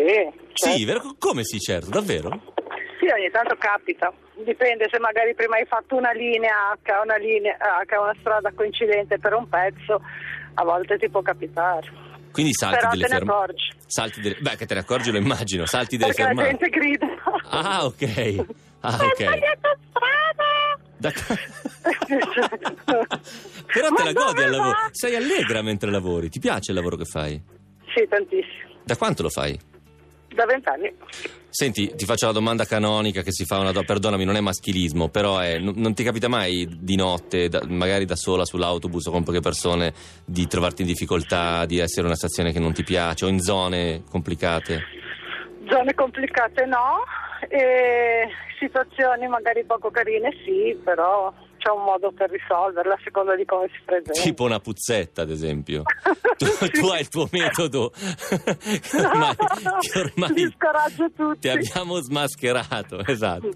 certo. 0.55 0.77
Sì, 0.79 0.85
vero? 0.87 1.01
Come 1.19 1.45
sì, 1.45 1.59
certo, 1.59 1.91
davvero? 1.91 2.55
Sì, 2.99 3.07
ogni 3.13 3.31
tanto 3.31 3.57
capita. 3.59 4.11
Dipende 4.43 4.89
se 4.91 4.99
magari 4.99 5.35
prima 5.35 5.57
hai 5.57 5.67
fatto 5.67 5.97
una 5.97 6.13
linea 6.13 6.73
H, 6.83 7.03
una 7.05 7.17
linea 7.17 7.57
H, 7.59 7.97
una 8.01 8.17
strada 8.21 8.51
coincidente 8.55 9.19
per 9.19 9.35
un 9.35 9.47
pezzo, 9.51 10.01
a 10.55 10.65
volte 10.65 10.97
ti 10.97 11.11
può 11.11 11.21
capitare. 11.21 12.00
Quindi 12.33 12.53
salti 12.55 12.77
Però 12.79 12.91
delle 12.91 13.07
te 13.07 13.13
ne 13.13 13.19
fermate. 13.19 13.55
Salti 13.87 14.21
delle... 14.21 14.37
Beh, 14.41 14.57
che 14.57 14.67
te 14.67 14.75
ne 14.75 14.81
accorgi, 14.81 15.11
lo 15.11 15.19
immagino. 15.19 15.67
Salti 15.67 15.97
delle 15.97 16.13
Perché 16.13 16.35
la 16.35 16.43
fermate. 16.43 16.57
gente 16.59 16.79
grida. 16.79 17.07
Ah, 17.49 17.85
ok. 17.85 18.45
Ah, 18.83 18.97
ok. 18.99 19.25
D'accordo. 20.97 21.43
Però 23.73 23.89
te 23.95 24.05
la 24.05 24.13
godi 24.13 24.43
al 24.43 24.51
lavoro. 24.51 24.77
Sei 24.91 25.15
allegra 25.15 25.61
mentre 25.61 25.91
lavori. 25.91 26.31
Ti 26.31 26.39
piace 26.39 26.71
il 26.71 26.77
lavoro 26.79 26.97
che 26.97 27.05
fai? 27.05 27.39
Sì, 27.95 28.07
tantissimo. 28.09 28.71
Da 28.83 28.97
quanto 28.97 29.23
lo 29.23 29.29
fai? 29.29 29.59
Da 30.35 30.45
vent'anni. 30.47 30.93
Senti, 31.49 31.93
ti 31.97 32.05
faccio 32.05 32.27
la 32.27 32.33
domanda 32.33 32.65
canonica 32.65 33.23
che 33.23 33.33
si 33.33 33.45
fa 33.45 33.59
una 33.59 33.73
do- 33.73 33.83
perdonami, 33.83 34.25
non 34.25 34.37
è 34.37 34.41
maschilismo, 34.41 35.09
però 35.09 35.39
è, 35.39 35.59
n- 35.59 35.73
non 35.75 35.95
ti 35.95 36.05
capita 36.05 36.29
mai 36.29 36.69
di 36.79 36.95
notte, 36.95 37.49
da- 37.49 37.63
magari 37.67 38.05
da 38.05 38.15
sola 38.15 38.45
sull'autobus 38.45 39.07
o 39.07 39.11
con 39.11 39.25
poche 39.25 39.41
persone, 39.41 39.93
di 40.25 40.47
trovarti 40.47 40.83
in 40.83 40.89
difficoltà, 40.89 41.67
di 41.67 41.79
essere 41.79 42.03
in 42.03 42.07
una 42.07 42.15
stazione 42.15 42.53
che 42.53 42.61
non 42.61 42.73
ti 42.73 42.85
piace 42.85 43.25
o 43.25 43.29
in 43.29 43.41
zone 43.41 44.05
complicate? 44.09 44.85
Zone 45.69 45.95
complicate 45.95 46.65
no, 46.67 47.03
e 47.49 48.29
situazioni 48.61 49.27
magari 49.27 49.65
poco 49.65 49.91
carine 49.91 50.31
sì, 50.45 50.79
però 50.85 51.33
c'è 51.61 51.71
un 51.71 51.85
modo 51.85 52.11
per 52.11 52.31
risolverla 52.31 52.95
a 52.95 52.99
seconda 53.05 53.37
di 53.37 53.45
come 53.45 53.69
si 53.69 53.79
presenta. 53.85 54.13
Tipo 54.13 54.45
una 54.45 54.59
puzzetta, 54.59 55.23
ad 55.23 55.31
esempio. 55.31 55.83
Tu, 56.41 56.47
tu 56.71 56.87
hai 56.87 57.01
il 57.01 57.09
tuo 57.11 57.29
metodo 57.33 57.93
che 58.01 58.97
ormai, 58.97 59.35
che 59.37 59.99
ormai 59.99 60.33
Li 60.33 60.55
scoraggio 60.57 61.11
tutti. 61.15 61.41
ti 61.41 61.49
abbiamo 61.51 62.01
smascherato, 62.01 63.05
esatto. 63.05 63.51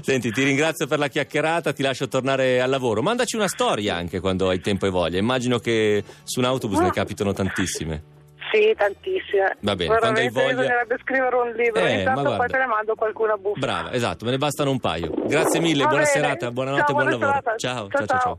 Senti, 0.00 0.30
ti 0.30 0.44
ringrazio 0.44 0.86
per 0.86 1.00
la 1.00 1.08
chiacchierata, 1.08 1.72
ti 1.72 1.82
lascio 1.82 2.06
tornare 2.06 2.60
al 2.60 2.70
lavoro. 2.70 3.02
Mandaci 3.02 3.34
una 3.34 3.48
storia 3.48 3.96
anche 3.96 4.20
quando 4.20 4.48
hai 4.48 4.60
tempo 4.60 4.86
e 4.86 4.90
voglia. 4.90 5.18
Immagino 5.18 5.58
che 5.58 6.04
su 6.22 6.38
un 6.38 6.44
autobus 6.44 6.78
ne 6.78 6.92
capitano 6.92 7.32
tantissime. 7.32 8.02
Sì, 8.50 8.74
tantissime. 8.76 9.56
Va 9.60 9.76
bene, 9.76 9.96
quando 9.96 10.18
hai 10.20 10.28
voglia- 10.30 10.48
bisognerebbe 10.48 10.98
scrivere 11.02 11.36
un 11.36 11.50
libro, 11.52 11.80
Eh, 11.80 11.84
ogni 11.94 11.96
ma 11.98 12.02
tanto 12.14 12.22
poi 12.22 12.36
guarda. 12.36 12.52
te 12.56 12.58
ne 12.58 12.66
mando 12.66 12.94
qualcuna 12.94 13.36
buffa. 13.36 13.58
Brava, 13.60 13.92
esatto, 13.92 14.24
me 14.24 14.30
ne 14.32 14.38
bastano 14.38 14.70
un 14.70 14.80
paio. 14.80 15.12
Grazie 15.26 15.60
mille, 15.60 15.82
Va 15.84 15.88
buona 15.88 16.04
bene. 16.04 16.14
serata, 16.14 16.50
buonanotte, 16.50 16.82
Ciao, 16.86 16.92
buon 16.94 17.08
buona 17.08 17.26
lavoro. 17.26 17.40
serata. 17.42 17.56
Ciao, 17.58 17.88
Ciao, 17.88 17.88
ciao, 17.88 18.06
ciao. 18.06 18.18
ciao. 18.18 18.38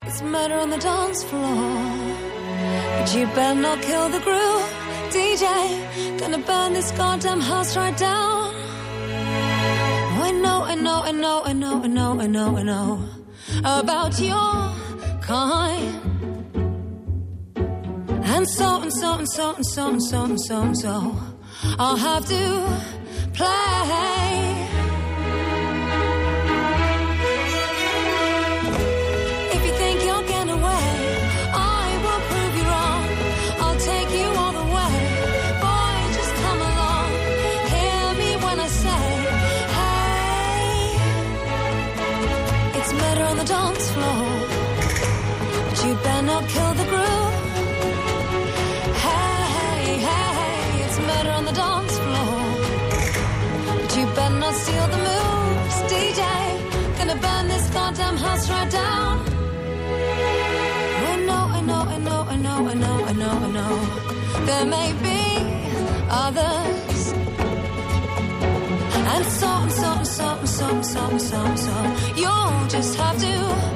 ciao. 0.00 0.08
It's 0.08 0.20
murder 0.22 0.58
on 0.58 0.70
the 0.70 0.78
dance 0.78 1.24
floor. 1.24 1.46
But 2.98 3.14
you 3.14 3.26
better 3.34 3.54
not 3.54 3.78
kill 3.80 4.08
the 4.10 4.20
groove. 4.20 4.86
DJ, 5.10 5.46
gonna 6.18 6.38
burn 6.38 6.72
this 6.74 6.92
goddamn 6.96 7.40
house 7.40 7.76
right 7.78 7.96
down. 7.98 8.52
Oh, 10.18 10.22
I 10.24 10.32
know, 10.32 10.64
I 10.64 10.74
know, 10.74 11.02
I 11.04 11.12
know, 11.12 11.42
I 11.44 11.52
know, 11.52 11.80
I 11.82 11.86
know, 11.88 12.20
I 12.20 12.26
know, 12.26 12.56
I 12.58 12.62
know 12.62 12.98
about 13.64 14.18
your 14.20 14.72
kind. 15.22 16.16
And 18.30 18.46
so 18.46 18.82
and 18.82 18.92
so 18.92 19.14
and 19.14 19.28
so 19.28 19.54
and 19.54 19.66
so 19.66 19.88
and 19.88 20.02
so 20.02 20.24
and 20.24 20.40
so 20.40 20.62
and 20.62 20.78
so 20.78 21.16
I'll 21.78 21.96
have 21.96 22.26
to 22.26 22.82
play. 23.32 24.77
There 64.58 64.66
may 64.66 64.92
be 64.92 65.22
others. 66.10 67.12
And 69.12 69.24
so 69.24 69.46
and 69.46 69.72
so 69.72 69.92
and 69.92 70.08
so 70.08 70.28
and 70.36 70.48
so 70.48 70.82
so 70.82 71.18
so 71.18 71.56
so. 71.56 71.76
You'll 72.16 72.66
just 72.66 72.96
have 72.96 73.16
to 73.20 73.67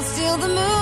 you 0.00 0.06
better 0.06 0.12
not 0.12 0.14
steal 0.14 0.36
the 0.38 0.48
moves, 0.48 0.79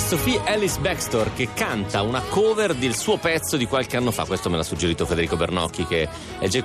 Sophie 0.00 0.40
Alice 0.44 0.80
Baxter 0.80 1.32
che 1.34 1.52
canta 1.52 2.02
una 2.02 2.20
cover 2.20 2.74
del 2.74 2.96
suo 2.96 3.18
pezzo 3.18 3.56
di 3.56 3.66
qualche 3.66 3.96
anno 3.96 4.10
fa. 4.10 4.24
Questo 4.24 4.50
me 4.50 4.56
l'ha 4.56 4.62
suggerito 4.62 5.06
Federico 5.06 5.36
Bernocchi, 5.36 5.84
che 5.84 6.08
è 6.38 6.48
già 6.48 6.62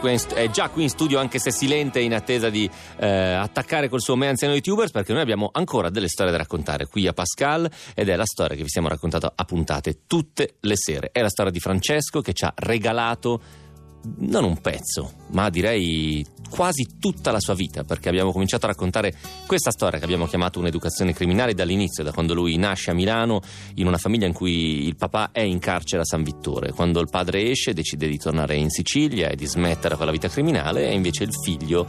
qui 0.69 0.83
in, 0.83 0.89
studio, 0.89 1.19
anche 1.19 1.37
se 1.37 1.51
silente, 1.51 1.99
in 1.99 2.13
attesa 2.13 2.49
di 2.49 2.69
eh, 2.97 3.07
attaccare 3.07 3.89
col 3.89 4.01
suo 4.01 4.15
me 4.15 4.27
anziano 4.27 4.53
YouTubers, 4.53 4.91
perché 4.91 5.11
noi 5.13 5.21
abbiamo 5.21 5.49
ancora 5.51 5.89
delle 5.89 6.07
storie 6.07 6.31
da 6.31 6.37
raccontare 6.37 6.87
qui 6.87 7.05
a 7.07 7.13
Pascal 7.13 7.69
ed 7.93 8.09
è 8.09 8.15
la 8.15 8.25
storia 8.25 8.55
che 8.55 8.63
vi 8.63 8.69
siamo 8.69 8.87
raccontando 8.87 9.31
a 9.35 9.43
puntate 9.43 9.99
tutte 10.07 10.55
le 10.61 10.75
sere. 10.75 11.09
È 11.11 11.21
la 11.21 11.29
storia 11.29 11.51
di 11.51 11.59
Francesco 11.59 12.21
che 12.21 12.33
ci 12.33 12.45
ha 12.45 12.53
regalato 12.55 13.63
non 14.17 14.43
un 14.43 14.59
pezzo, 14.59 15.11
ma 15.31 15.49
direi 15.49 16.25
quasi 16.49 16.97
tutta 16.99 17.31
la 17.31 17.39
sua 17.39 17.53
vita, 17.53 17.83
perché 17.83 18.07
abbiamo 18.09 18.31
cominciato 18.31 18.65
a 18.65 18.69
raccontare 18.69 19.13
questa 19.45 19.71
storia 19.71 19.99
che 19.99 20.05
abbiamo 20.05 20.25
chiamato 20.25 20.59
un'educazione 20.59 21.13
criminale 21.13 21.53
dall'inizio, 21.53 22.03
da 22.03 22.11
quando 22.11 22.33
lui 22.33 22.55
nasce 22.57 22.91
a 22.91 22.93
Milano, 22.93 23.41
in 23.75 23.87
una 23.87 23.97
famiglia 23.97 24.27
in 24.27 24.33
cui 24.33 24.85
il 24.85 24.95
papà 24.95 25.31
è 25.31 25.41
in 25.41 25.59
carcere 25.59 26.03
a 26.03 26.05
San 26.05 26.23
Vittore. 26.23 26.71
Quando 26.71 26.99
il 26.99 27.09
padre 27.09 27.49
esce 27.49 27.73
decide 27.73 28.07
di 28.07 28.17
tornare 28.17 28.55
in 28.55 28.69
Sicilia 28.69 29.29
e 29.29 29.35
di 29.35 29.45
smettere 29.45 29.95
con 29.95 30.05
la 30.05 30.11
vita 30.11 30.29
criminale, 30.29 30.87
e 30.87 30.93
invece 30.93 31.23
il 31.23 31.33
figlio, 31.43 31.85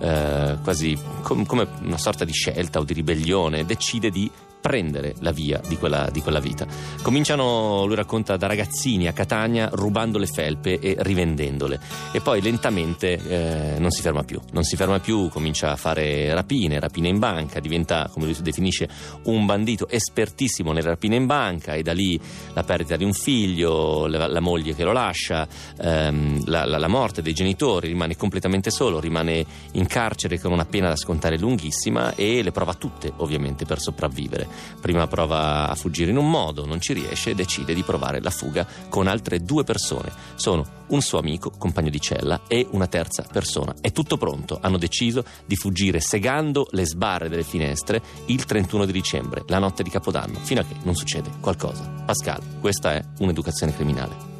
eh, 0.00 0.58
quasi 0.62 0.98
com- 1.22 1.46
come 1.46 1.66
una 1.82 1.98
sorta 1.98 2.24
di 2.24 2.32
scelta 2.32 2.78
o 2.80 2.84
di 2.84 2.92
ribellione, 2.92 3.64
decide 3.64 4.10
di 4.10 4.30
prendere 4.60 5.14
la 5.20 5.32
via 5.32 5.60
di 5.66 5.76
quella, 5.76 6.08
di 6.12 6.20
quella 6.20 6.40
vita. 6.40 6.66
Cominciano, 7.02 7.84
lui 7.86 7.96
racconta, 7.96 8.36
da 8.36 8.46
ragazzini 8.46 9.06
a 9.06 9.12
Catania 9.12 9.68
rubando 9.72 10.18
le 10.18 10.26
felpe 10.26 10.78
e 10.78 10.96
rivendendole 10.98 11.80
e 12.12 12.20
poi 12.20 12.40
lentamente 12.42 13.12
eh, 13.12 13.78
non 13.78 13.90
si 13.90 14.02
ferma 14.02 14.22
più, 14.22 14.40
non 14.52 14.62
si 14.64 14.76
ferma 14.76 14.98
più, 15.00 15.28
comincia 15.28 15.72
a 15.72 15.76
fare 15.76 16.32
rapine, 16.34 16.78
rapine 16.78 17.08
in 17.08 17.18
banca, 17.18 17.60
diventa, 17.60 18.08
come 18.12 18.26
lui 18.26 18.36
definisce, 18.42 18.88
un 19.24 19.46
bandito 19.46 19.88
espertissimo 19.88 20.72
nelle 20.72 20.88
rapine 20.88 21.16
in 21.16 21.26
banca 21.26 21.74
e 21.74 21.82
da 21.82 21.92
lì 21.92 22.20
la 22.52 22.62
perdita 22.62 22.96
di 22.96 23.04
un 23.04 23.12
figlio, 23.12 24.06
la, 24.06 24.26
la 24.26 24.40
moglie 24.40 24.74
che 24.74 24.84
lo 24.84 24.92
lascia, 24.92 25.46
ehm, 25.80 26.44
la, 26.46 26.64
la- 26.64 26.78
la 26.78 26.88
morte 26.88 27.22
dei 27.22 27.32
genitori, 27.34 27.88
rimane 27.88 28.16
completamente 28.16 28.70
solo, 28.70 29.00
rimane 29.00 29.44
in 29.72 29.86
carcere 29.86 30.38
con 30.40 30.52
una 30.52 30.64
pena 30.64 30.88
da 30.88 30.96
scontare 30.96 31.38
lunghissima 31.38 32.14
e 32.14 32.42
le 32.42 32.50
prova 32.52 32.74
tutte 32.74 33.12
ovviamente 33.16 33.64
per 33.64 33.80
sopravvivere. 33.80 34.48
Prima 34.80 35.06
prova 35.06 35.68
a 35.68 35.74
fuggire 35.74 36.10
in 36.10 36.16
un 36.16 36.30
modo, 36.30 36.66
non 36.66 36.80
ci 36.80 36.92
riesce 36.92 37.30
e 37.30 37.34
decide 37.34 37.74
di 37.74 37.82
provare 37.82 38.20
la 38.20 38.30
fuga 38.30 38.66
con 38.88 39.06
altre 39.06 39.42
due 39.42 39.64
persone. 39.64 40.12
Sono 40.34 40.78
un 40.88 41.00
suo 41.00 41.18
amico, 41.18 41.50
compagno 41.50 41.90
di 41.90 42.00
cella 42.00 42.42
e 42.46 42.66
una 42.70 42.86
terza 42.86 43.24
persona. 43.30 43.74
È 43.80 43.92
tutto 43.92 44.16
pronto, 44.16 44.58
hanno 44.60 44.78
deciso 44.78 45.24
di 45.46 45.56
fuggire 45.56 46.00
segando 46.00 46.66
le 46.70 46.86
sbarre 46.86 47.28
delle 47.28 47.42
finestre 47.42 48.02
il 48.26 48.44
31 48.44 48.86
di 48.86 48.92
dicembre, 48.92 49.44
la 49.46 49.58
notte 49.58 49.82
di 49.82 49.90
Capodanno, 49.90 50.38
fino 50.40 50.60
a 50.60 50.64
che 50.64 50.74
non 50.82 50.94
succede 50.94 51.30
qualcosa. 51.40 52.02
Pascal, 52.04 52.40
questa 52.60 52.94
è 52.94 53.04
un'educazione 53.18 53.74
criminale. 53.74 54.39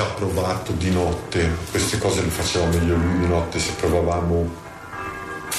Già 0.00 0.06
provato 0.14 0.72
di 0.72 0.90
notte, 0.90 1.50
queste 1.70 1.98
cose 1.98 2.22
le 2.22 2.30
faceva 2.30 2.64
meglio 2.66 2.96
lui 2.96 3.18
di 3.18 3.26
notte 3.26 3.58
se 3.58 3.72
provavamo 3.78 4.50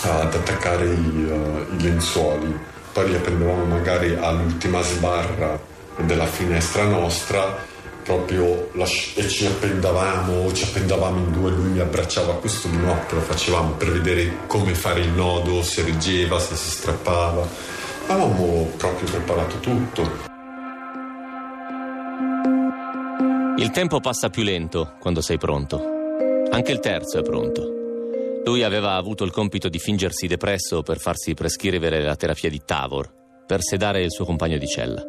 ad 0.01 0.33
attaccare 0.33 0.85
i, 0.85 1.27
eh, 1.29 1.75
i 1.75 1.81
lenzuoli, 1.81 2.57
poi 2.91 3.11
li 3.11 3.17
prendevamo 3.19 3.65
magari 3.65 4.15
all'ultima 4.15 4.81
sbarra 4.81 5.59
della 5.97 6.25
finestra 6.25 6.85
nostra 6.85 7.55
proprio 8.03 8.69
lasci- 8.73 9.13
e 9.19 9.29
ci 9.29 9.45
appendavamo, 9.45 10.51
ci 10.53 10.63
appendavamo 10.63 11.19
in 11.19 11.31
due, 11.31 11.51
lui 11.51 11.69
mi 11.69 11.79
abbracciava 11.79 12.33
questo 12.37 12.67
di 12.67 12.77
notte, 12.77 13.13
lo 13.13 13.21
facevamo 13.21 13.73
per 13.73 13.91
vedere 13.91 14.37
come 14.47 14.73
fare 14.73 15.01
il 15.01 15.09
nodo, 15.09 15.61
se 15.61 15.83
reggeva, 15.83 16.39
se 16.39 16.55
si 16.55 16.71
strappava. 16.71 17.47
Avevamo 18.07 18.71
proprio 18.75 19.07
preparato 19.07 19.59
tutto. 19.59 20.30
Il 23.57 23.69
tempo 23.71 23.99
passa 23.99 24.29
più 24.29 24.43
lento 24.43 24.95
quando 24.99 25.19
sei 25.19 25.37
pronto. 25.37 25.77
Anche 26.49 26.71
il 26.71 26.79
terzo 26.79 27.19
è 27.19 27.21
pronto. 27.21 28.41
Lui 28.45 28.63
aveva 28.63 28.95
avuto 28.95 29.25
il 29.25 29.31
compito 29.31 29.67
di 29.67 29.77
fingersi 29.77 30.25
depresso 30.25 30.81
per 30.83 30.99
farsi 30.99 31.33
prescrivere 31.33 32.01
la 32.01 32.15
terapia 32.15 32.49
di 32.49 32.61
Tavor, 32.63 33.11
per 33.45 33.61
sedare 33.61 34.03
il 34.03 34.11
suo 34.11 34.23
compagno 34.23 34.57
di 34.57 34.67
cella. 34.67 35.03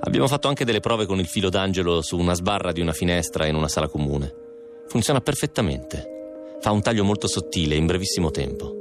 Abbiamo 0.00 0.28
fatto 0.28 0.46
anche 0.46 0.64
delle 0.64 0.78
prove 0.80 1.04
con 1.04 1.18
il 1.18 1.26
filo 1.26 1.48
d'angelo 1.48 2.00
su 2.00 2.16
una 2.16 2.34
sbarra 2.34 2.70
di 2.70 2.80
una 2.80 2.92
finestra 2.92 3.46
in 3.46 3.56
una 3.56 3.68
sala 3.68 3.88
comune. 3.88 4.32
Funziona 4.86 5.20
perfettamente. 5.20 6.56
Fa 6.60 6.70
un 6.70 6.80
taglio 6.80 7.02
molto 7.02 7.26
sottile 7.26 7.74
in 7.74 7.86
brevissimo 7.86 8.30
tempo. 8.30 8.72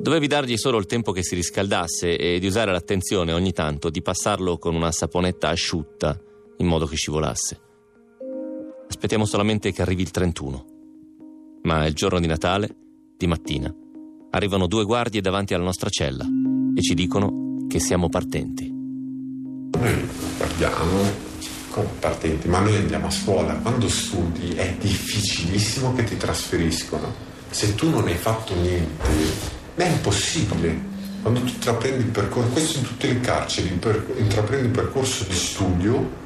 Dovevi 0.00 0.26
dargli 0.26 0.56
solo 0.56 0.78
il 0.78 0.86
tempo 0.86 1.12
che 1.12 1.22
si 1.22 1.34
riscaldasse 1.34 2.16
e 2.16 2.38
di 2.38 2.46
usare 2.46 2.72
l'attenzione 2.72 3.32
ogni 3.32 3.52
tanto 3.52 3.90
di 3.90 4.00
passarlo 4.00 4.56
con 4.56 4.74
una 4.74 4.90
saponetta 4.90 5.50
asciutta 5.50 6.18
in 6.58 6.66
modo 6.66 6.86
che 6.86 6.96
scivolasse. 6.96 7.60
Aspettiamo 8.88 9.24
solamente 9.24 9.72
che 9.72 9.82
arrivi 9.82 10.02
il 10.02 10.10
31. 10.10 10.66
Ma 11.62 11.86
il 11.86 11.94
giorno 11.94 12.20
di 12.20 12.26
Natale, 12.26 12.76
di 13.16 13.26
mattina, 13.26 13.74
arrivano 14.30 14.66
due 14.66 14.84
guardie 14.84 15.20
davanti 15.20 15.54
alla 15.54 15.64
nostra 15.64 15.88
cella 15.88 16.26
e 16.74 16.80
ci 16.82 16.94
dicono 16.94 17.66
che 17.68 17.80
siamo 17.80 18.08
partenti. 18.08 18.70
Noi 18.70 20.08
guardiamo 20.36 21.30
come 21.70 21.88
partenti, 21.98 22.48
ma 22.48 22.60
noi 22.60 22.76
andiamo 22.76 23.06
a 23.06 23.10
scuola. 23.10 23.54
Quando 23.54 23.88
studi 23.88 24.50
è 24.54 24.76
difficilissimo 24.78 25.94
che 25.94 26.04
ti 26.04 26.16
trasferiscono. 26.16 27.12
Se 27.50 27.74
tu 27.74 27.90
non 27.90 28.06
hai 28.06 28.16
fatto 28.16 28.54
niente, 28.54 29.08
è 29.74 29.84
impossibile. 29.84 30.90
Quando 31.22 31.40
tu 31.40 31.46
intraprendi 31.46 32.04
il 32.04 32.10
percorso, 32.10 32.50
questo 32.50 32.78
in 32.78 32.84
tutte 32.84 33.06
le 33.08 33.20
carceri, 33.20 33.68
per- 33.70 34.14
intraprendi 34.18 34.66
il 34.66 34.72
percorso 34.72 35.24
di 35.24 35.34
studio, 35.34 36.20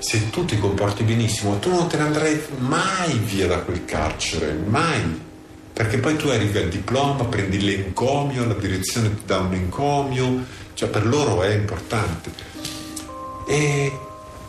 se 0.00 0.30
tu 0.30 0.44
ti 0.46 0.58
comporti 0.58 1.02
benissimo, 1.02 1.58
tu 1.58 1.70
non 1.70 1.86
te 1.86 1.98
ne 1.98 2.04
andrai 2.04 2.40
mai 2.58 3.18
via 3.18 3.46
da 3.46 3.58
quel 3.58 3.84
carcere, 3.84 4.52
mai. 4.52 5.28
Perché 5.72 5.98
poi 5.98 6.16
tu 6.16 6.28
arrivi 6.28 6.58
al 6.58 6.68
diploma, 6.68 7.24
prendi 7.24 7.60
l'encomio, 7.60 8.46
la 8.46 8.54
direzione 8.54 9.14
ti 9.14 9.22
dà 9.24 9.38
un 9.38 9.54
encomio, 9.54 10.44
cioè 10.74 10.88
per 10.88 11.06
loro 11.06 11.42
è 11.42 11.54
importante. 11.54 12.30
E 13.46 13.98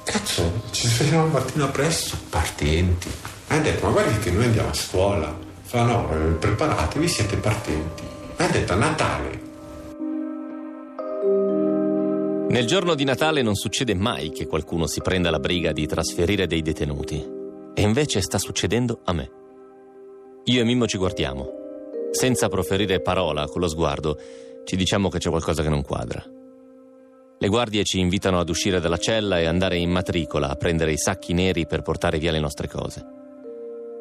cazzo, 0.04 0.64
ci 0.72 0.88
svegliamo 0.88 1.26
la 1.26 1.32
mattina 1.39 1.68
presto, 1.68 2.18
partenti. 2.30 3.10
Hai 3.47 3.62
detto, 3.62 3.86
ma 3.86 3.91
guardi 3.91 4.20
che 4.20 4.32
noi 4.32 4.45
andiamo 4.45 4.70
a 4.70 4.74
scuola. 4.74 5.38
Fa 5.64 5.84
no, 5.84 6.38
preparatevi, 6.39 7.08
siete 7.08 7.36
partenti. 7.38 8.04
Hai 8.38 8.52
detto 8.52 8.74
a 8.74 8.76
Natale. 8.76 9.40
Nel 12.52 12.66
giorno 12.66 12.95
di 12.95 13.06
Natale 13.06 13.41
non 13.41 13.56
succede 13.56 13.93
mai 13.93 14.30
che 14.32 14.45
qualcuno 14.45 14.86
si 14.86 14.99
prenda 14.99 15.32
la 15.32 15.39
briga 15.39 15.72
di 15.72 15.88
trasferire 15.88 16.47
dei 16.47 16.62
detenuti. 16.62 17.26
E 17.74 17.82
invece 17.82 18.20
sta 18.20 18.38
succedendo 18.38 18.99
a 19.06 19.14
me. 19.14 19.32
Io 20.43 20.60
e 20.60 20.66
Mimmo 20.66 20.86
ci 20.86 20.97
guardiamo. 20.97 21.49
Senza 22.12 22.49
proferire 22.49 22.99
parola 22.99 23.45
con 23.45 23.62
lo 23.62 23.70
sguardo, 23.70 24.20
ci 24.66 24.76
diciamo 24.76 25.08
che 25.08 25.20
c'è 25.20 25.30
qualcosa 25.30 25.64
che 25.64 25.70
non 25.70 25.82
quadra. 25.82 26.22
Le 27.39 27.47
guardie 27.47 27.86
ci 27.86 27.99
invitano 27.99 28.41
ad 28.41 28.49
uscire 28.49 28.82
dalla 28.82 28.97
cella 28.97 29.39
e 29.39 29.45
andare 29.45 29.78
in 29.78 29.89
matricola 29.89 30.49
a 30.49 30.56
prendere 30.56 30.91
i 30.91 30.97
sacchi 30.97 31.32
neri 31.32 31.66
per 31.66 31.84
portare 31.84 32.20
via 32.20 32.34
le 32.34 32.41
nostre 32.41 32.68
cose. 32.68 33.02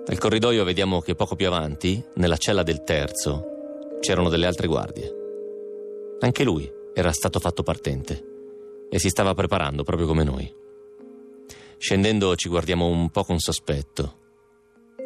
Nel 0.09 0.19
corridoio 0.19 0.65
vediamo 0.65 1.01
che 1.01 1.15
poco 1.15 1.37
più 1.37 1.47
avanti, 1.47 2.05
nella 2.15 2.37
cella 2.37 2.65
del 2.65 2.83
terzo, 2.83 3.45
c'erano 4.01 4.29
delle 4.29 4.47
altre 4.47 4.67
guardie. 4.67 5.15
Anche 6.19 6.43
lui 6.43 6.69
era 6.93 7.13
stato 7.13 7.39
fatto 7.39 7.63
partente 7.63 8.30
e 8.91 8.99
si 8.99 9.09
stava 9.09 9.32
preparando 9.34 9.84
proprio 9.84 10.07
come 10.07 10.24
noi. 10.24 10.53
Scendendo 11.78 12.34
ci 12.34 12.49
guardiamo 12.49 12.86
un 12.88 13.09
po' 13.11 13.24
con 13.24 13.38
sospetto. 13.38 14.18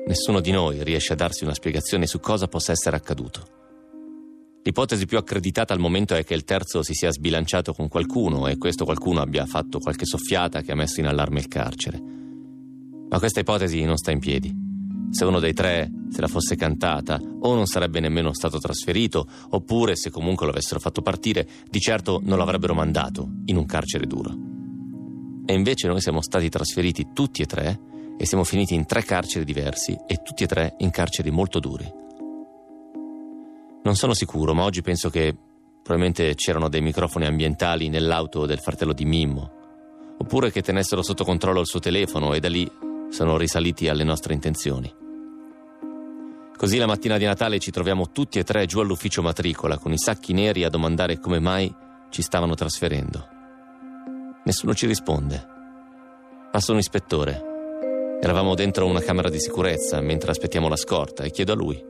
Nessuno 0.06 0.40
di 0.40 0.50
noi 0.50 0.82
riesce 0.82 1.12
a 1.12 1.16
darsi 1.16 1.44
una 1.44 1.54
spiegazione 1.54 2.06
su 2.06 2.18
cosa 2.18 2.48
possa 2.48 2.72
essere 2.72 2.96
accaduto. 2.96 3.62
L'ipotesi 4.62 5.04
più 5.04 5.18
accreditata 5.18 5.74
al 5.74 5.78
momento 5.78 6.14
è 6.14 6.24
che 6.24 6.32
il 6.32 6.44
terzo 6.44 6.82
si 6.82 6.94
sia 6.94 7.12
sbilanciato 7.12 7.74
con 7.74 7.88
qualcuno 7.88 8.46
e 8.48 8.56
questo 8.56 8.86
qualcuno 8.86 9.20
abbia 9.20 9.44
fatto 9.44 9.78
qualche 9.78 10.06
soffiata 10.06 10.62
che 10.62 10.72
ha 10.72 10.76
messo 10.76 11.00
in 11.00 11.06
allarme 11.06 11.40
il 11.40 11.48
carcere. 11.48 12.00
Ma 13.08 13.18
questa 13.18 13.40
ipotesi 13.40 13.84
non 13.84 13.98
sta 13.98 14.10
in 14.10 14.20
piedi. 14.20 14.63
Se 15.14 15.24
uno 15.24 15.38
dei 15.38 15.52
tre 15.52 15.88
se 16.10 16.20
la 16.20 16.26
fosse 16.26 16.56
cantata, 16.56 17.20
o 17.20 17.54
non 17.54 17.66
sarebbe 17.66 18.00
nemmeno 18.00 18.34
stato 18.34 18.58
trasferito, 18.58 19.28
oppure, 19.50 19.94
se 19.94 20.10
comunque 20.10 20.44
lo 20.44 20.50
avessero 20.50 20.80
fatto 20.80 21.02
partire, 21.02 21.46
di 21.70 21.78
certo 21.78 22.20
non 22.20 22.36
l'avrebbero 22.36 22.74
mandato 22.74 23.28
in 23.44 23.56
un 23.56 23.64
carcere 23.64 24.08
duro. 24.08 24.36
E 25.46 25.54
invece 25.54 25.86
noi 25.86 26.00
siamo 26.00 26.20
stati 26.20 26.48
trasferiti 26.48 27.10
tutti 27.14 27.42
e 27.42 27.46
tre 27.46 27.80
e 28.18 28.26
siamo 28.26 28.42
finiti 28.42 28.74
in 28.74 28.86
tre 28.86 29.04
carceri 29.04 29.44
diversi 29.44 29.96
e 30.04 30.16
tutti 30.16 30.42
e 30.42 30.46
tre 30.48 30.74
in 30.78 30.90
carceri 30.90 31.30
molto 31.30 31.60
duri. 31.60 31.88
Non 33.84 33.94
sono 33.94 34.14
sicuro, 34.14 34.52
ma 34.52 34.64
oggi 34.64 34.82
penso 34.82 35.10
che 35.10 35.32
probabilmente 35.80 36.34
c'erano 36.34 36.68
dei 36.68 36.80
microfoni 36.80 37.26
ambientali 37.26 37.88
nell'auto 37.88 38.46
del 38.46 38.58
fratello 38.58 38.92
di 38.92 39.04
Mimmo, 39.04 39.52
oppure 40.18 40.50
che 40.50 40.60
tenessero 40.60 41.02
sotto 41.02 41.22
controllo 41.22 41.60
il 41.60 41.66
suo 41.66 41.78
telefono 41.78 42.34
e 42.34 42.40
da 42.40 42.48
lì 42.48 42.68
sono 43.10 43.36
risaliti 43.36 43.86
alle 43.88 44.02
nostre 44.02 44.34
intenzioni. 44.34 45.02
Così 46.56 46.78
la 46.78 46.86
mattina 46.86 47.18
di 47.18 47.24
Natale 47.24 47.58
ci 47.58 47.70
troviamo 47.70 48.10
tutti 48.10 48.38
e 48.38 48.44
tre 48.44 48.64
giù 48.66 48.78
all'ufficio 48.78 49.22
matricola 49.22 49.76
con 49.76 49.92
i 49.92 49.98
sacchi 49.98 50.32
neri 50.32 50.64
a 50.64 50.70
domandare 50.70 51.18
come 51.18 51.40
mai 51.40 51.72
ci 52.10 52.22
stavano 52.22 52.54
trasferendo. 52.54 53.28
Nessuno 54.44 54.72
ci 54.72 54.86
risponde. 54.86 55.46
Passa 56.52 56.72
un 56.72 56.78
ispettore. 56.78 58.18
Eravamo 58.20 58.54
dentro 58.54 58.86
una 58.86 59.00
camera 59.00 59.28
di 59.28 59.40
sicurezza 59.40 60.00
mentre 60.00 60.30
aspettiamo 60.30 60.68
la 60.68 60.76
scorta 60.76 61.24
e 61.24 61.30
chiedo 61.30 61.52
a 61.52 61.56
lui. 61.56 61.84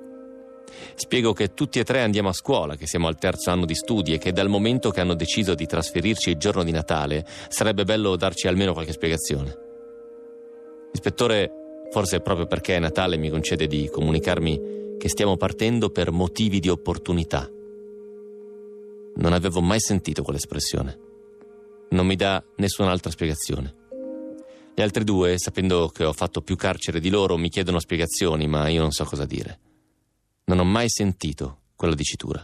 Spiego 0.94 1.32
che 1.34 1.52
tutti 1.52 1.78
e 1.78 1.84
tre 1.84 2.00
andiamo 2.00 2.30
a 2.30 2.32
scuola, 2.32 2.74
che 2.74 2.86
siamo 2.86 3.06
al 3.06 3.18
terzo 3.18 3.50
anno 3.50 3.66
di 3.66 3.74
studi 3.74 4.14
e 4.14 4.18
che 4.18 4.32
dal 4.32 4.48
momento 4.48 4.90
che 4.90 5.00
hanno 5.00 5.14
deciso 5.14 5.54
di 5.54 5.66
trasferirci 5.66 6.30
il 6.30 6.36
giorno 6.36 6.64
di 6.64 6.72
Natale 6.72 7.26
sarebbe 7.48 7.84
bello 7.84 8.16
darci 8.16 8.48
almeno 8.48 8.72
qualche 8.72 8.92
spiegazione. 8.92 9.56
L'ispettore, 10.90 11.63
forse 11.94 12.18
proprio 12.18 12.46
perché 12.46 12.74
è 12.74 12.80
Natale, 12.80 13.16
mi 13.16 13.30
concede 13.30 13.68
di 13.68 13.88
comunicarmi 13.88 14.96
che 14.98 15.08
stiamo 15.08 15.36
partendo 15.36 15.90
per 15.90 16.10
motivi 16.10 16.58
di 16.58 16.68
opportunità. 16.68 17.48
Non 19.14 19.32
avevo 19.32 19.60
mai 19.60 19.78
sentito 19.78 20.24
quell'espressione. 20.24 20.98
Non 21.90 22.04
mi 22.04 22.16
dà 22.16 22.42
nessun'altra 22.56 23.12
spiegazione. 23.12 23.74
Gli 24.74 24.82
altri 24.82 25.04
due, 25.04 25.38
sapendo 25.38 25.86
che 25.86 26.04
ho 26.04 26.12
fatto 26.12 26.42
più 26.42 26.56
carcere 26.56 26.98
di 26.98 27.10
loro, 27.10 27.36
mi 27.36 27.48
chiedono 27.48 27.78
spiegazioni, 27.78 28.48
ma 28.48 28.66
io 28.66 28.80
non 28.80 28.90
so 28.90 29.04
cosa 29.04 29.24
dire. 29.24 29.60
Non 30.46 30.58
ho 30.58 30.64
mai 30.64 30.88
sentito 30.88 31.60
quella 31.76 31.94
dicitura 31.94 32.42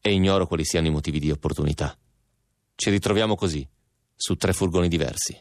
e 0.00 0.10
ignoro 0.10 0.46
quali 0.46 0.64
siano 0.64 0.86
i 0.86 0.90
motivi 0.90 1.18
di 1.18 1.30
opportunità. 1.30 1.94
Ci 2.74 2.88
ritroviamo 2.88 3.34
così, 3.34 3.68
su 4.14 4.36
tre 4.36 4.54
furgoni 4.54 4.88
diversi. 4.88 5.38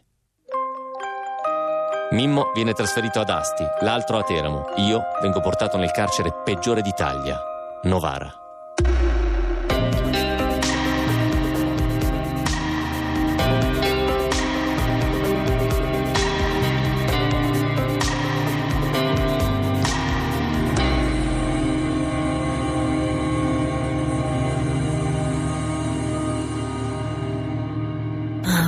Mimmo 2.11 2.51
viene 2.53 2.73
trasferito 2.73 3.19
ad 3.19 3.29
Asti, 3.29 3.65
l'altro 3.81 4.17
a 4.17 4.23
Teramo. 4.23 4.67
Io 4.75 5.01
vengo 5.21 5.41
portato 5.41 5.77
nel 5.77 5.91
carcere 5.91 6.31
peggiore 6.43 6.81
d'Italia, 6.81 7.39
Novara. 7.83 8.44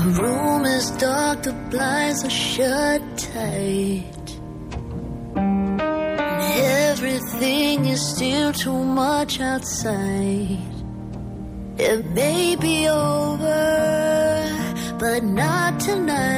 My 0.08 0.14
room 0.20 0.64
is 0.64 0.90
dark, 0.92 1.44
the 1.44 1.52
blinds 1.70 2.24
are 2.24 2.30
shut 2.30 3.02
tight. 3.18 4.40
And 5.36 5.82
everything 6.88 7.88
is 7.88 8.16
still 8.16 8.54
too 8.54 8.86
much 8.86 9.42
outside. 9.42 10.60
It 11.78 12.06
may 12.12 12.56
be 12.56 12.88
over, 12.88 14.96
but 14.98 15.26
not 15.26 15.78
tonight. 15.82 16.32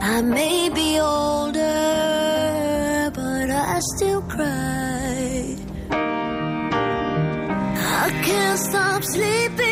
I 0.00 0.22
may 0.22 0.68
be 0.68 1.00
older, 1.00 1.60
but 3.12 3.50
I 3.50 3.80
still 3.96 4.22
cry. 4.22 5.56
I 8.00 8.10
can't 8.22 8.60
stop 8.60 9.02
sleeping 9.02 9.71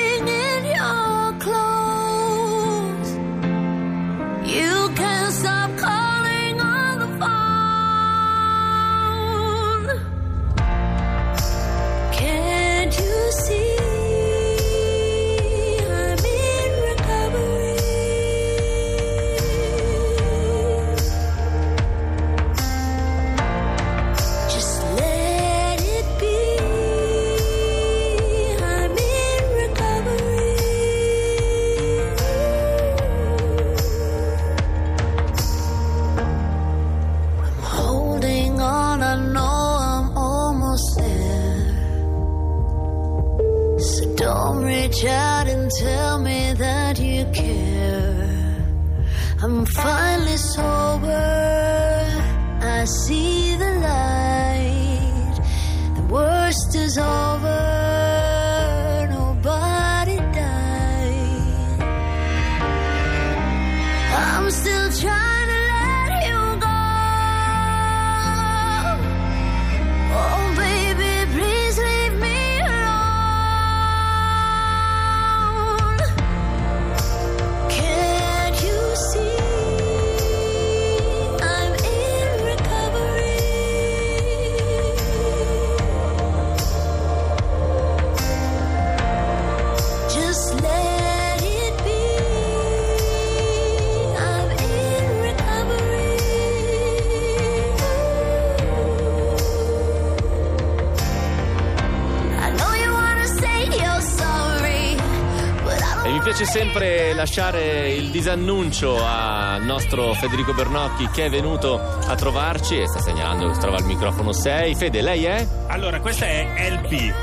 lasciare 107.40 107.92
il 107.94 108.10
disannuncio 108.10 109.02
al 109.02 109.62
nostro 109.64 110.12
Federico 110.12 110.52
Bernocchi 110.52 111.08
che 111.08 111.24
è 111.24 111.30
venuto 111.30 111.80
a 111.80 112.14
trovarci 112.14 112.78
e 112.78 112.86
sta 112.86 113.00
segnalando 113.00 113.48
che 113.48 113.54
si 113.54 113.60
trova 113.60 113.78
al 113.78 113.84
microfono 113.84 114.30
6. 114.32 114.74
Fede, 114.74 115.00
lei 115.00 115.24
è? 115.24 115.46
Allora, 115.68 116.00
questa 116.00 116.26
è 116.26 116.68
LP. 116.70 117.14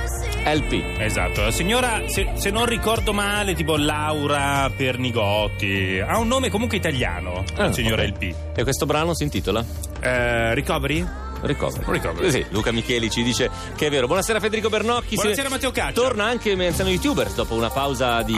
LP. 0.44 1.00
Esatto, 1.00 1.42
la 1.44 1.52
signora, 1.52 2.02
se, 2.08 2.32
se 2.34 2.50
non 2.50 2.66
ricordo 2.66 3.14
male, 3.14 3.54
tipo 3.54 3.78
Laura 3.78 4.68
Pernigotti, 4.76 6.00
ha 6.04 6.18
un 6.18 6.28
nome 6.28 6.50
comunque 6.50 6.78
italiano, 6.78 7.44
la 7.56 7.66
Ah, 7.66 7.72
signora 7.72 8.02
ok. 8.02 8.08
LP. 8.08 8.36
E 8.56 8.64
questo 8.64 8.88
brano 8.88 9.14
si 9.14 9.22
intitola? 9.22 9.64
Eh, 10.00 10.56
recovery? 10.56 11.06
Recovery. 11.42 11.84
Recovery. 11.86 12.32
Sì, 12.32 12.46
Luca 12.50 12.72
Micheli 12.72 13.10
ci 13.10 13.24
dice 13.24 13.50
che 13.76 13.88
è 13.88 13.90
vero. 13.90 14.08
Buonasera 14.08 14.40
Federico 14.40 14.70
Bernocchi. 14.70 15.16
Buonasera, 15.16 15.50
Matteo 15.50 15.72
Caccia. 15.72 15.92
Torna 15.94 16.26
anche 16.26 16.52
Anziano 16.52 16.90
YouTubers 16.90 17.36
dopo 17.36 17.54
una 17.54 17.70
pausa 17.70 18.22
di 18.24 18.34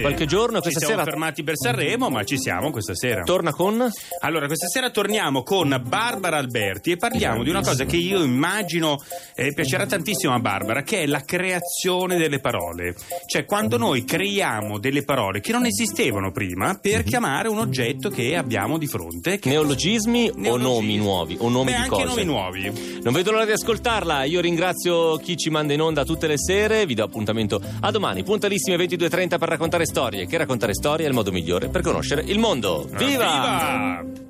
qualche 0.00 0.26
giorno. 0.26 0.56
Ci 0.56 0.62
Questa 0.62 0.80
siamo 0.80 0.94
sera 0.94 1.04
fermati 1.04 1.42
per 1.42 1.56
Sanremo, 1.56 2.10
ma 2.10 2.24
ci 2.24 2.38
siamo 2.38 2.70
questa 2.70 2.94
sera. 2.94 3.22
torna 3.22 3.52
con... 3.52 3.90
Allora, 4.20 4.46
questa 4.46 4.66
sera 4.68 4.90
torniamo 4.90 5.42
con 5.42 5.80
Barbara 5.86 6.36
Alberti 6.38 6.92
e 6.92 6.96
parliamo 6.96 7.42
di 7.42 7.50
una 7.50 7.62
cosa 7.62 7.84
che 7.84 7.96
io 7.96 8.22
immagino 8.22 9.02
eh, 9.34 9.52
piacerà 9.54 9.86
tantissimo 9.86 10.34
a 10.34 10.38
Barbara, 10.38 10.82
che 10.82 11.02
è 11.02 11.06
la 11.06 11.22
creazione 11.24 12.16
delle 12.16 12.40
parole. 12.40 12.94
Cioè, 13.26 13.44
quando 13.44 13.76
noi 13.78 14.04
creiamo 14.04 14.78
delle 14.78 15.02
parole 15.02 15.40
che 15.40 15.52
non 15.52 15.66
esistevano 15.66 16.30
prima 16.30 16.78
per 16.80 17.02
chiamare 17.04 17.48
un 17.48 17.58
oggetto 17.58 18.10
che 18.10 18.36
abbiamo 18.36 18.78
di 18.78 18.86
fronte. 18.86 19.38
Che 19.38 19.48
Neologismi, 19.48 20.28
o 20.28 20.32
Neologismi. 20.36 20.72
nomi 20.74 20.96
nuovi 20.96 21.36
o 21.40 21.48
nomi 21.48 21.72
Beh, 21.72 21.82
di 21.82 21.88
cose? 21.88 22.17
Nomi 22.24 22.24
nuovi. 22.24 23.00
Non 23.02 23.12
vedo 23.12 23.30
l'ora 23.30 23.44
di 23.44 23.52
ascoltarla. 23.52 24.24
Io 24.24 24.40
ringrazio 24.40 25.16
chi 25.16 25.36
ci 25.36 25.50
manda 25.50 25.72
in 25.72 25.80
onda 25.80 26.04
tutte 26.04 26.26
le 26.26 26.38
sere. 26.38 26.86
Vi 26.86 26.94
do 26.94 27.04
appuntamento 27.04 27.60
a 27.80 27.90
domani, 27.90 28.22
puntualissime 28.22 28.76
22.30 28.76 29.38
per 29.38 29.48
raccontare 29.48 29.86
storie. 29.86 30.26
Che 30.26 30.36
raccontare 30.36 30.74
storie 30.74 31.06
è 31.06 31.08
il 31.08 31.14
modo 31.14 31.32
migliore 31.32 31.68
per 31.68 31.82
conoscere 31.82 32.22
il 32.22 32.38
mondo. 32.38 32.86
Viva! 32.90 34.02
Viva! 34.02 34.27